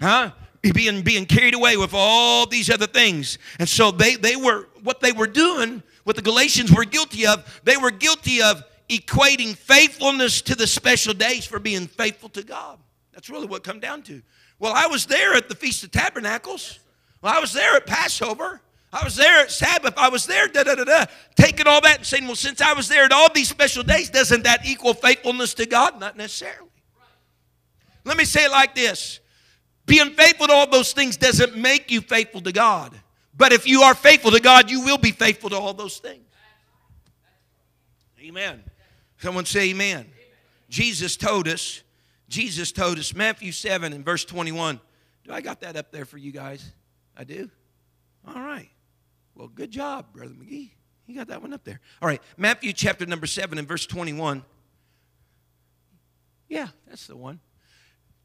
Huh? 0.00 0.32
Being, 0.74 1.02
being 1.02 1.26
carried 1.26 1.54
away 1.54 1.76
with 1.76 1.92
all 1.92 2.46
these 2.46 2.70
other 2.70 2.86
things. 2.86 3.38
And 3.58 3.68
so 3.68 3.90
they, 3.90 4.14
they 4.14 4.36
were, 4.36 4.68
what 4.82 5.00
they 5.00 5.10
were 5.10 5.26
doing, 5.26 5.82
what 6.04 6.14
the 6.16 6.22
Galatians 6.22 6.72
were 6.72 6.84
guilty 6.84 7.26
of, 7.26 7.60
they 7.64 7.76
were 7.76 7.90
guilty 7.90 8.42
of 8.42 8.62
equating 8.88 9.56
faithfulness 9.56 10.42
to 10.42 10.54
the 10.54 10.66
special 10.66 11.14
days 11.14 11.44
for 11.44 11.58
being 11.58 11.86
faithful 11.86 12.28
to 12.30 12.42
God. 12.42 12.78
That's 13.12 13.30
really 13.30 13.46
what 13.46 13.64
come 13.64 13.80
down 13.80 14.02
to. 14.02 14.22
Well, 14.62 14.74
I 14.76 14.86
was 14.86 15.06
there 15.06 15.34
at 15.34 15.48
the 15.48 15.56
Feast 15.56 15.82
of 15.82 15.90
Tabernacles. 15.90 16.78
Well, 17.20 17.36
I 17.36 17.40
was 17.40 17.52
there 17.52 17.74
at 17.74 17.84
Passover. 17.84 18.60
I 18.92 19.02
was 19.02 19.16
there 19.16 19.40
at 19.40 19.50
Sabbath. 19.50 19.94
I 19.96 20.08
was 20.08 20.24
there, 20.24 20.46
da 20.46 20.62
da 20.62 20.76
da 20.76 20.84
da. 20.84 21.04
Taking 21.34 21.66
all 21.66 21.80
that 21.80 21.96
and 21.96 22.06
saying, 22.06 22.26
well, 22.26 22.36
since 22.36 22.60
I 22.60 22.72
was 22.72 22.88
there 22.88 23.04
at 23.04 23.10
all 23.10 23.28
these 23.34 23.48
special 23.48 23.82
days, 23.82 24.08
doesn't 24.08 24.44
that 24.44 24.64
equal 24.64 24.94
faithfulness 24.94 25.54
to 25.54 25.66
God? 25.66 25.98
Not 25.98 26.16
necessarily. 26.16 26.70
Let 28.04 28.16
me 28.16 28.24
say 28.24 28.44
it 28.44 28.52
like 28.52 28.76
this 28.76 29.18
being 29.84 30.10
faithful 30.10 30.46
to 30.46 30.52
all 30.52 30.70
those 30.70 30.92
things 30.92 31.16
doesn't 31.16 31.56
make 31.56 31.90
you 31.90 32.00
faithful 32.00 32.40
to 32.42 32.52
God. 32.52 32.94
But 33.36 33.52
if 33.52 33.66
you 33.66 33.82
are 33.82 33.96
faithful 33.96 34.30
to 34.30 34.40
God, 34.40 34.70
you 34.70 34.84
will 34.84 34.98
be 34.98 35.10
faithful 35.10 35.50
to 35.50 35.56
all 35.56 35.74
those 35.74 35.98
things. 35.98 36.22
Amen. 38.20 38.62
Someone 39.18 39.44
say 39.44 39.70
amen. 39.70 40.06
Jesus 40.68 41.16
told 41.16 41.48
us 41.48 41.82
Jesus 42.32 42.72
told 42.72 42.98
us, 42.98 43.14
Matthew 43.14 43.52
7 43.52 43.92
and 43.92 44.02
verse 44.02 44.24
21. 44.24 44.80
Do 45.24 45.32
I 45.32 45.42
got 45.42 45.60
that 45.60 45.76
up 45.76 45.92
there 45.92 46.06
for 46.06 46.16
you 46.16 46.32
guys? 46.32 46.72
I 47.14 47.24
do? 47.24 47.50
All 48.26 48.40
right. 48.40 48.70
Well, 49.34 49.48
good 49.48 49.70
job, 49.70 50.06
Brother 50.14 50.32
McGee. 50.32 50.70
You 51.06 51.14
got 51.14 51.28
that 51.28 51.42
one 51.42 51.52
up 51.52 51.62
there. 51.62 51.78
All 52.00 52.08
right. 52.08 52.22
Matthew 52.38 52.72
chapter 52.72 53.04
number 53.04 53.26
7 53.26 53.58
and 53.58 53.68
verse 53.68 53.84
21. 53.84 54.42
Yeah, 56.48 56.68
that's 56.88 57.06
the 57.06 57.16
one. 57.16 57.38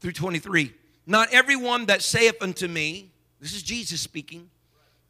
Through 0.00 0.12
23. 0.12 0.72
Not 1.06 1.28
everyone 1.30 1.84
that 1.86 2.00
saith 2.00 2.42
unto 2.42 2.66
me, 2.66 3.12
this 3.40 3.54
is 3.54 3.62
Jesus 3.62 4.00
speaking, 4.00 4.48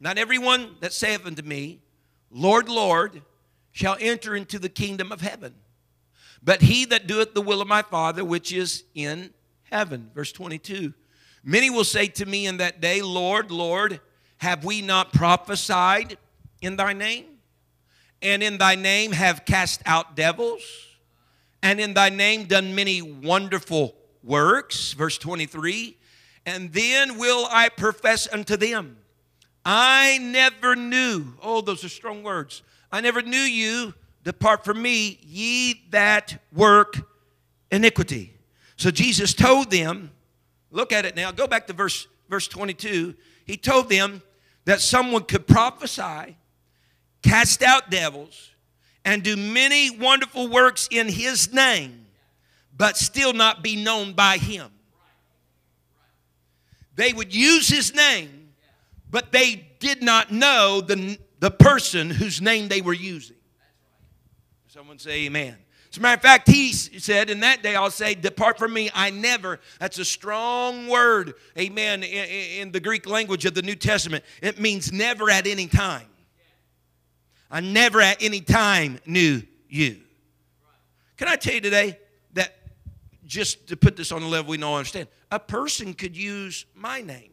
not 0.01 0.17
everyone 0.17 0.75
that 0.81 0.91
saith 0.91 1.25
unto 1.25 1.41
me, 1.41 1.79
Lord, 2.31 2.67
Lord, 2.67 3.21
shall 3.71 3.95
enter 4.01 4.35
into 4.35 4.59
the 4.59 4.69
kingdom 4.69 5.13
of 5.13 5.21
heaven 5.21 5.55
but 6.43 6.61
he 6.61 6.85
that 6.85 7.07
doeth 7.07 7.33
the 7.33 7.41
will 7.41 7.61
of 7.61 7.67
my 7.67 7.81
Father 7.81 8.23
which 8.23 8.51
is 8.51 8.83
in 8.95 9.33
heaven. 9.71 10.09
Verse 10.13 10.31
22. 10.31 10.93
Many 11.43 11.69
will 11.69 11.83
say 11.83 12.07
to 12.07 12.25
me 12.25 12.47
in 12.47 12.57
that 12.57 12.81
day, 12.81 13.01
Lord, 13.01 13.51
Lord, 13.51 14.01
have 14.37 14.63
we 14.63 14.81
not 14.81 15.13
prophesied 15.13 16.17
in 16.61 16.75
thy 16.75 16.93
name? 16.93 17.25
And 18.21 18.43
in 18.43 18.57
thy 18.57 18.75
name 18.75 19.11
have 19.13 19.45
cast 19.45 19.81
out 19.85 20.15
devils? 20.15 20.61
And 21.61 21.79
in 21.79 21.93
thy 21.93 22.09
name 22.09 22.45
done 22.45 22.75
many 22.75 23.01
wonderful 23.01 23.95
works? 24.23 24.93
Verse 24.93 25.17
23. 25.17 25.97
And 26.45 26.73
then 26.73 27.17
will 27.17 27.47
I 27.49 27.69
profess 27.69 28.27
unto 28.31 28.57
them, 28.57 28.97
I 29.65 30.17
never 30.19 30.75
knew. 30.75 31.33
Oh, 31.41 31.61
those 31.61 31.83
are 31.83 31.89
strong 31.89 32.23
words. 32.23 32.63
I 32.91 33.01
never 33.01 33.21
knew 33.21 33.37
you. 33.37 33.93
Depart 34.23 34.65
from 34.65 34.81
me, 34.81 35.19
ye 35.23 35.83
that 35.91 36.41
work 36.53 36.95
iniquity. 37.71 38.33
So 38.75 38.91
Jesus 38.91 39.33
told 39.33 39.71
them, 39.71 40.11
look 40.71 40.91
at 40.91 41.05
it 41.05 41.15
now, 41.15 41.31
go 41.31 41.47
back 41.47 41.67
to 41.67 41.73
verse, 41.73 42.07
verse 42.29 42.47
22. 42.47 43.15
He 43.45 43.57
told 43.57 43.89
them 43.89 44.21
that 44.65 44.81
someone 44.81 45.23
could 45.23 45.47
prophesy, 45.47 46.37
cast 47.23 47.63
out 47.63 47.89
devils, 47.89 48.51
and 49.05 49.23
do 49.23 49.35
many 49.35 49.89
wonderful 49.89 50.47
works 50.47 50.87
in 50.91 51.07
his 51.07 51.53
name, 51.53 52.05
but 52.75 52.97
still 52.97 53.33
not 53.33 53.63
be 53.63 53.75
known 53.75 54.13
by 54.13 54.37
him. 54.37 54.69
They 56.95 57.13
would 57.13 57.33
use 57.33 57.67
his 57.69 57.95
name, 57.95 58.49
but 59.09 59.31
they 59.31 59.67
did 59.79 60.03
not 60.03 60.31
know 60.31 60.81
the, 60.81 61.17
the 61.39 61.49
person 61.49 62.09
whose 62.09 62.41
name 62.41 62.67
they 62.67 62.81
were 62.81 62.93
using. 62.93 63.37
Someone 64.69 64.99
say 64.99 65.25
amen. 65.25 65.57
As 65.89 65.97
a 65.97 65.99
matter 65.99 66.17
of 66.17 66.21
fact, 66.21 66.47
he 66.47 66.71
said, 66.71 67.31
In 67.31 67.39
that 67.39 67.63
day 67.63 67.75
I'll 67.75 67.89
say, 67.89 68.13
Depart 68.13 68.59
from 68.59 68.71
me, 68.71 68.91
I 68.93 69.09
never. 69.09 69.59
That's 69.79 69.97
a 69.97 70.05
strong 70.05 70.87
word, 70.87 71.33
amen, 71.57 72.03
in, 72.03 72.61
in 72.61 72.71
the 72.71 72.79
Greek 72.79 73.07
language 73.07 73.45
of 73.45 73.55
the 73.55 73.63
New 73.63 73.73
Testament. 73.73 74.23
It 74.43 74.59
means 74.59 74.93
never 74.93 75.27
at 75.31 75.47
any 75.47 75.65
time. 75.65 76.05
I 77.49 77.61
never 77.61 77.99
at 77.99 78.21
any 78.21 78.41
time 78.41 78.99
knew 79.07 79.41
you. 79.67 80.01
Can 81.17 81.27
I 81.27 81.35
tell 81.35 81.55
you 81.55 81.61
today 81.61 81.97
that 82.33 82.53
just 83.25 83.69
to 83.69 83.75
put 83.75 83.97
this 83.97 84.11
on 84.11 84.21
the 84.21 84.27
level 84.27 84.51
we 84.51 84.57
know 84.57 84.75
understand, 84.75 85.07
a 85.31 85.39
person 85.39 85.95
could 85.95 86.15
use 86.15 86.67
my 86.75 87.01
name 87.01 87.31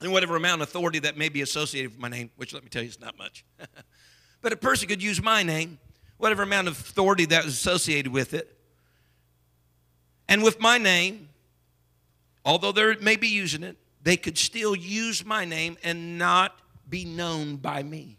and 0.00 0.10
whatever 0.10 0.34
amount 0.34 0.60
of 0.60 0.66
authority 0.66 0.98
that 0.98 1.16
may 1.16 1.28
be 1.28 1.42
associated 1.42 1.92
with 1.92 2.00
my 2.00 2.08
name, 2.08 2.30
which 2.34 2.52
let 2.52 2.64
me 2.64 2.68
tell 2.68 2.82
you 2.82 2.88
is 2.88 2.98
not 2.98 3.16
much. 3.16 3.44
but 4.42 4.52
a 4.52 4.56
person 4.56 4.88
could 4.88 5.00
use 5.00 5.22
my 5.22 5.44
name 5.44 5.78
whatever 6.18 6.42
amount 6.42 6.68
of 6.68 6.78
authority 6.78 7.26
that 7.26 7.44
was 7.44 7.54
associated 7.54 8.12
with 8.12 8.34
it. 8.34 8.56
And 10.28 10.42
with 10.42 10.58
my 10.60 10.78
name, 10.78 11.28
although 12.44 12.72
they 12.72 12.96
may 12.96 13.16
be 13.16 13.28
using 13.28 13.62
it, 13.62 13.76
they 14.02 14.16
could 14.16 14.38
still 14.38 14.74
use 14.74 15.24
my 15.24 15.44
name 15.44 15.76
and 15.82 16.18
not 16.18 16.58
be 16.88 17.04
known 17.04 17.56
by 17.56 17.82
me. 17.82 18.18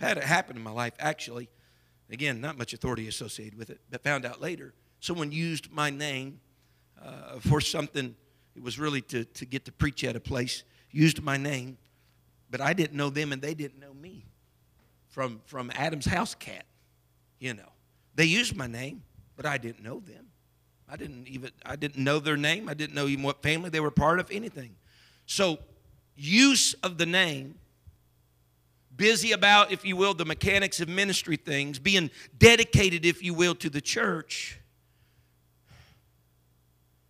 I've 0.00 0.08
had 0.08 0.18
it 0.18 0.24
happen 0.24 0.56
in 0.56 0.62
my 0.62 0.70
life, 0.70 0.94
actually. 0.98 1.48
Again, 2.10 2.40
not 2.40 2.56
much 2.56 2.72
authority 2.72 3.08
associated 3.08 3.58
with 3.58 3.70
it, 3.70 3.80
but 3.90 4.02
found 4.02 4.24
out 4.24 4.40
later 4.40 4.74
someone 5.00 5.32
used 5.32 5.70
my 5.70 5.90
name 5.90 6.40
uh, 7.02 7.38
for 7.40 7.60
something. 7.60 8.14
It 8.54 8.62
was 8.62 8.78
really 8.78 9.02
to, 9.02 9.24
to 9.24 9.46
get 9.46 9.64
to 9.66 9.72
preach 9.72 10.04
at 10.04 10.16
a 10.16 10.20
place, 10.20 10.64
used 10.90 11.22
my 11.22 11.36
name, 11.36 11.78
but 12.50 12.60
I 12.60 12.72
didn't 12.72 12.96
know 12.96 13.10
them 13.10 13.32
and 13.32 13.42
they 13.42 13.54
didn't 13.54 13.80
know 13.80 13.92
me 13.92 14.27
from, 15.18 15.40
from 15.46 15.68
Adam's 15.74 16.06
house 16.06 16.36
cat, 16.36 16.64
you 17.40 17.52
know. 17.52 17.72
They 18.14 18.26
used 18.26 18.54
my 18.54 18.68
name, 18.68 19.02
but 19.34 19.46
I 19.46 19.58
didn't 19.58 19.82
know 19.82 19.98
them. 19.98 20.26
I 20.88 20.96
didn't 20.96 21.26
even 21.26 21.50
I 21.66 21.74
didn't 21.74 22.04
know 22.04 22.20
their 22.20 22.36
name. 22.36 22.68
I 22.68 22.74
didn't 22.74 22.94
know 22.94 23.08
even 23.08 23.24
what 23.24 23.42
family 23.42 23.68
they 23.68 23.80
were 23.80 23.90
part 23.90 24.20
of, 24.20 24.30
anything. 24.30 24.76
So 25.26 25.58
use 26.14 26.74
of 26.84 26.98
the 26.98 27.04
name, 27.04 27.56
busy 28.94 29.32
about, 29.32 29.72
if 29.72 29.84
you 29.84 29.96
will, 29.96 30.14
the 30.14 30.24
mechanics 30.24 30.78
of 30.78 30.88
ministry 30.88 31.34
things, 31.36 31.80
being 31.80 32.12
dedicated, 32.38 33.04
if 33.04 33.20
you 33.20 33.34
will, 33.34 33.56
to 33.56 33.68
the 33.68 33.80
church. 33.80 34.60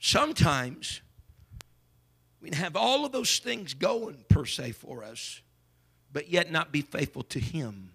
Sometimes 0.01 1.03
we 2.41 2.49
have 2.55 2.75
all 2.75 3.05
of 3.05 3.13
those 3.13 3.39
things 3.39 3.75
going 3.75 4.25
per 4.31 4.47
se 4.47 4.73
for 4.73 5.05
us, 5.05 5.43
but 6.11 6.31
yet 6.31 6.51
not 6.51 6.73
be 6.73 6.81
faithful 6.81 7.25
to 7.25 7.39
Him. 7.39 7.91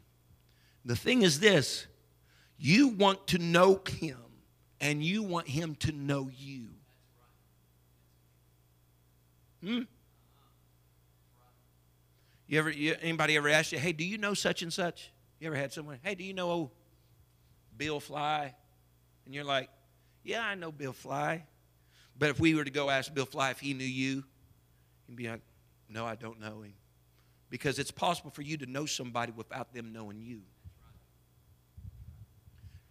The 0.85 0.95
thing 0.95 1.21
is 1.21 1.39
this 1.39 1.87
you 2.57 2.89
want 2.89 3.27
to 3.27 3.37
know 3.37 3.81
him 3.89 4.17
and 4.79 5.03
you 5.03 5.23
want 5.23 5.47
him 5.47 5.75
to 5.75 5.91
know 5.91 6.29
you. 6.35 6.69
Hmm? 9.63 9.81
You 12.47 12.59
ever 12.59 12.69
you, 12.69 12.95
anybody 13.01 13.37
ever 13.37 13.49
asked 13.49 13.71
you, 13.71 13.79
"Hey, 13.79 13.93
do 13.93 14.03
you 14.03 14.17
know 14.17 14.33
such 14.33 14.61
and 14.61 14.71
such?" 14.71 15.11
You 15.39 15.47
ever 15.47 15.55
had 15.55 15.71
someone, 15.71 15.99
"Hey, 16.03 16.15
do 16.15 16.23
you 16.23 16.33
know 16.33 16.51
old 16.51 16.71
Bill 17.77 17.99
Fly?" 17.99 18.53
And 19.25 19.33
you're 19.33 19.45
like, 19.45 19.69
"Yeah, 20.23 20.45
I 20.45 20.55
know 20.55 20.71
Bill 20.71 20.93
Fly." 20.93 21.45
But 22.17 22.29
if 22.29 22.39
we 22.39 22.53
were 22.53 22.63
to 22.63 22.71
go 22.71 22.89
ask 22.89 23.13
Bill 23.13 23.25
Fly 23.25 23.51
if 23.51 23.59
he 23.59 23.73
knew 23.73 23.85
you, 23.85 24.23
he'd 25.07 25.15
be 25.15 25.29
like, 25.29 25.41
"No, 25.89 26.05
I 26.05 26.15
don't 26.15 26.39
know 26.39 26.61
him." 26.61 26.75
Because 27.49 27.79
it's 27.79 27.91
possible 27.91 28.31
for 28.31 28.41
you 28.41 28.57
to 28.57 28.65
know 28.65 28.85
somebody 28.85 29.31
without 29.31 29.73
them 29.73 29.93
knowing 29.93 30.21
you. 30.21 30.41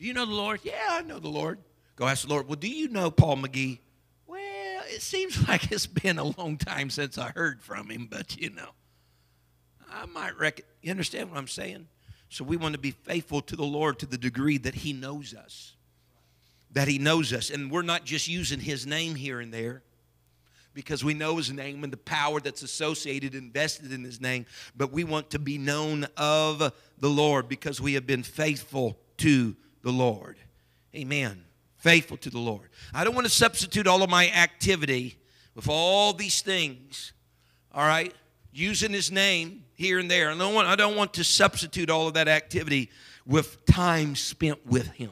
Do 0.03 0.09
you 0.09 0.15
know 0.15 0.27
the 0.27 0.35
Lord? 0.35 0.59
Yeah, 0.65 0.73
I 0.91 1.03
know 1.03 1.21
the 1.21 1.29
Lord. 1.29 1.61
Go 1.95 2.09
ask 2.09 2.27
the 2.27 2.29
Lord, 2.29 2.49
well, 2.49 2.57
do 2.57 2.67
you 2.67 2.89
know 2.89 3.09
Paul 3.09 3.37
McGee? 3.37 3.79
Well, 4.27 4.83
it 4.89 5.01
seems 5.01 5.47
like 5.49 5.71
it's 5.71 5.87
been 5.87 6.19
a 6.19 6.25
long 6.25 6.57
time 6.57 6.91
since 6.91 7.19
I 7.19 7.29
heard 7.29 7.63
from 7.63 7.89
him, 7.89 8.09
but 8.11 8.37
you 8.37 8.51
know, 8.51 8.71
I 9.89 10.07
might 10.07 10.37
reckon. 10.37 10.65
You 10.81 10.91
understand 10.91 11.31
what 11.31 11.39
I'm 11.39 11.47
saying? 11.47 11.87
So 12.31 12.43
we 12.43 12.57
want 12.57 12.73
to 12.73 12.81
be 12.81 12.91
faithful 12.91 13.43
to 13.43 13.55
the 13.55 13.63
Lord 13.63 14.01
to 14.01 14.07
the 14.07 14.19
degree 14.19 14.59
that 14.59 14.75
He 14.75 14.93
knows 14.93 15.35
us. 15.35 15.77
That 16.73 16.89
He 16.89 16.99
knows 16.99 17.33
us. 17.33 17.51
And 17.51 17.71
we're 17.71 17.83
not 17.83 18.05
just 18.05 18.27
using 18.27 18.59
His 18.59 18.85
name 18.85 19.15
here 19.15 19.39
and 19.39 19.55
there 19.55 19.85
because 20.75 21.05
we 21.05 21.15
know 21.15 21.37
His 21.37 21.53
name 21.53 21.85
and 21.85 21.93
the 21.93 21.97
power 21.97 22.41
that's 22.41 22.63
associated, 22.63 23.37
invested 23.37 23.93
in 23.93 24.03
His 24.03 24.21
name, 24.21 24.47
but 24.77 24.91
we 24.91 25.05
want 25.05 25.31
to 25.31 25.39
be 25.39 25.59
known 25.59 26.09
of 26.17 26.73
the 26.99 27.09
Lord 27.09 27.49
because 27.49 27.81
we 27.81 27.95
have 27.95 28.05
been 28.05 28.25
faithful 28.25 28.99
to 29.19 29.55
the 29.83 29.91
Lord. 29.91 30.37
Amen. 30.95 31.45
Faithful 31.77 32.17
to 32.19 32.31
the 32.31 32.39
Lord. 32.39 32.69
I 32.95 33.05
don't 33.05 33.15
want 33.15 33.27
to 33.27 33.33
substitute 33.33 33.87
all 33.87 34.03
of 34.03 34.11
my 34.11 34.31
activity 34.31 35.19
with 35.55 35.69
all 35.69 36.13
these 36.13 36.41
things, 36.41 37.13
all 37.75 37.87
right, 37.87 38.15
using 38.53 38.93
his 38.93 39.11
name 39.11 39.65
here 39.75 39.99
and 39.99 40.11
there. 40.11 40.31
I 40.31 40.37
don't 40.37 40.55
want, 40.55 40.69
I 40.69 40.77
don't 40.77 40.97
want 40.97 41.15
to 41.15 41.25
substitute 41.25 41.91
all 41.91 42.07
of 42.07 42.15
that 42.15 42.29
activity 42.29 42.91
with 43.27 43.65
time 43.67 44.15
spent 44.15 44.65
with 44.67 44.89
him, 44.89 45.11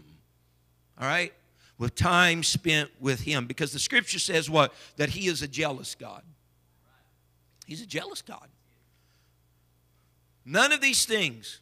all 1.01 1.07
right? 1.07 1.33
With 1.79 1.95
time 1.95 2.43
spent 2.43 2.91
with 3.01 3.21
him. 3.21 3.47
Because 3.47 3.73
the 3.73 3.79
scripture 3.79 4.19
says 4.19 4.51
what? 4.51 4.73
That 4.97 5.11
he 5.11 5.27
is 5.27 5.43
a 5.43 5.49
jealous 5.49 5.95
God. 5.95 6.23
He's 7.67 7.83
a 7.83 7.87
jealous 7.87 8.23
God. 8.23 8.49
None 10.45 10.73
of 10.73 10.81
these 10.81 11.05
things, 11.05 11.61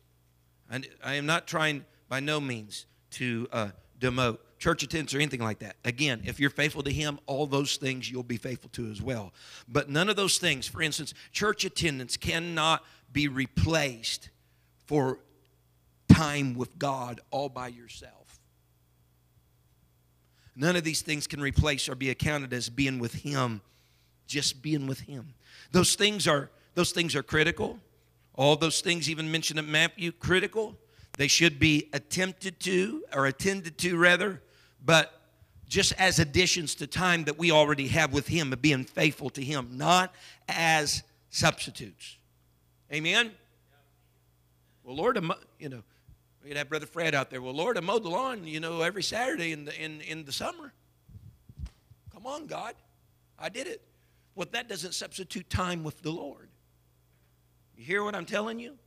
and 0.70 0.86
I 1.04 1.14
am 1.14 1.26
not 1.26 1.46
trying 1.46 1.84
by 2.08 2.20
no 2.20 2.40
means 2.40 2.86
to 3.18 3.48
uh, 3.52 3.68
demote 4.00 4.38
church 4.58 4.82
attendance 4.82 5.14
or 5.14 5.18
anything 5.18 5.40
like 5.40 5.60
that. 5.60 5.76
Again, 5.84 6.22
if 6.24 6.40
you're 6.40 6.50
faithful 6.50 6.82
to 6.82 6.90
Him, 6.90 7.18
all 7.26 7.46
those 7.46 7.76
things 7.76 8.10
you'll 8.10 8.22
be 8.22 8.36
faithful 8.36 8.70
to 8.70 8.90
as 8.90 9.00
well. 9.00 9.32
But 9.68 9.88
none 9.88 10.08
of 10.08 10.16
those 10.16 10.38
things, 10.38 10.66
for 10.66 10.82
instance, 10.82 11.14
church 11.32 11.64
attendance 11.64 12.16
cannot 12.16 12.84
be 13.12 13.28
replaced 13.28 14.30
for 14.86 15.20
time 16.08 16.54
with 16.54 16.78
God 16.78 17.20
all 17.30 17.48
by 17.48 17.68
yourself. 17.68 18.40
None 20.56 20.74
of 20.74 20.82
these 20.82 21.02
things 21.02 21.26
can 21.26 21.40
replace 21.40 21.88
or 21.88 21.94
be 21.94 22.10
accounted 22.10 22.52
as 22.52 22.68
being 22.68 22.98
with 22.98 23.14
Him, 23.14 23.60
just 24.26 24.60
being 24.60 24.86
with 24.86 25.00
Him. 25.00 25.34
Those 25.70 25.94
things 25.94 26.26
are 26.26 26.50
those 26.74 26.92
things 26.92 27.14
are 27.14 27.22
critical. 27.22 27.78
All 28.34 28.54
those 28.54 28.80
things, 28.80 29.10
even 29.10 29.32
mentioned 29.32 29.58
in 29.58 29.70
Matthew, 29.70 30.12
critical. 30.12 30.76
They 31.18 31.26
should 31.26 31.58
be 31.58 31.88
attempted 31.92 32.60
to, 32.60 33.04
or 33.12 33.26
attended 33.26 33.76
to 33.78 33.98
rather, 33.98 34.40
but 34.84 35.20
just 35.68 35.92
as 35.98 36.20
additions 36.20 36.76
to 36.76 36.86
time 36.86 37.24
that 37.24 37.36
we 37.36 37.50
already 37.50 37.88
have 37.88 38.12
with 38.12 38.28
Him, 38.28 38.52
of 38.52 38.62
being 38.62 38.84
faithful 38.84 39.28
to 39.30 39.42
Him, 39.42 39.70
not 39.72 40.14
as 40.48 41.02
substitutes. 41.30 42.16
Amen? 42.92 43.32
Well, 44.84 44.94
Lord, 44.94 45.18
you 45.58 45.68
know, 45.68 45.82
we 46.40 46.50
could 46.50 46.56
have 46.56 46.68
Brother 46.68 46.86
Fred 46.86 47.16
out 47.16 47.30
there. 47.30 47.42
Well, 47.42 47.52
Lord, 47.52 47.76
I 47.76 47.80
mowed 47.80 48.04
the 48.04 48.10
lawn, 48.10 48.46
you 48.46 48.60
know, 48.60 48.82
every 48.82 49.02
Saturday 49.02 49.50
in 49.50 49.64
the, 49.64 49.76
in, 49.76 50.00
in 50.02 50.24
the 50.24 50.32
summer. 50.32 50.72
Come 52.14 52.26
on, 52.26 52.46
God. 52.46 52.74
I 53.36 53.48
did 53.48 53.66
it. 53.66 53.82
Well, 54.36 54.46
that 54.52 54.68
doesn't 54.68 54.94
substitute 54.94 55.50
time 55.50 55.82
with 55.82 56.00
the 56.00 56.12
Lord. 56.12 56.48
You 57.76 57.84
hear 57.84 58.04
what 58.04 58.14
I'm 58.14 58.24
telling 58.24 58.60
you? 58.60 58.78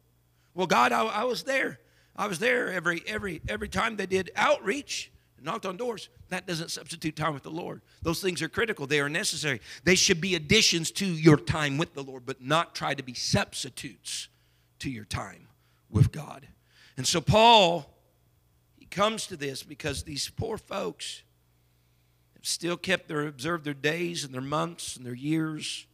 Well, 0.53 0.67
God, 0.67 0.93
I, 0.93 1.03
I 1.03 1.23
was 1.25 1.43
there. 1.43 1.77
I 2.16 2.28
was 2.28 2.39
there 2.39 2.72
every 2.72 3.03
every 3.07 3.41
every 3.47 3.70
time 3.70 3.95
they 3.95 4.05
did 4.05 4.32
outreach, 4.36 5.12
knocked 5.41 5.66
on 5.66 5.78
doors. 5.78 6.09
That 6.30 6.47
doesn't 6.47 6.72
substitute 6.72 7.16
time 7.16 7.34
with 7.34 7.43
the 7.43 7.51
Lord. 7.51 7.82
Those 8.01 8.22
things 8.22 8.41
are 8.41 8.49
critical. 8.49 8.88
They 8.88 8.99
are 8.99 9.09
necessary. 9.09 9.62
They 9.84 9.95
should 9.95 10.22
be 10.22 10.36
additions 10.36 10.91
to 10.91 11.05
your 11.05 11.38
time 11.38 11.78
with 11.78 11.93
the 11.93 12.03
Lord, 12.03 12.26
but 12.26 12.41
not 12.41 12.76
try 12.76 12.93
to 12.93 13.03
be 13.03 13.14
substitutes 13.14 14.30
to 14.80 14.89
your 14.89 15.05
time 15.05 15.47
with 15.89 16.12
God. 16.12 16.47
And 16.97 17.07
so 17.07 17.22
Paul 17.22 17.89
he 18.78 18.86
comes 18.86 19.28
to 19.28 19.38
this 19.38 19.64
because 19.64 20.03
these 20.03 20.30
poor 20.30 20.57
folks 20.57 21.24
have 22.36 22.45
still 22.45 22.78
kept 22.78 23.07
their 23.07 23.28
observed 23.28 23.66
their 23.66 23.74
days 23.74 24.24
and 24.24 24.34
their 24.34 24.41
months 24.41 24.95
and 24.95 25.05
their 25.05 25.14
years. 25.14 25.86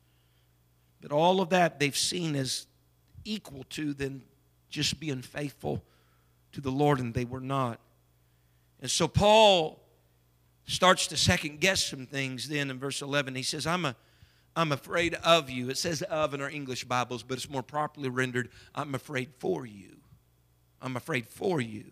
But 1.01 1.11
all 1.11 1.41
of 1.41 1.49
that 1.49 1.79
they've 1.79 1.97
seen 1.97 2.35
as 2.35 2.67
equal 3.23 3.65
to 3.71 3.93
than 3.93 4.23
just 4.69 4.99
being 4.99 5.21
faithful 5.21 5.83
to 6.53 6.61
the 6.61 6.71
Lord, 6.71 6.99
and 6.99 7.13
they 7.13 7.25
were 7.25 7.41
not. 7.41 7.79
And 8.81 8.89
so 8.89 9.07
Paul 9.07 9.81
starts 10.65 11.07
to 11.07 11.17
second 11.17 11.59
guess 11.59 11.83
some 11.83 12.05
things 12.05 12.47
then 12.49 12.69
in 12.69 12.77
verse 12.77 13.01
11. 13.01 13.35
He 13.35 13.43
says, 13.43 13.65
I'm, 13.65 13.85
a, 13.85 13.95
I'm 14.55 14.71
afraid 14.71 15.15
of 15.15 15.49
you. 15.49 15.69
It 15.69 15.77
says 15.77 16.01
of 16.03 16.33
in 16.33 16.41
our 16.41 16.49
English 16.49 16.83
Bibles, 16.83 17.23
but 17.23 17.37
it's 17.37 17.49
more 17.49 17.63
properly 17.63 18.09
rendered, 18.09 18.49
I'm 18.75 18.93
afraid 18.93 19.29
for 19.39 19.65
you. 19.65 19.97
I'm 20.81 20.95
afraid 20.95 21.27
for 21.27 21.61
you. 21.61 21.85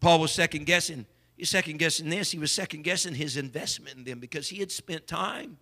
Paul 0.00 0.20
was 0.20 0.30
second 0.30 0.66
guessing. 0.66 1.06
He's 1.36 1.50
second 1.50 1.78
guessing 1.78 2.08
this. 2.08 2.30
He 2.30 2.38
was 2.38 2.52
second 2.52 2.82
guessing 2.82 3.14
his 3.14 3.36
investment 3.36 3.96
in 3.96 4.04
them 4.04 4.20
because 4.20 4.48
he 4.48 4.58
had 4.58 4.70
spent 4.70 5.06
time 5.06 5.58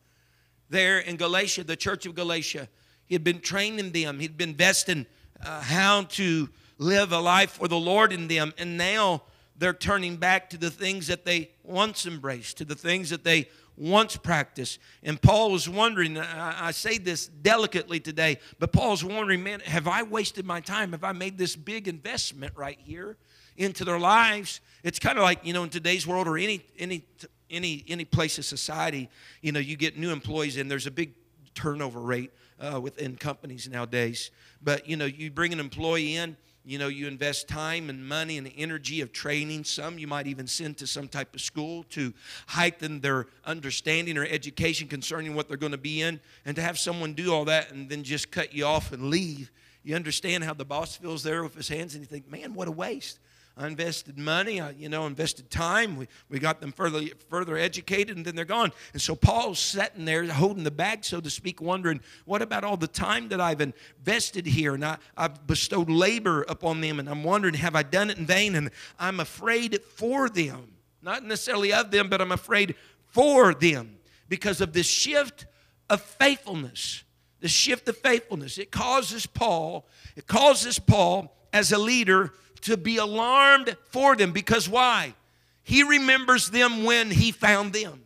there 0.68 0.98
in 0.98 1.16
Galatia, 1.16 1.64
the 1.64 1.76
church 1.76 2.06
of 2.06 2.14
Galatia. 2.14 2.68
He 3.06 3.14
had 3.14 3.24
been 3.24 3.40
training 3.40 3.92
them, 3.92 4.18
he'd 4.18 4.36
been 4.36 4.50
investing 4.50 5.06
uh, 5.44 5.60
how 5.60 6.02
to 6.02 6.48
live 6.78 7.12
a 7.12 7.18
life 7.18 7.52
for 7.52 7.68
the 7.68 7.78
Lord 7.78 8.12
in 8.12 8.28
them. 8.28 8.52
And 8.58 8.76
now 8.76 9.22
they're 9.56 9.74
turning 9.74 10.16
back 10.16 10.50
to 10.50 10.58
the 10.58 10.70
things 10.70 11.06
that 11.06 11.24
they 11.24 11.50
once 11.62 12.06
embraced, 12.06 12.58
to 12.58 12.64
the 12.64 12.74
things 12.74 13.10
that 13.10 13.24
they 13.24 13.48
once 13.76 14.16
practiced. 14.16 14.78
And 15.02 15.20
Paul 15.20 15.52
was 15.52 15.68
wondering, 15.68 16.18
I, 16.18 16.70
say 16.70 16.98
this 16.98 17.26
delicately 17.26 18.00
today, 18.00 18.38
but 18.58 18.72
Paul's 18.72 19.04
wondering, 19.04 19.42
man, 19.42 19.60
have 19.60 19.86
I 19.86 20.02
wasted 20.02 20.46
my 20.46 20.60
time? 20.60 20.92
Have 20.92 21.04
I 21.04 21.12
made 21.12 21.36
this 21.38 21.56
big 21.56 21.88
investment 21.88 22.54
right 22.56 22.78
here 22.80 23.16
into 23.56 23.84
their 23.84 23.98
lives? 23.98 24.60
It's 24.82 24.98
kind 24.98 25.18
of 25.18 25.24
like, 25.24 25.44
you 25.44 25.52
know, 25.52 25.64
in 25.64 25.70
today's 25.70 26.06
world 26.06 26.26
or 26.26 26.38
any 26.38 26.64
any 26.78 27.04
any 27.50 27.84
any 27.88 28.04
place 28.04 28.38
of 28.38 28.44
society, 28.44 29.08
you 29.42 29.52
know, 29.52 29.60
you 29.60 29.76
get 29.76 29.98
new 29.98 30.10
employees 30.10 30.56
and 30.56 30.70
there's 30.70 30.86
a 30.86 30.90
big 30.90 31.12
turnover 31.54 32.00
rate 32.00 32.32
uh, 32.60 32.80
within 32.80 33.16
companies 33.16 33.68
nowadays. 33.68 34.30
But 34.62 34.88
you 34.88 34.96
know, 34.96 35.04
you 35.04 35.30
bring 35.30 35.52
an 35.52 35.60
employee 35.60 36.16
in, 36.16 36.36
you 36.66 36.78
know, 36.78 36.88
you 36.88 37.06
invest 37.06 37.46
time 37.46 37.88
and 37.88 38.06
money 38.06 38.38
and 38.38 38.50
energy 38.56 39.00
of 39.00 39.12
training. 39.12 39.62
Some 39.62 40.00
you 40.00 40.08
might 40.08 40.26
even 40.26 40.48
send 40.48 40.76
to 40.78 40.86
some 40.86 41.06
type 41.06 41.32
of 41.32 41.40
school 41.40 41.84
to 41.90 42.12
heighten 42.48 43.00
their 43.00 43.26
understanding 43.44 44.18
or 44.18 44.24
education 44.24 44.88
concerning 44.88 45.36
what 45.36 45.46
they're 45.46 45.56
going 45.56 45.72
to 45.72 45.78
be 45.78 46.02
in. 46.02 46.18
And 46.44 46.56
to 46.56 46.62
have 46.62 46.76
someone 46.76 47.14
do 47.14 47.32
all 47.32 47.44
that 47.44 47.70
and 47.70 47.88
then 47.88 48.02
just 48.02 48.32
cut 48.32 48.52
you 48.52 48.64
off 48.64 48.92
and 48.92 49.10
leave, 49.10 49.52
you 49.84 49.94
understand 49.94 50.42
how 50.42 50.54
the 50.54 50.64
boss 50.64 50.96
feels 50.96 51.22
there 51.22 51.44
with 51.44 51.54
his 51.54 51.68
hands 51.68 51.94
and 51.94 52.02
you 52.02 52.08
think, 52.08 52.28
man, 52.28 52.52
what 52.52 52.66
a 52.66 52.72
waste. 52.72 53.20
I 53.58 53.66
invested 53.66 54.18
money, 54.18 54.60
I, 54.60 54.70
you 54.72 54.90
know, 54.90 55.06
invested 55.06 55.50
time. 55.50 55.96
We, 55.96 56.08
we 56.28 56.38
got 56.38 56.60
them 56.60 56.72
further, 56.72 57.00
further 57.30 57.56
educated, 57.56 58.14
and 58.14 58.26
then 58.26 58.36
they're 58.36 58.44
gone. 58.44 58.70
And 58.92 59.00
so 59.00 59.16
Paul's 59.16 59.58
sitting 59.58 60.04
there 60.04 60.26
holding 60.26 60.62
the 60.62 60.70
bag, 60.70 61.06
so 61.06 61.22
to 61.22 61.30
speak, 61.30 61.62
wondering, 61.62 62.00
what 62.26 62.42
about 62.42 62.64
all 62.64 62.76
the 62.76 62.86
time 62.86 63.28
that 63.28 63.40
I've 63.40 63.62
invested 63.62 64.44
here? 64.44 64.74
And 64.74 64.84
I, 64.84 64.98
I've 65.16 65.46
bestowed 65.46 65.88
labor 65.88 66.44
upon 66.50 66.82
them, 66.82 67.00
and 67.00 67.08
I'm 67.08 67.24
wondering, 67.24 67.54
have 67.54 67.74
I 67.74 67.82
done 67.82 68.10
it 68.10 68.18
in 68.18 68.26
vain? 68.26 68.56
And 68.56 68.70
I'm 68.98 69.20
afraid 69.20 69.80
for 69.82 70.28
them. 70.28 70.72
Not 71.00 71.24
necessarily 71.24 71.72
of 71.72 71.90
them, 71.90 72.10
but 72.10 72.20
I'm 72.20 72.32
afraid 72.32 72.74
for 73.06 73.54
them 73.54 73.96
because 74.28 74.60
of 74.60 74.74
this 74.74 74.86
shift 74.86 75.46
of 75.88 76.02
faithfulness. 76.02 77.04
The 77.40 77.48
shift 77.48 77.88
of 77.88 77.96
faithfulness. 77.96 78.58
It 78.58 78.70
causes 78.70 79.24
Paul, 79.24 79.86
it 80.14 80.26
causes 80.26 80.78
Paul 80.78 81.35
as 81.56 81.72
a 81.72 81.78
leader 81.78 82.34
to 82.60 82.76
be 82.76 82.98
alarmed 82.98 83.76
for 83.86 84.14
them 84.14 84.30
because 84.30 84.68
why? 84.68 85.14
He 85.62 85.82
remembers 85.82 86.50
them 86.50 86.84
when 86.84 87.10
he 87.10 87.32
found 87.32 87.72
them. 87.72 88.02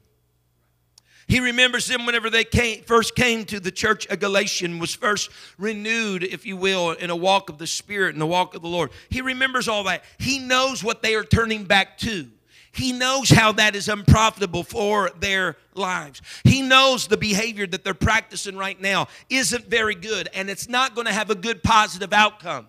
He 1.27 1.41
remembers 1.41 1.87
them 1.87 2.07
whenever 2.07 2.31
they 2.31 2.45
came, 2.45 2.83
first 2.83 3.15
came 3.15 3.45
to 3.47 3.61
the 3.61 3.71
church 3.71 4.07
of 4.07 4.21
Galatian, 4.21 4.79
was 4.79 4.95
first 4.95 5.31
renewed, 5.59 6.23
if 6.23 6.47
you 6.47 6.57
will, 6.57 6.93
in 6.93 7.11
a 7.11 7.17
walk 7.17 7.51
of 7.51 7.59
the 7.59 7.67
Spirit 7.67 8.15
and 8.15 8.23
the 8.23 8.27
walk 8.27 8.55
of 8.55 8.63
the 8.63 8.69
Lord. 8.69 8.91
He 9.09 9.21
remembers 9.21 9.69
all 9.69 9.85
that. 9.85 10.05
He 10.19 10.39
knows 10.39 10.83
what 10.83 11.03
they 11.03 11.15
are 11.15 11.25
turning 11.25 11.65
back 11.65 11.99
to. 11.99 12.29
He 12.73 12.93
knows 12.93 13.31
how 13.31 13.53
that 13.53 13.75
is 13.75 13.89
unprofitable 13.89 14.63
for 14.63 15.11
their 15.19 15.57
lives. 15.75 16.23
He 16.45 16.63
knows 16.63 17.09
the 17.09 17.17
behavior 17.17 17.67
that 17.67 17.83
they're 17.83 17.95
practicing 17.95 18.57
right 18.57 18.81
now 18.81 19.09
isn't 19.29 19.67
very 19.67 19.97
good 19.97 20.29
and 20.35 20.49
it's 20.49 20.69
not 20.69 20.95
going 20.95 21.07
to 21.09 21.13
have 21.13 21.31
a 21.31 21.35
good 21.35 21.63
positive 21.63 22.13
outcome. 22.13 22.67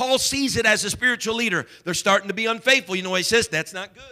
Paul 0.00 0.18
sees 0.18 0.56
it 0.56 0.64
as 0.64 0.82
a 0.82 0.88
spiritual 0.88 1.34
leader. 1.34 1.66
They're 1.84 1.92
starting 1.92 2.28
to 2.28 2.34
be 2.34 2.46
unfaithful. 2.46 2.96
You 2.96 3.02
know 3.02 3.10
what 3.10 3.18
he 3.18 3.22
says? 3.22 3.48
That's 3.48 3.74
not 3.74 3.90
good. 3.94 4.02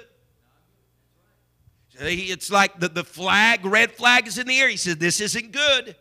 It's 1.98 2.50
like 2.50 2.78
the, 2.78 2.90
the 2.90 3.04
flag, 3.04 3.64
red 3.64 3.92
flag 3.92 4.26
is 4.26 4.36
in 4.36 4.46
the 4.46 4.58
air. 4.60 4.68
He 4.68 4.76
says, 4.76 4.98
This 4.98 5.18
isn't 5.22 5.50
good. 5.50 5.96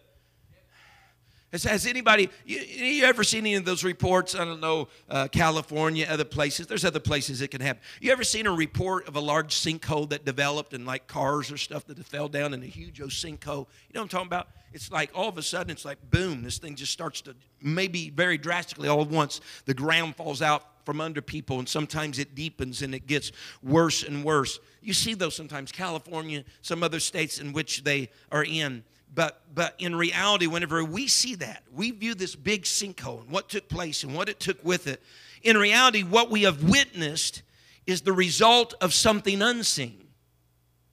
Has, 1.51 1.63
has 1.63 1.85
anybody, 1.85 2.29
you, 2.45 2.59
you, 2.59 3.05
ever 3.05 3.23
seen 3.23 3.39
any 3.39 3.55
of 3.55 3.63
those 3.63 3.85
reports? 3.85 4.35
I 4.35 4.43
don't 4.43 4.59
know, 4.59 4.89
uh, 5.09 5.29
California, 5.29 6.05
other 6.09 6.25
places. 6.25 6.67
There's 6.67 6.83
other 6.83 6.99
places 6.99 7.41
it 7.41 7.51
can 7.51 7.61
happen. 7.61 7.81
You 8.01 8.11
ever 8.11 8.25
seen 8.25 8.47
a 8.47 8.51
report 8.51 9.07
of 9.07 9.15
a 9.15 9.21
large 9.21 9.55
sinkhole 9.55 10.09
that 10.09 10.25
developed 10.25 10.73
and 10.73 10.85
like 10.85 11.07
cars 11.07 11.49
or 11.49 11.55
stuff 11.55 11.85
that 11.85 12.05
fell 12.05 12.27
down 12.27 12.53
in 12.53 12.61
a 12.63 12.65
huge 12.65 12.99
sinkhole? 12.99 13.45
You 13.87 13.93
know 13.93 14.01
what 14.01 14.01
I'm 14.01 14.07
talking 14.09 14.27
about? 14.27 14.49
It's 14.73 14.91
like 14.91 15.09
all 15.15 15.29
of 15.29 15.37
a 15.37 15.41
sudden, 15.41 15.71
it's 15.71 15.85
like 15.85 15.97
boom, 16.11 16.43
this 16.43 16.57
thing 16.57 16.75
just 16.75 16.91
starts 16.91 17.21
to 17.21 17.35
maybe 17.61 18.09
very 18.09 18.37
drastically 18.37 18.89
all 18.89 19.01
at 19.01 19.07
once. 19.07 19.39
The 19.65 19.73
ground 19.73 20.17
falls 20.17 20.41
out 20.41 20.63
from 20.85 20.99
under 20.99 21.21
people, 21.21 21.59
and 21.59 21.67
sometimes 21.67 22.19
it 22.19 22.35
deepens 22.35 22.81
and 22.81 22.93
it 22.93 23.07
gets 23.07 23.31
worse 23.63 24.03
and 24.03 24.23
worse. 24.23 24.59
You 24.81 24.93
see 24.93 25.13
those 25.13 25.35
sometimes, 25.35 25.71
California, 25.71 26.43
some 26.61 26.83
other 26.83 26.99
states 26.99 27.39
in 27.39 27.53
which 27.53 27.83
they 27.83 28.09
are 28.31 28.43
in. 28.43 28.83
But, 29.17 29.41
but 29.55 29.73
in 29.79 29.95
reality, 29.95 30.45
whenever 30.45 30.83
we 30.85 31.07
see 31.07 31.33
that, 31.35 31.63
we 31.73 31.89
view 31.89 32.13
this 32.13 32.35
big 32.35 32.65
sinkhole 32.65 33.21
and 33.21 33.31
what 33.31 33.49
took 33.49 33.67
place 33.67 34.03
and 34.03 34.13
what 34.13 34.29
it 34.29 34.39
took 34.39 34.63
with 34.63 34.85
it. 34.85 35.01
In 35.41 35.57
reality, 35.57 36.03
what 36.03 36.29
we 36.29 36.43
have 36.43 36.61
witnessed 36.61 37.41
is 37.87 38.01
the 38.01 38.13
result 38.13 38.75
of 38.79 38.93
something 38.93 39.41
unseen. 39.41 40.03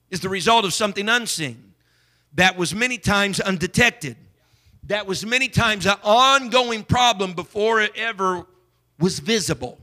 Is 0.09 0.21
the 0.21 0.29
result 0.29 0.65
of 0.65 0.73
something 0.73 1.07
unseen 1.07 1.75
that 2.33 2.57
was 2.57 2.73
many 2.73 2.97
times 2.97 3.39
undetected. 3.39 4.17
That 4.87 5.05
was 5.05 5.23
many 5.23 5.47
times 5.47 5.85
an 5.85 5.97
ongoing 6.03 6.83
problem 6.83 7.33
before 7.33 7.79
it 7.79 7.91
ever 7.95 8.47
was 8.97 9.19
visible. 9.19 9.77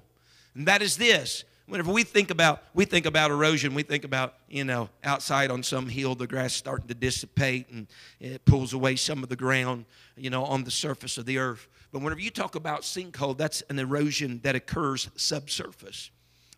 And 0.57 0.67
that 0.67 0.83
is 0.83 0.97
this 0.97 1.45
whenever 1.73 1.91
we 1.91 2.05
think 2.05 2.31
about 2.31 2.63
we 2.75 2.85
think 2.85 3.07
about 3.07 3.31
erosion 3.31 3.75
we 3.75 3.83
think 3.83 4.05
about 4.05 4.35
you 4.47 4.63
know 4.63 4.91
outside 5.03 5.51
on 5.51 5.63
some 5.63 5.89
hill 5.89 6.15
the 6.15 6.27
grass 6.27 6.53
starting 6.53 6.87
to 6.87 6.93
dissipate 6.95 7.67
and 7.71 7.87
it 8.21 8.45
pulls 8.45 8.75
away 8.75 8.95
some 8.95 9.23
of 9.23 9.31
the 9.31 9.37
ground 9.37 9.87
you 10.15 10.29
know 10.29 10.45
on 10.45 10.65
the 10.65 10.71
surface 10.71 11.17
of 11.17 11.25
the 11.25 11.39
earth. 11.39 11.67
But 11.91 12.03
whenever 12.03 12.21
you 12.21 12.31
talk 12.31 12.57
about 12.57 12.83
sinkhole 12.83 13.39
that's 13.39 13.63
an 13.71 13.79
erosion 13.79 14.41
that 14.43 14.55
occurs 14.55 15.09
subsurface 15.17 16.11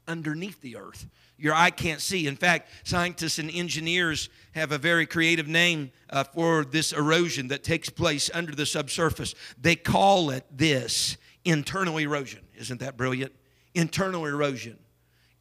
underneath 0.08 0.60
the 0.60 0.76
earth. 0.76 1.06
Your 1.38 1.54
eye 1.54 1.70
can't 1.70 2.00
see. 2.00 2.26
In 2.26 2.34
fact 2.34 2.68
scientists 2.82 3.38
and 3.38 3.48
engineers 3.52 4.30
have 4.56 4.72
a 4.72 4.78
very 4.78 5.06
creative 5.06 5.46
name 5.46 5.92
uh, 6.10 6.24
for 6.24 6.64
this 6.64 6.92
erosion 6.92 7.46
that 7.48 7.62
takes 7.62 7.88
place 7.88 8.32
under 8.34 8.52
the 8.52 8.66
subsurface. 8.66 9.36
They 9.60 9.76
call 9.76 10.30
it 10.30 10.44
this 10.50 11.18
internal 11.44 11.98
erosion. 11.98 12.40
Isn't 12.58 12.80
that 12.80 12.96
brilliant? 12.96 13.32
Internal 13.76 14.26
erosion 14.26 14.78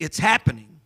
it's 0.03 0.19
happening. 0.19 0.79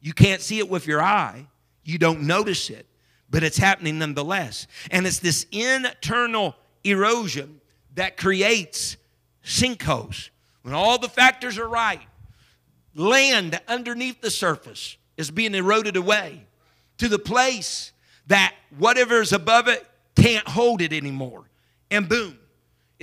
You 0.00 0.12
can't 0.12 0.40
see 0.40 0.58
it 0.58 0.68
with 0.68 0.86
your 0.86 1.02
eye, 1.02 1.46
you 1.84 1.98
don't 1.98 2.22
notice 2.22 2.70
it, 2.70 2.86
but 3.28 3.42
it's 3.42 3.58
happening 3.58 3.98
nonetheless. 3.98 4.66
And 4.90 5.06
it's 5.06 5.18
this 5.18 5.46
internal 5.50 6.54
erosion 6.84 7.60
that 7.94 8.16
creates 8.16 8.96
sinkholes. 9.44 10.30
When 10.62 10.74
all 10.74 10.98
the 10.98 11.08
factors 11.08 11.58
are 11.58 11.68
right, 11.68 12.06
land 12.94 13.60
underneath 13.66 14.20
the 14.20 14.30
surface 14.30 14.96
is 15.16 15.30
being 15.30 15.54
eroded 15.54 15.96
away 15.96 16.46
to 16.98 17.08
the 17.08 17.18
place 17.18 17.92
that 18.28 18.54
whatever 18.78 19.20
is 19.20 19.32
above 19.32 19.66
it 19.66 19.84
can't 20.14 20.46
hold 20.46 20.80
it 20.80 20.92
anymore. 20.92 21.44
And 21.90 22.08
boom, 22.08 22.38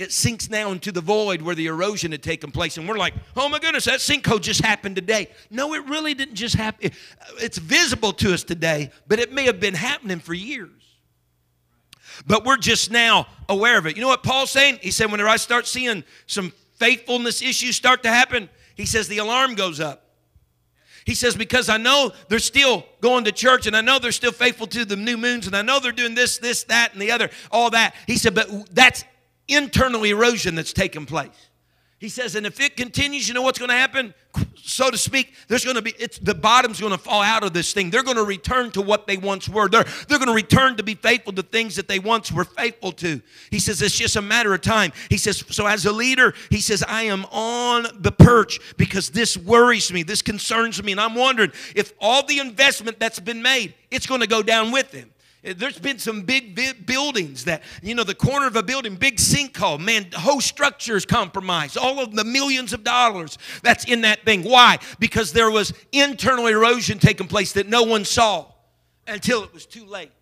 it 0.00 0.12
sinks 0.12 0.48
now 0.48 0.72
into 0.72 0.92
the 0.92 1.00
void 1.00 1.42
where 1.42 1.54
the 1.54 1.66
erosion 1.66 2.12
had 2.12 2.22
taken 2.22 2.50
place. 2.50 2.78
And 2.78 2.88
we're 2.88 2.96
like, 2.96 3.14
oh 3.36 3.48
my 3.48 3.58
goodness, 3.58 3.84
that 3.84 4.00
sinkhole 4.00 4.40
just 4.40 4.64
happened 4.64 4.96
today. 4.96 5.28
No, 5.50 5.74
it 5.74 5.84
really 5.86 6.14
didn't 6.14 6.36
just 6.36 6.54
happen. 6.54 6.90
It's 7.38 7.58
visible 7.58 8.12
to 8.14 8.32
us 8.32 8.42
today, 8.42 8.90
but 9.06 9.18
it 9.18 9.32
may 9.32 9.44
have 9.44 9.60
been 9.60 9.74
happening 9.74 10.18
for 10.18 10.34
years. 10.34 10.70
But 12.26 12.44
we're 12.44 12.56
just 12.56 12.90
now 12.90 13.26
aware 13.48 13.78
of 13.78 13.86
it. 13.86 13.96
You 13.96 14.02
know 14.02 14.08
what 14.08 14.22
Paul's 14.22 14.50
saying? 14.50 14.78
He 14.82 14.90
said, 14.90 15.10
whenever 15.10 15.28
I 15.28 15.36
start 15.36 15.66
seeing 15.66 16.04
some 16.26 16.52
faithfulness 16.74 17.42
issues 17.42 17.76
start 17.76 18.02
to 18.02 18.10
happen, 18.10 18.48
he 18.74 18.86
says 18.86 19.08
the 19.08 19.18
alarm 19.18 19.54
goes 19.54 19.80
up. 19.80 20.06
He 21.06 21.14
says, 21.14 21.34
because 21.34 21.68
I 21.68 21.76
know 21.76 22.12
they're 22.28 22.38
still 22.38 22.86
going 23.00 23.24
to 23.24 23.32
church 23.32 23.66
and 23.66 23.76
I 23.76 23.80
know 23.80 23.98
they're 23.98 24.12
still 24.12 24.32
faithful 24.32 24.66
to 24.68 24.84
the 24.84 24.96
new 24.96 25.16
moons 25.16 25.46
and 25.46 25.56
I 25.56 25.62
know 25.62 25.80
they're 25.80 25.92
doing 25.92 26.14
this, 26.14 26.38
this, 26.38 26.64
that, 26.64 26.92
and 26.92 27.00
the 27.00 27.10
other, 27.10 27.30
all 27.50 27.70
that. 27.70 27.94
He 28.06 28.16
said, 28.16 28.34
but 28.34 28.74
that's 28.74 29.04
internal 29.54 30.04
erosion 30.04 30.54
that's 30.54 30.72
taken 30.72 31.06
place. 31.06 31.48
He 32.00 32.08
says, 32.08 32.34
and 32.34 32.46
if 32.46 32.58
it 32.60 32.78
continues, 32.78 33.28
you 33.28 33.34
know 33.34 33.42
what's 33.42 33.58
going 33.58 33.68
to 33.68 33.74
happen? 33.74 34.14
So 34.56 34.90
to 34.90 34.96
speak, 34.96 35.34
there's 35.48 35.64
going 35.64 35.76
to 35.76 35.82
be, 35.82 35.92
it's, 35.98 36.18
the 36.18 36.34
bottom's 36.34 36.80
going 36.80 36.92
to 36.92 36.98
fall 36.98 37.20
out 37.20 37.44
of 37.44 37.52
this 37.52 37.74
thing. 37.74 37.90
They're 37.90 38.02
going 38.02 38.16
to 38.16 38.24
return 38.24 38.70
to 38.70 38.80
what 38.80 39.06
they 39.06 39.18
once 39.18 39.50
were. 39.50 39.68
They're, 39.68 39.84
they're 40.08 40.18
going 40.18 40.28
to 40.28 40.34
return 40.34 40.78
to 40.78 40.82
be 40.82 40.94
faithful 40.94 41.34
to 41.34 41.42
things 41.42 41.76
that 41.76 41.88
they 41.88 41.98
once 41.98 42.32
were 42.32 42.44
faithful 42.44 42.92
to. 42.92 43.20
He 43.50 43.58
says, 43.58 43.82
it's 43.82 43.98
just 43.98 44.16
a 44.16 44.22
matter 44.22 44.54
of 44.54 44.62
time. 44.62 44.92
He 45.10 45.18
says, 45.18 45.44
so 45.50 45.66
as 45.66 45.84
a 45.84 45.92
leader, 45.92 46.32
he 46.48 46.62
says, 46.62 46.82
I 46.88 47.02
am 47.02 47.26
on 47.26 47.86
the 47.94 48.12
perch 48.12 48.60
because 48.78 49.10
this 49.10 49.36
worries 49.36 49.92
me, 49.92 50.02
this 50.02 50.22
concerns 50.22 50.82
me. 50.82 50.92
And 50.92 51.00
I'm 51.02 51.14
wondering 51.14 51.52
if 51.76 51.92
all 52.00 52.24
the 52.24 52.38
investment 52.38 52.98
that's 52.98 53.20
been 53.20 53.42
made, 53.42 53.74
it's 53.90 54.06
going 54.06 54.22
to 54.22 54.26
go 54.26 54.42
down 54.42 54.72
with 54.72 54.90
him. 54.90 55.10
Eh, 55.42 55.54
there's 55.56 55.78
been 55.78 55.98
some 55.98 56.22
big 56.22 56.86
buildings 56.86 57.44
that, 57.44 57.62
you 57.82 57.94
know, 57.94 58.04
the 58.04 58.14
corner 58.14 58.46
of 58.46 58.56
a 58.56 58.62
building, 58.62 58.94
big 58.94 59.16
sinkhole, 59.16 59.80
man, 59.80 60.06
whole 60.14 60.40
structures 60.40 61.06
compromised. 61.06 61.78
All 61.78 62.00
of 62.00 62.14
the 62.14 62.24
millions 62.24 62.72
of 62.72 62.84
dollars 62.84 63.38
that's 63.62 63.84
in 63.84 64.02
that 64.02 64.24
thing. 64.24 64.42
Why? 64.42 64.78
Because 64.98 65.32
there 65.32 65.50
was 65.50 65.72
internal 65.92 66.46
erosion 66.46 66.98
taking 66.98 67.28
place 67.28 67.52
that 67.52 67.68
no 67.68 67.82
one 67.82 68.04
saw 68.04 68.46
until 69.06 69.42
it 69.42 69.52
was 69.52 69.66
too 69.66 69.84
late. 69.84 70.12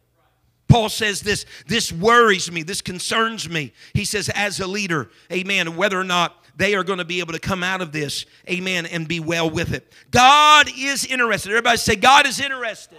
Paul 0.69 0.91
says 0.91 1.23
this, 1.23 1.47
this 1.67 1.91
worries 1.91 2.53
me, 2.53 2.63
this 2.63 2.83
concerns 2.83 3.49
me. 3.49 3.73
He 3.95 4.05
says, 4.05 4.29
as 4.29 4.61
a 4.61 4.67
leader, 4.67 5.11
amen, 5.33 5.77
whether 5.77 5.99
or 5.99 6.05
not 6.05 6.45
they 6.57 6.75
are 6.75 6.85
going 6.85 6.99
to 6.99 7.07
be 7.07 7.21
able 7.21 7.33
to 7.33 7.39
come 7.39 7.63
out 7.63 7.81
of 7.81 7.91
this, 7.91 8.27
amen, 8.51 8.85
and 8.85 9.09
be 9.09 9.19
well 9.19 9.49
with 9.49 9.73
it. 9.73 9.91
God 10.11 10.69
is 10.77 11.07
interested. 11.07 11.51
Everybody 11.51 11.79
say, 11.79 11.97
God 11.97 12.27
is 12.27 12.39
interested 12.39 12.99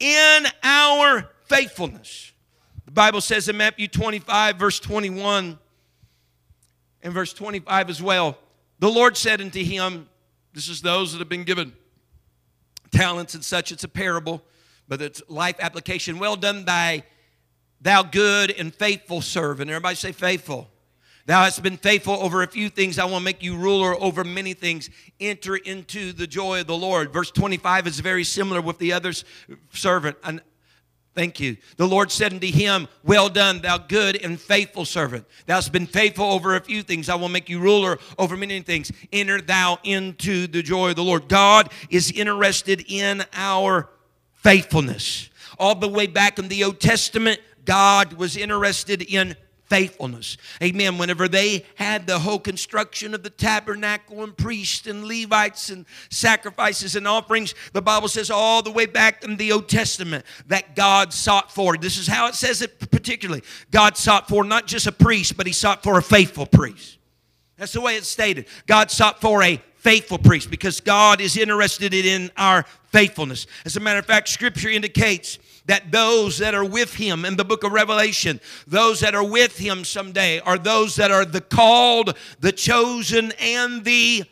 in 0.00 0.46
our 0.62 1.30
faithfulness. 1.44 2.32
The 2.86 2.90
Bible 2.90 3.20
says 3.20 3.48
in 3.48 3.56
Matthew 3.56 3.86
25, 3.86 4.56
verse 4.56 4.80
21 4.80 5.58
and 7.02 7.14
verse 7.14 7.32
25 7.32 7.90
as 7.90 8.02
well, 8.02 8.36
the 8.80 8.90
Lord 8.90 9.16
said 9.16 9.40
unto 9.40 9.62
him, 9.62 10.08
This 10.52 10.68
is 10.68 10.80
those 10.82 11.12
that 11.12 11.18
have 11.18 11.28
been 11.28 11.44
given 11.44 11.74
talents 12.90 13.34
and 13.34 13.44
such. 13.44 13.70
It's 13.72 13.84
a 13.84 13.88
parable, 13.88 14.42
but 14.88 15.00
it's 15.00 15.22
life 15.28 15.56
application. 15.60 16.18
Well 16.18 16.36
done, 16.36 16.64
thy 16.64 17.04
thou 17.80 18.02
good 18.02 18.50
and 18.50 18.74
faithful 18.74 19.20
servant. 19.20 19.70
Everybody 19.70 19.96
say 19.96 20.12
faithful. 20.12 20.68
Thou 21.26 21.44
hast 21.44 21.62
been 21.62 21.76
faithful 21.76 22.14
over 22.14 22.42
a 22.42 22.46
few 22.46 22.68
things. 22.68 22.98
I 22.98 23.04
will 23.04 23.20
make 23.20 23.42
you 23.42 23.56
ruler 23.56 23.94
over 24.00 24.24
many 24.24 24.54
things. 24.54 24.90
Enter 25.20 25.56
into 25.56 26.12
the 26.12 26.26
joy 26.26 26.60
of 26.60 26.66
the 26.66 26.76
Lord. 26.76 27.12
Verse 27.12 27.30
25 27.30 27.86
is 27.86 28.00
very 28.00 28.24
similar 28.24 28.60
with 28.60 28.78
the 28.78 28.92
other 28.92 29.12
servant. 29.72 30.16
And 30.24 30.40
Thank 31.12 31.40
you. 31.40 31.56
The 31.76 31.88
Lord 31.88 32.12
said 32.12 32.32
unto 32.32 32.46
him, 32.46 32.86
Well 33.02 33.28
done, 33.28 33.62
thou 33.62 33.78
good 33.78 34.22
and 34.22 34.40
faithful 34.40 34.84
servant. 34.84 35.26
Thou 35.46 35.56
hast 35.56 35.72
been 35.72 35.86
faithful 35.86 36.24
over 36.24 36.54
a 36.54 36.60
few 36.60 36.82
things. 36.82 37.08
I 37.08 37.16
will 37.16 37.28
make 37.28 37.48
you 37.48 37.58
ruler 37.58 37.98
over 38.16 38.36
many 38.36 38.60
things. 38.60 38.92
Enter 39.12 39.40
thou 39.40 39.80
into 39.82 40.46
the 40.46 40.62
joy 40.62 40.90
of 40.90 40.96
the 40.96 41.04
Lord. 41.04 41.28
God 41.28 41.72
is 41.90 42.12
interested 42.12 42.84
in 42.88 43.24
our 43.32 43.90
faithfulness. 44.34 45.30
All 45.58 45.74
the 45.74 45.88
way 45.88 46.06
back 46.06 46.38
in 46.38 46.48
the 46.48 46.62
Old 46.62 46.80
Testament, 46.80 47.40
God 47.64 48.12
was 48.12 48.36
interested 48.36 49.02
in 49.02 49.36
faithfulness. 49.70 50.36
Amen. 50.62 50.98
Whenever 50.98 51.28
they 51.28 51.64
had 51.76 52.06
the 52.06 52.18
whole 52.18 52.40
construction 52.40 53.14
of 53.14 53.22
the 53.22 53.30
tabernacle 53.30 54.22
and 54.22 54.36
priests 54.36 54.86
and 54.86 55.04
Levites 55.04 55.70
and 55.70 55.86
sacrifices 56.10 56.96
and 56.96 57.08
offerings, 57.08 57.54
the 57.72 57.80
Bible 57.80 58.08
says 58.08 58.30
all 58.30 58.62
the 58.62 58.70
way 58.70 58.84
back 58.84 59.24
in 59.24 59.36
the 59.36 59.52
Old 59.52 59.68
Testament 59.68 60.26
that 60.48 60.74
God 60.74 61.12
sought 61.12 61.52
for. 61.52 61.76
This 61.76 61.96
is 61.96 62.08
how 62.08 62.26
it 62.26 62.34
says 62.34 62.60
it 62.60 62.90
particularly. 62.90 63.42
God 63.70 63.96
sought 63.96 64.28
for 64.28 64.44
not 64.44 64.66
just 64.66 64.88
a 64.88 64.92
priest, 64.92 65.36
but 65.36 65.46
he 65.46 65.52
sought 65.52 65.82
for 65.82 65.96
a 65.96 66.02
faithful 66.02 66.46
priest. 66.46 66.98
That's 67.56 67.72
the 67.72 67.80
way 67.80 67.96
it's 67.96 68.08
stated. 68.08 68.46
God 68.66 68.90
sought 68.90 69.20
for 69.20 69.42
a 69.42 69.62
faithful 69.76 70.18
priest 70.18 70.50
because 70.50 70.80
God 70.80 71.20
is 71.20 71.36
interested 71.36 71.94
in 71.94 72.30
our 72.36 72.64
faithfulness. 72.88 73.46
As 73.64 73.76
a 73.76 73.80
matter 73.80 74.00
of 74.00 74.06
fact, 74.06 74.28
scripture 74.28 74.68
indicates 74.68 75.38
that 75.66 75.90
those 75.92 76.38
that 76.38 76.54
are 76.54 76.64
with 76.64 76.94
him 76.94 77.24
in 77.24 77.36
the 77.36 77.44
book 77.44 77.64
of 77.64 77.72
Revelation, 77.72 78.40
those 78.66 79.00
that 79.00 79.14
are 79.14 79.24
with 79.24 79.58
him 79.58 79.84
someday, 79.84 80.40
are 80.40 80.58
those 80.58 80.96
that 80.96 81.10
are 81.10 81.24
the 81.24 81.40
called, 81.40 82.16
the 82.40 82.52
chosen, 82.52 83.32
and 83.40 83.84
the 83.84 84.24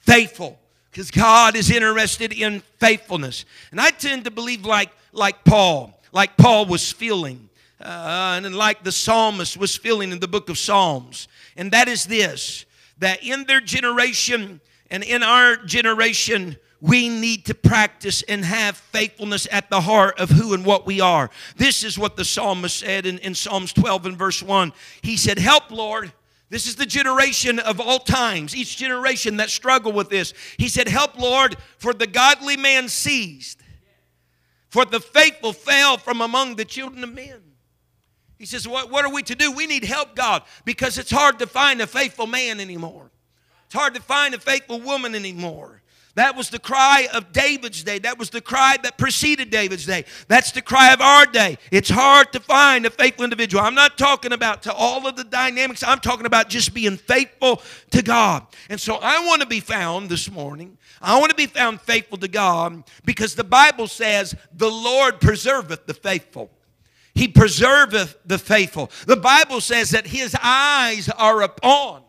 faithful. 0.00 0.58
Because 0.90 1.10
God 1.10 1.56
is 1.56 1.70
interested 1.70 2.32
in 2.32 2.60
faithfulness. 2.78 3.44
And 3.72 3.80
I 3.80 3.90
tend 3.90 4.24
to 4.24 4.30
believe 4.30 4.64
like, 4.64 4.90
like 5.12 5.44
Paul, 5.44 6.00
like 6.12 6.36
Paul 6.36 6.66
was 6.66 6.92
feeling, 6.92 7.48
uh, 7.80 8.40
and 8.42 8.54
like 8.54 8.84
the 8.84 8.92
psalmist 8.92 9.56
was 9.56 9.76
feeling 9.76 10.12
in 10.12 10.20
the 10.20 10.28
book 10.28 10.48
of 10.48 10.56
Psalms. 10.56 11.26
And 11.56 11.72
that 11.72 11.88
is 11.88 12.04
this 12.04 12.64
that 12.98 13.24
in 13.24 13.44
their 13.44 13.60
generation 13.60 14.60
and 14.90 15.02
in 15.02 15.22
our 15.22 15.56
generation, 15.56 16.56
we 16.80 17.08
need 17.08 17.46
to 17.46 17.54
practice 17.54 18.22
and 18.22 18.44
have 18.44 18.76
faithfulness 18.76 19.48
at 19.50 19.70
the 19.70 19.80
heart 19.80 20.18
of 20.20 20.30
who 20.30 20.52
and 20.52 20.64
what 20.64 20.86
we 20.86 21.00
are. 21.00 21.30
This 21.56 21.82
is 21.82 21.98
what 21.98 22.16
the 22.16 22.24
psalmist 22.24 22.78
said 22.78 23.06
in, 23.06 23.18
in 23.18 23.34
Psalms 23.34 23.72
12 23.72 24.06
and 24.06 24.18
verse 24.18 24.42
1. 24.42 24.72
He 25.02 25.16
said, 25.16 25.38
Help, 25.38 25.70
Lord. 25.70 26.12
This 26.50 26.66
is 26.66 26.76
the 26.76 26.86
generation 26.86 27.58
of 27.58 27.80
all 27.80 27.98
times, 27.98 28.54
each 28.54 28.76
generation 28.76 29.38
that 29.38 29.50
struggle 29.50 29.92
with 29.92 30.10
this. 30.10 30.34
He 30.58 30.68
said, 30.68 30.88
Help, 30.88 31.18
Lord, 31.18 31.56
for 31.78 31.94
the 31.94 32.06
godly 32.06 32.56
man 32.56 32.88
ceased, 32.88 33.60
for 34.68 34.84
the 34.84 35.00
faithful 35.00 35.54
fell 35.54 35.96
from 35.96 36.20
among 36.20 36.56
the 36.56 36.64
children 36.66 37.02
of 37.02 37.12
men. 37.12 37.40
He 38.38 38.46
says, 38.46 38.68
what, 38.68 38.90
what 38.90 39.04
are 39.04 39.12
we 39.12 39.22
to 39.22 39.34
do? 39.34 39.52
We 39.52 39.66
need 39.66 39.84
help, 39.84 40.14
God, 40.14 40.42
because 40.64 40.98
it's 40.98 41.10
hard 41.10 41.38
to 41.38 41.46
find 41.46 41.80
a 41.80 41.86
faithful 41.86 42.26
man 42.26 42.60
anymore. 42.60 43.10
It's 43.66 43.74
hard 43.74 43.94
to 43.94 44.02
find 44.02 44.34
a 44.34 44.38
faithful 44.38 44.80
woman 44.80 45.14
anymore. 45.14 45.82
That 46.16 46.36
was 46.36 46.48
the 46.48 46.60
cry 46.60 47.08
of 47.12 47.32
David's 47.32 47.82
day. 47.82 47.98
That 47.98 48.18
was 48.18 48.30
the 48.30 48.40
cry 48.40 48.76
that 48.84 48.98
preceded 48.98 49.50
David's 49.50 49.84
day. 49.84 50.04
That's 50.28 50.52
the 50.52 50.62
cry 50.62 50.92
of 50.92 51.00
our 51.00 51.26
day. 51.26 51.58
It's 51.72 51.90
hard 51.90 52.32
to 52.34 52.40
find 52.40 52.86
a 52.86 52.90
faithful 52.90 53.24
individual. 53.24 53.64
I'm 53.64 53.74
not 53.74 53.98
talking 53.98 54.32
about 54.32 54.62
to 54.62 54.72
all 54.72 55.08
of 55.08 55.16
the 55.16 55.24
dynamics. 55.24 55.82
I'm 55.82 55.98
talking 55.98 56.26
about 56.26 56.48
just 56.48 56.72
being 56.72 56.96
faithful 56.96 57.60
to 57.90 58.00
God. 58.00 58.46
And 58.70 58.80
so 58.80 58.98
I 59.02 59.26
want 59.26 59.42
to 59.42 59.48
be 59.48 59.58
found 59.58 60.08
this 60.08 60.30
morning. 60.30 60.78
I 61.02 61.18
want 61.18 61.30
to 61.30 61.36
be 61.36 61.46
found 61.46 61.80
faithful 61.80 62.18
to 62.18 62.28
God 62.28 62.84
because 63.04 63.34
the 63.34 63.44
Bible 63.44 63.88
says 63.88 64.36
the 64.52 64.70
Lord 64.70 65.20
preserveth 65.20 65.86
the 65.86 65.94
faithful. 65.94 66.48
He 67.16 67.26
preserveth 67.26 68.14
the 68.24 68.38
faithful. 68.38 68.90
The 69.06 69.16
Bible 69.16 69.60
says 69.60 69.90
that 69.90 70.06
his 70.06 70.36
eyes 70.40 71.08
are 71.08 71.42
upon 71.42 72.03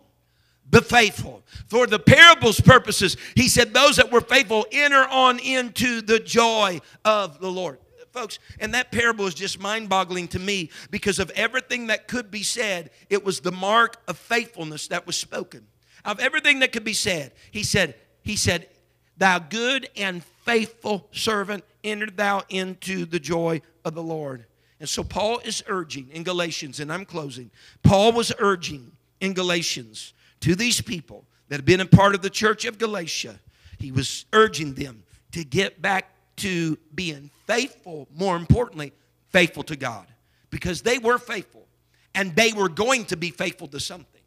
the 0.69 0.81
faithful. 0.81 1.43
For 1.67 1.87
the 1.87 1.99
parable's 1.99 2.59
purposes, 2.59 3.17
he 3.35 3.47
said, 3.47 3.73
Those 3.73 3.97
that 3.97 4.11
were 4.11 4.21
faithful 4.21 4.65
enter 4.71 5.05
on 5.09 5.39
into 5.39 6.01
the 6.01 6.19
joy 6.19 6.81
of 7.03 7.39
the 7.39 7.51
Lord. 7.51 7.79
Folks, 8.11 8.39
and 8.59 8.73
that 8.73 8.93
parable 8.93 9.25
is 9.25 9.33
just 9.33 9.59
mind 9.59 9.89
boggling 9.89 10.29
to 10.29 10.39
me 10.39 10.69
because 10.89 11.19
of 11.19 11.29
everything 11.31 11.87
that 11.87 12.07
could 12.07 12.31
be 12.31 12.43
said, 12.43 12.91
it 13.09 13.25
was 13.25 13.41
the 13.41 13.51
mark 13.51 13.97
of 14.07 14.17
faithfulness 14.17 14.87
that 14.87 15.05
was 15.05 15.17
spoken. 15.17 15.67
Of 16.05 16.19
everything 16.19 16.59
that 16.59 16.71
could 16.71 16.85
be 16.85 16.93
said, 16.93 17.33
he 17.51 17.63
said, 17.63 17.95
He 18.21 18.37
said, 18.37 18.69
Thou 19.17 19.39
good 19.39 19.89
and 19.97 20.23
faithful 20.45 21.07
servant, 21.11 21.63
enter 21.83 22.07
thou 22.07 22.43
into 22.49 23.05
the 23.05 23.19
joy 23.19 23.61
of 23.83 23.95
the 23.95 24.03
Lord. 24.03 24.45
And 24.79 24.89
so 24.89 25.03
Paul 25.03 25.39
is 25.39 25.63
urging 25.67 26.09
in 26.11 26.23
Galatians, 26.23 26.79
and 26.79 26.91
I'm 26.91 27.05
closing. 27.05 27.49
Paul 27.81 28.11
was 28.11 28.33
urging 28.39 28.91
in 29.21 29.33
Galatians 29.33 30.13
to 30.45 30.55
these 30.55 30.79
people 30.79 31.25
that 31.47 31.55
had 31.55 31.65
been 31.65 31.81
a 31.81 31.87
part 31.87 32.13
of 32.13 32.21
the 32.21 32.29
church 32.29 32.65
of 32.65 32.77
Galatia, 32.77 33.39
he 33.79 33.91
was 33.91 34.25
urging 34.31 34.75
them 34.75 35.01
to 35.31 35.43
get 35.43 35.81
back 35.81 36.11
to 36.35 36.77
being 36.93 37.31
faithful, 37.47 38.07
more 38.15 38.35
importantly, 38.35 38.93
faithful 39.29 39.63
to 39.63 39.75
God. 39.75 40.05
Because 40.51 40.83
they 40.83 40.99
were 40.99 41.17
faithful 41.17 41.65
and 42.13 42.35
they 42.35 42.53
were 42.53 42.69
going 42.69 43.05
to 43.05 43.17
be 43.17 43.31
faithful 43.31 43.67
to 43.69 43.79
something. 43.79 44.21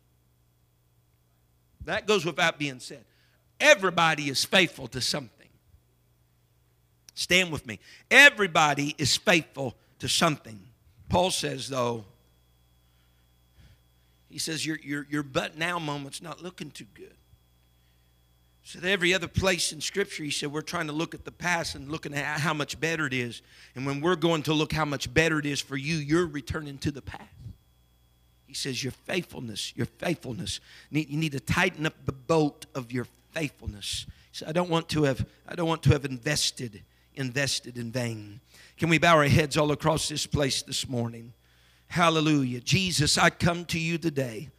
That 1.84 2.08
goes 2.08 2.24
without 2.24 2.58
being 2.58 2.80
said. 2.80 3.04
Everybody 3.60 4.28
is 4.28 4.44
faithful 4.44 4.88
to 4.88 5.00
something. 5.00 5.48
Stand 7.14 7.52
with 7.52 7.64
me. 7.64 7.78
Everybody 8.10 8.96
is 8.98 9.16
faithful 9.16 9.76
to 10.00 10.08
something. 10.08 10.58
Paul 11.08 11.30
says, 11.30 11.68
though, 11.68 12.06
he 14.28 14.38
says, 14.38 14.64
Your, 14.64 14.78
your, 14.82 15.06
your 15.08 15.22
but 15.22 15.56
now 15.56 15.78
moment's 15.78 16.22
not 16.22 16.42
looking 16.42 16.70
too 16.70 16.86
good. 16.94 17.16
So 18.68 18.80
every 18.82 19.14
other 19.14 19.28
place 19.28 19.72
in 19.72 19.80
Scripture, 19.80 20.22
he 20.24 20.30
said, 20.30 20.52
we're 20.52 20.60
trying 20.60 20.88
to 20.88 20.92
look 20.92 21.14
at 21.14 21.24
the 21.24 21.32
past 21.32 21.74
and 21.74 21.90
looking 21.90 22.12
at 22.12 22.38
how 22.38 22.52
much 22.52 22.78
better 22.78 23.06
it 23.06 23.14
is. 23.14 23.40
And 23.74 23.86
when 23.86 24.02
we're 24.02 24.14
going 24.14 24.42
to 24.42 24.52
look 24.52 24.74
how 24.74 24.84
much 24.84 25.14
better 25.14 25.38
it 25.38 25.46
is 25.46 25.58
for 25.58 25.78
you, 25.78 25.96
you're 25.96 26.26
returning 26.26 26.76
to 26.80 26.90
the 26.90 27.00
past. 27.00 27.24
He 28.46 28.52
says, 28.52 28.84
your 28.84 28.92
faithfulness, 28.92 29.72
your 29.74 29.86
faithfulness. 29.86 30.60
You 30.90 31.16
need 31.16 31.32
to 31.32 31.40
tighten 31.40 31.86
up 31.86 31.94
the 32.04 32.12
boat 32.12 32.66
of 32.74 32.92
your 32.92 33.06
faithfulness. 33.32 34.04
He 34.32 34.36
said, 34.36 34.48
I 34.48 34.52
don't 34.52 34.68
want 34.68 34.90
to 34.90 35.04
have, 35.04 35.26
I 35.48 35.54
don't 35.54 35.66
want 35.66 35.82
to 35.84 35.92
have 35.92 36.04
invested, 36.04 36.82
invested 37.14 37.78
in 37.78 37.90
vain. 37.90 38.40
Can 38.76 38.90
we 38.90 38.98
bow 38.98 39.16
our 39.16 39.24
heads 39.24 39.56
all 39.56 39.72
across 39.72 40.10
this 40.10 40.26
place 40.26 40.60
this 40.60 40.86
morning? 40.86 41.32
Hallelujah. 41.88 42.60
Jesus, 42.60 43.16
I 43.18 43.30
come 43.30 43.64
to 43.66 43.78
you 43.78 43.98
today. 43.98 44.50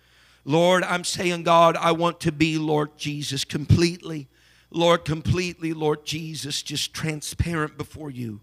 Lord, 0.45 0.83
I'm 0.83 1.03
saying, 1.03 1.43
God, 1.43 1.77
I 1.77 1.91
want 1.91 2.19
to 2.21 2.31
be, 2.31 2.57
Lord 2.57 2.97
Jesus, 2.97 3.45
completely, 3.45 4.27
Lord, 4.71 5.05
completely, 5.05 5.73
Lord 5.73 6.05
Jesus, 6.05 6.61
just 6.61 6.93
transparent 6.93 7.77
before 7.77 8.09
you. 8.09 8.41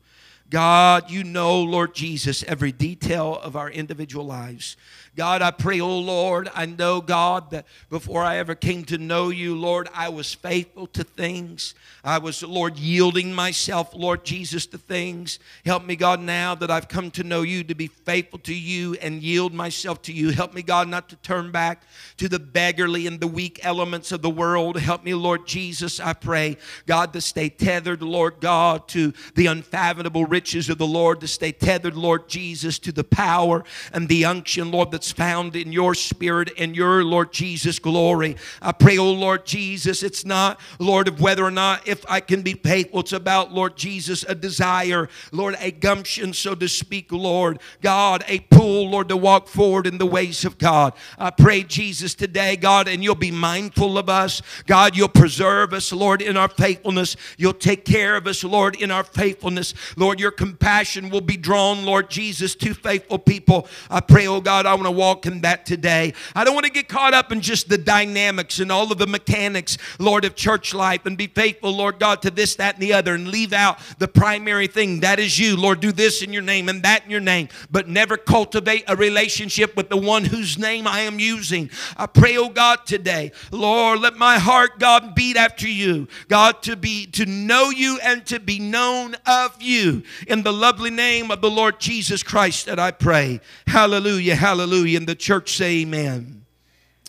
God, 0.49 1.11
you 1.11 1.25
know, 1.25 1.61
Lord 1.61 1.95
Jesus, 1.95 2.45
every 2.45 2.71
detail 2.71 3.41
of 3.43 3.57
our 3.57 3.69
individual 3.69 4.25
lives. 4.25 4.77
God, 5.17 5.41
I 5.41 5.51
pray, 5.51 5.81
oh 5.81 5.99
Lord, 5.99 6.51
I 6.55 6.67
know, 6.67 7.01
God, 7.01 7.51
that 7.51 7.65
before 7.89 8.23
I 8.23 8.37
ever 8.37 8.55
came 8.55 8.85
to 8.85 8.99
know 8.99 9.31
you, 9.31 9.57
Lord, 9.57 9.89
I 9.95 10.11
was 10.11 10.35
faithful 10.35 10.87
to 10.89 11.05
things. 11.05 11.75
I 12.05 12.19
was, 12.19 12.43
Lord, 12.43 12.77
yielding 12.77 13.33
myself, 13.33 13.95
Lord 13.95 14.25
Jesus, 14.27 14.67
to 14.67 14.79
things. 14.79 15.39
Help 15.65 15.87
me, 15.87 15.97
God, 15.97 16.21
now 16.21 16.55
that 16.57 16.71
I've 16.71 16.89
come 16.89 17.11
to 17.13 17.25
know 17.25 17.41
you, 17.43 17.65
to 17.65 17.75
be 17.75 17.87
faithful 17.87 18.39
to 18.41 18.55
you 18.55 18.95
and 19.01 19.23
yield 19.23 19.55
myself 19.55 20.03
to 20.03 20.13
you. 20.13 20.31
Help 20.31 20.53
me, 20.53 20.63
God, 20.63 20.87
not 20.87 21.09
to 21.09 21.17
turn 21.17 21.51
back 21.51 21.83
to 22.19 22.29
the 22.29 22.39
beggarly 22.39 23.07
and 23.07 23.19
the 23.19 23.27
weak 23.27 23.59
elements 23.63 24.13
of 24.13 24.21
the 24.21 24.31
world. 24.31 24.79
Help 24.79 25.03
me, 25.03 25.15
Lord 25.15 25.47
Jesus, 25.47 25.99
I 25.99 26.13
pray, 26.13 26.59
God, 26.87 27.15
to 27.15 27.23
stay 27.23 27.49
tethered, 27.49 28.03
Lord 28.03 28.41
God, 28.41 28.87
to 28.89 29.15
the 29.35 29.47
unfathomable 29.47 30.27
riches 30.27 30.69
of 30.69 30.77
the 30.77 30.87
Lord, 30.87 31.23
to 31.23 31.27
stay 31.27 31.53
tethered, 31.53 31.97
Lord 31.97 32.29
Jesus, 32.29 32.79
to 32.81 32.93
the 32.93 33.03
power 33.03 33.65
and 33.95 34.09
the 34.09 34.27
unction, 34.27 34.71
Lord, 34.71 34.91
that's 34.91 35.06
found 35.13 35.57
in 35.57 35.73
your 35.73 35.95
spirit 35.95 36.51
and 36.59 36.77
your, 36.77 37.05
Lord 37.05 37.33
Jesus, 37.33 37.79
glory. 37.79 38.37
I 38.61 38.73
pray, 38.73 38.99
oh 38.99 39.13
Lord 39.13 39.47
Jesus, 39.47 40.03
it's 40.03 40.25
not, 40.25 40.61
Lord, 40.79 41.09
of 41.09 41.21
whether 41.21 41.45
or 41.45 41.51
not 41.51 41.87
if 41.87 42.05
I 42.09 42.21
can 42.21 42.43
be 42.43 42.55
faithful. 42.55 43.01
It's 43.01 43.13
about, 43.13 43.53
Lord 43.53 43.77
Jesus, 43.77 44.25
a 44.29 44.35
desire, 44.35 45.09
Lord, 45.33 45.57
a 45.61 45.71
gumption, 45.71 46.33
so 46.33 46.55
to 46.55 46.69
speak, 46.69 47.13
Lord. 47.13 47.61
God, 47.83 48.25
a 48.29 48.41
pull, 48.41 48.91
Lord, 48.91 49.09
to 49.09 49.17
walk 49.17 49.49
forward 49.49 49.87
in 49.87 49.99
the 49.99 50.07
ways 50.07 50.45
of 50.45 50.59
God. 50.59 50.95
I 51.19 51.31
pray, 51.31 51.63
Jesus, 51.63 52.15
today, 52.15 52.57
God, 52.57 52.89
and 52.89 53.03
you'll 53.03 53.15
be 53.15 53.31
mindful 53.31 53.99
of 53.99 54.09
us. 54.09 54.43
God, 54.67 54.97
you'll 54.97 55.09
preserve 55.09 55.73
us, 55.73 55.93
Lord, 55.93 56.23
in 56.23 56.37
our 56.37 56.49
faithfulness. 56.49 57.17
You'll 57.37 57.53
take 57.53 57.85
care 57.85 58.17
of 58.17 58.27
us, 58.27 58.43
Lord, 58.45 58.77
in 58.77 58.91
our 58.91 59.05
faithfulness. 59.05 59.75
Lord, 59.97 60.21
your 60.21 60.31
compassion 60.31 61.11
will 61.11 61.21
be 61.21 61.37
drawn, 61.37 61.85
Lord 61.85 62.11
Jesus, 62.11 62.55
to 62.57 62.75
faithful 62.75 63.19
people. 63.19 63.67
I 63.91 64.01
pray, 64.01 64.27
oh 64.27 64.41
God, 64.41 64.67
I 64.67 64.75
want 64.75 64.87
to 64.87 64.91
walk 64.97 65.27
in 65.27 65.43
that 65.43 65.67
today. 65.67 66.15
I 66.35 66.45
don't 66.45 66.55
want 66.55 66.67
to 66.67 66.73
get 66.73 66.89
caught 66.89 67.15
up 67.15 67.31
in 67.31 67.41
just 67.41 67.69
the 67.69 67.79
dynamics 67.79 68.59
and 68.59 68.73
all 68.73 68.91
of 68.91 68.99
the 68.99 69.07
mechanics, 69.07 69.79
Lord, 69.99 70.25
of 70.25 70.35
church 70.35 70.75
life 70.75 71.07
and 71.07 71.17
be 71.17 71.27
faithful, 71.27 71.73
Lord 71.73 71.99
God, 71.99 72.23
to 72.23 72.31
this, 72.31 72.57
that, 72.57 72.75
and 72.75 72.83
the 72.83 72.93
other 72.93 73.15
and 73.15 73.29
leave 73.29 73.53
out 73.53 73.79
the 73.99 74.09
primary 74.09 74.67
thing. 74.67 75.01
That 75.01 75.19
is 75.19 75.39
you. 75.39 75.57
Lord, 75.57 75.81
do 75.81 75.93
this 75.93 76.23
in 76.23 76.33
your 76.33 76.43
name 76.43 76.69
and 76.69 76.83
that 76.83 77.05
in 77.05 77.11
your 77.11 77.21
name, 77.21 77.49
but 77.71 77.89
never 77.89 78.17
cultivate 78.17 78.85
a 78.89 78.97
relationship 78.97 79.77
with 79.77 79.89
the 79.89 79.97
one 79.97 80.25
whose 80.25 80.59
name 80.59 80.87
I 80.87 81.01
am 81.01 81.21
using. 81.21 81.71
I 81.97 82.07
pray, 82.07 82.37
oh 82.37 82.49
God, 82.49 82.87
today, 82.87 83.33
Lord, 83.51 84.01
let 84.01 84.17
my 84.17 84.39
heart, 84.39 84.79
God, 84.79 85.15
beat 85.15 85.37
after 85.37 85.69
you. 85.69 86.09
God, 86.29 86.63
to 86.63 86.77
be 86.77 87.07
to 87.07 87.27
know 87.27 87.71
you 87.71 87.99
and 88.03 88.25
to 88.27 88.41
be 88.41 88.59
known 88.59 89.17
of 89.27 89.61
you. 89.61 90.03
In 90.27 90.43
the 90.43 90.53
lovely 90.53 90.91
name 90.91 91.31
of 91.31 91.41
the 91.41 91.51
Lord 91.51 91.81
Jesus 91.81 92.23
Christ 92.23 92.67
that 92.67 92.79
I 92.79 92.91
pray. 92.91 93.41
Hallelujah, 93.67 94.37
hallelujah, 94.37 94.86
hallelujah. 94.87 94.99
And 94.99 95.09
the 95.09 95.15
church 95.15 95.57
say 95.57 95.81
amen. 95.83 96.45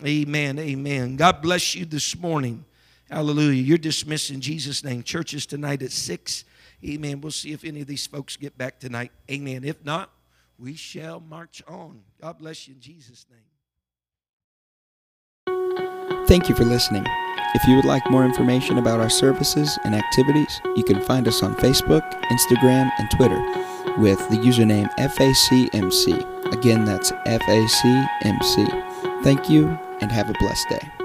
Amen, 0.04 0.58
amen. 0.58 1.16
God 1.16 1.42
bless 1.42 1.74
you 1.74 1.84
this 1.84 2.16
morning. 2.16 2.64
Hallelujah. 3.10 3.62
You're 3.62 3.78
dismissed 3.78 4.30
in 4.30 4.40
Jesus' 4.40 4.84
name. 4.84 5.02
Churches 5.02 5.46
tonight 5.46 5.82
at 5.82 5.90
6. 5.92 6.44
Amen. 6.84 7.20
We'll 7.20 7.32
see 7.32 7.52
if 7.52 7.64
any 7.64 7.80
of 7.80 7.88
these 7.88 8.06
folks 8.06 8.36
get 8.36 8.56
back 8.56 8.78
tonight. 8.78 9.10
Amen. 9.30 9.64
If 9.64 9.84
not, 9.84 10.10
we 10.58 10.74
shall 10.74 11.20
march 11.20 11.62
on. 11.66 12.02
God 12.20 12.38
bless 12.38 12.68
you 12.68 12.74
in 12.74 12.80
Jesus' 12.80 13.26
name. 13.30 13.40
Thank 16.26 16.48
you 16.48 16.54
for 16.54 16.64
listening. 16.64 17.04
If 17.54 17.66
you 17.66 17.74
would 17.76 17.86
like 17.86 18.08
more 18.10 18.24
information 18.24 18.78
about 18.78 19.00
our 19.00 19.08
services 19.08 19.78
and 19.84 19.94
activities, 19.94 20.60
you 20.76 20.84
can 20.84 21.00
find 21.00 21.26
us 21.26 21.42
on 21.42 21.56
Facebook, 21.56 22.02
Instagram, 22.24 22.92
and 22.98 23.10
Twitter 23.10 23.40
with 23.98 24.18
the 24.28 24.36
username 24.36 24.94
FACMC. 24.96 26.37
Again, 26.52 26.84
that's 26.84 27.12
FACMC. 27.12 29.22
Thank 29.22 29.50
you 29.50 29.78
and 30.00 30.10
have 30.10 30.30
a 30.30 30.34
blessed 30.34 30.68
day. 30.68 30.97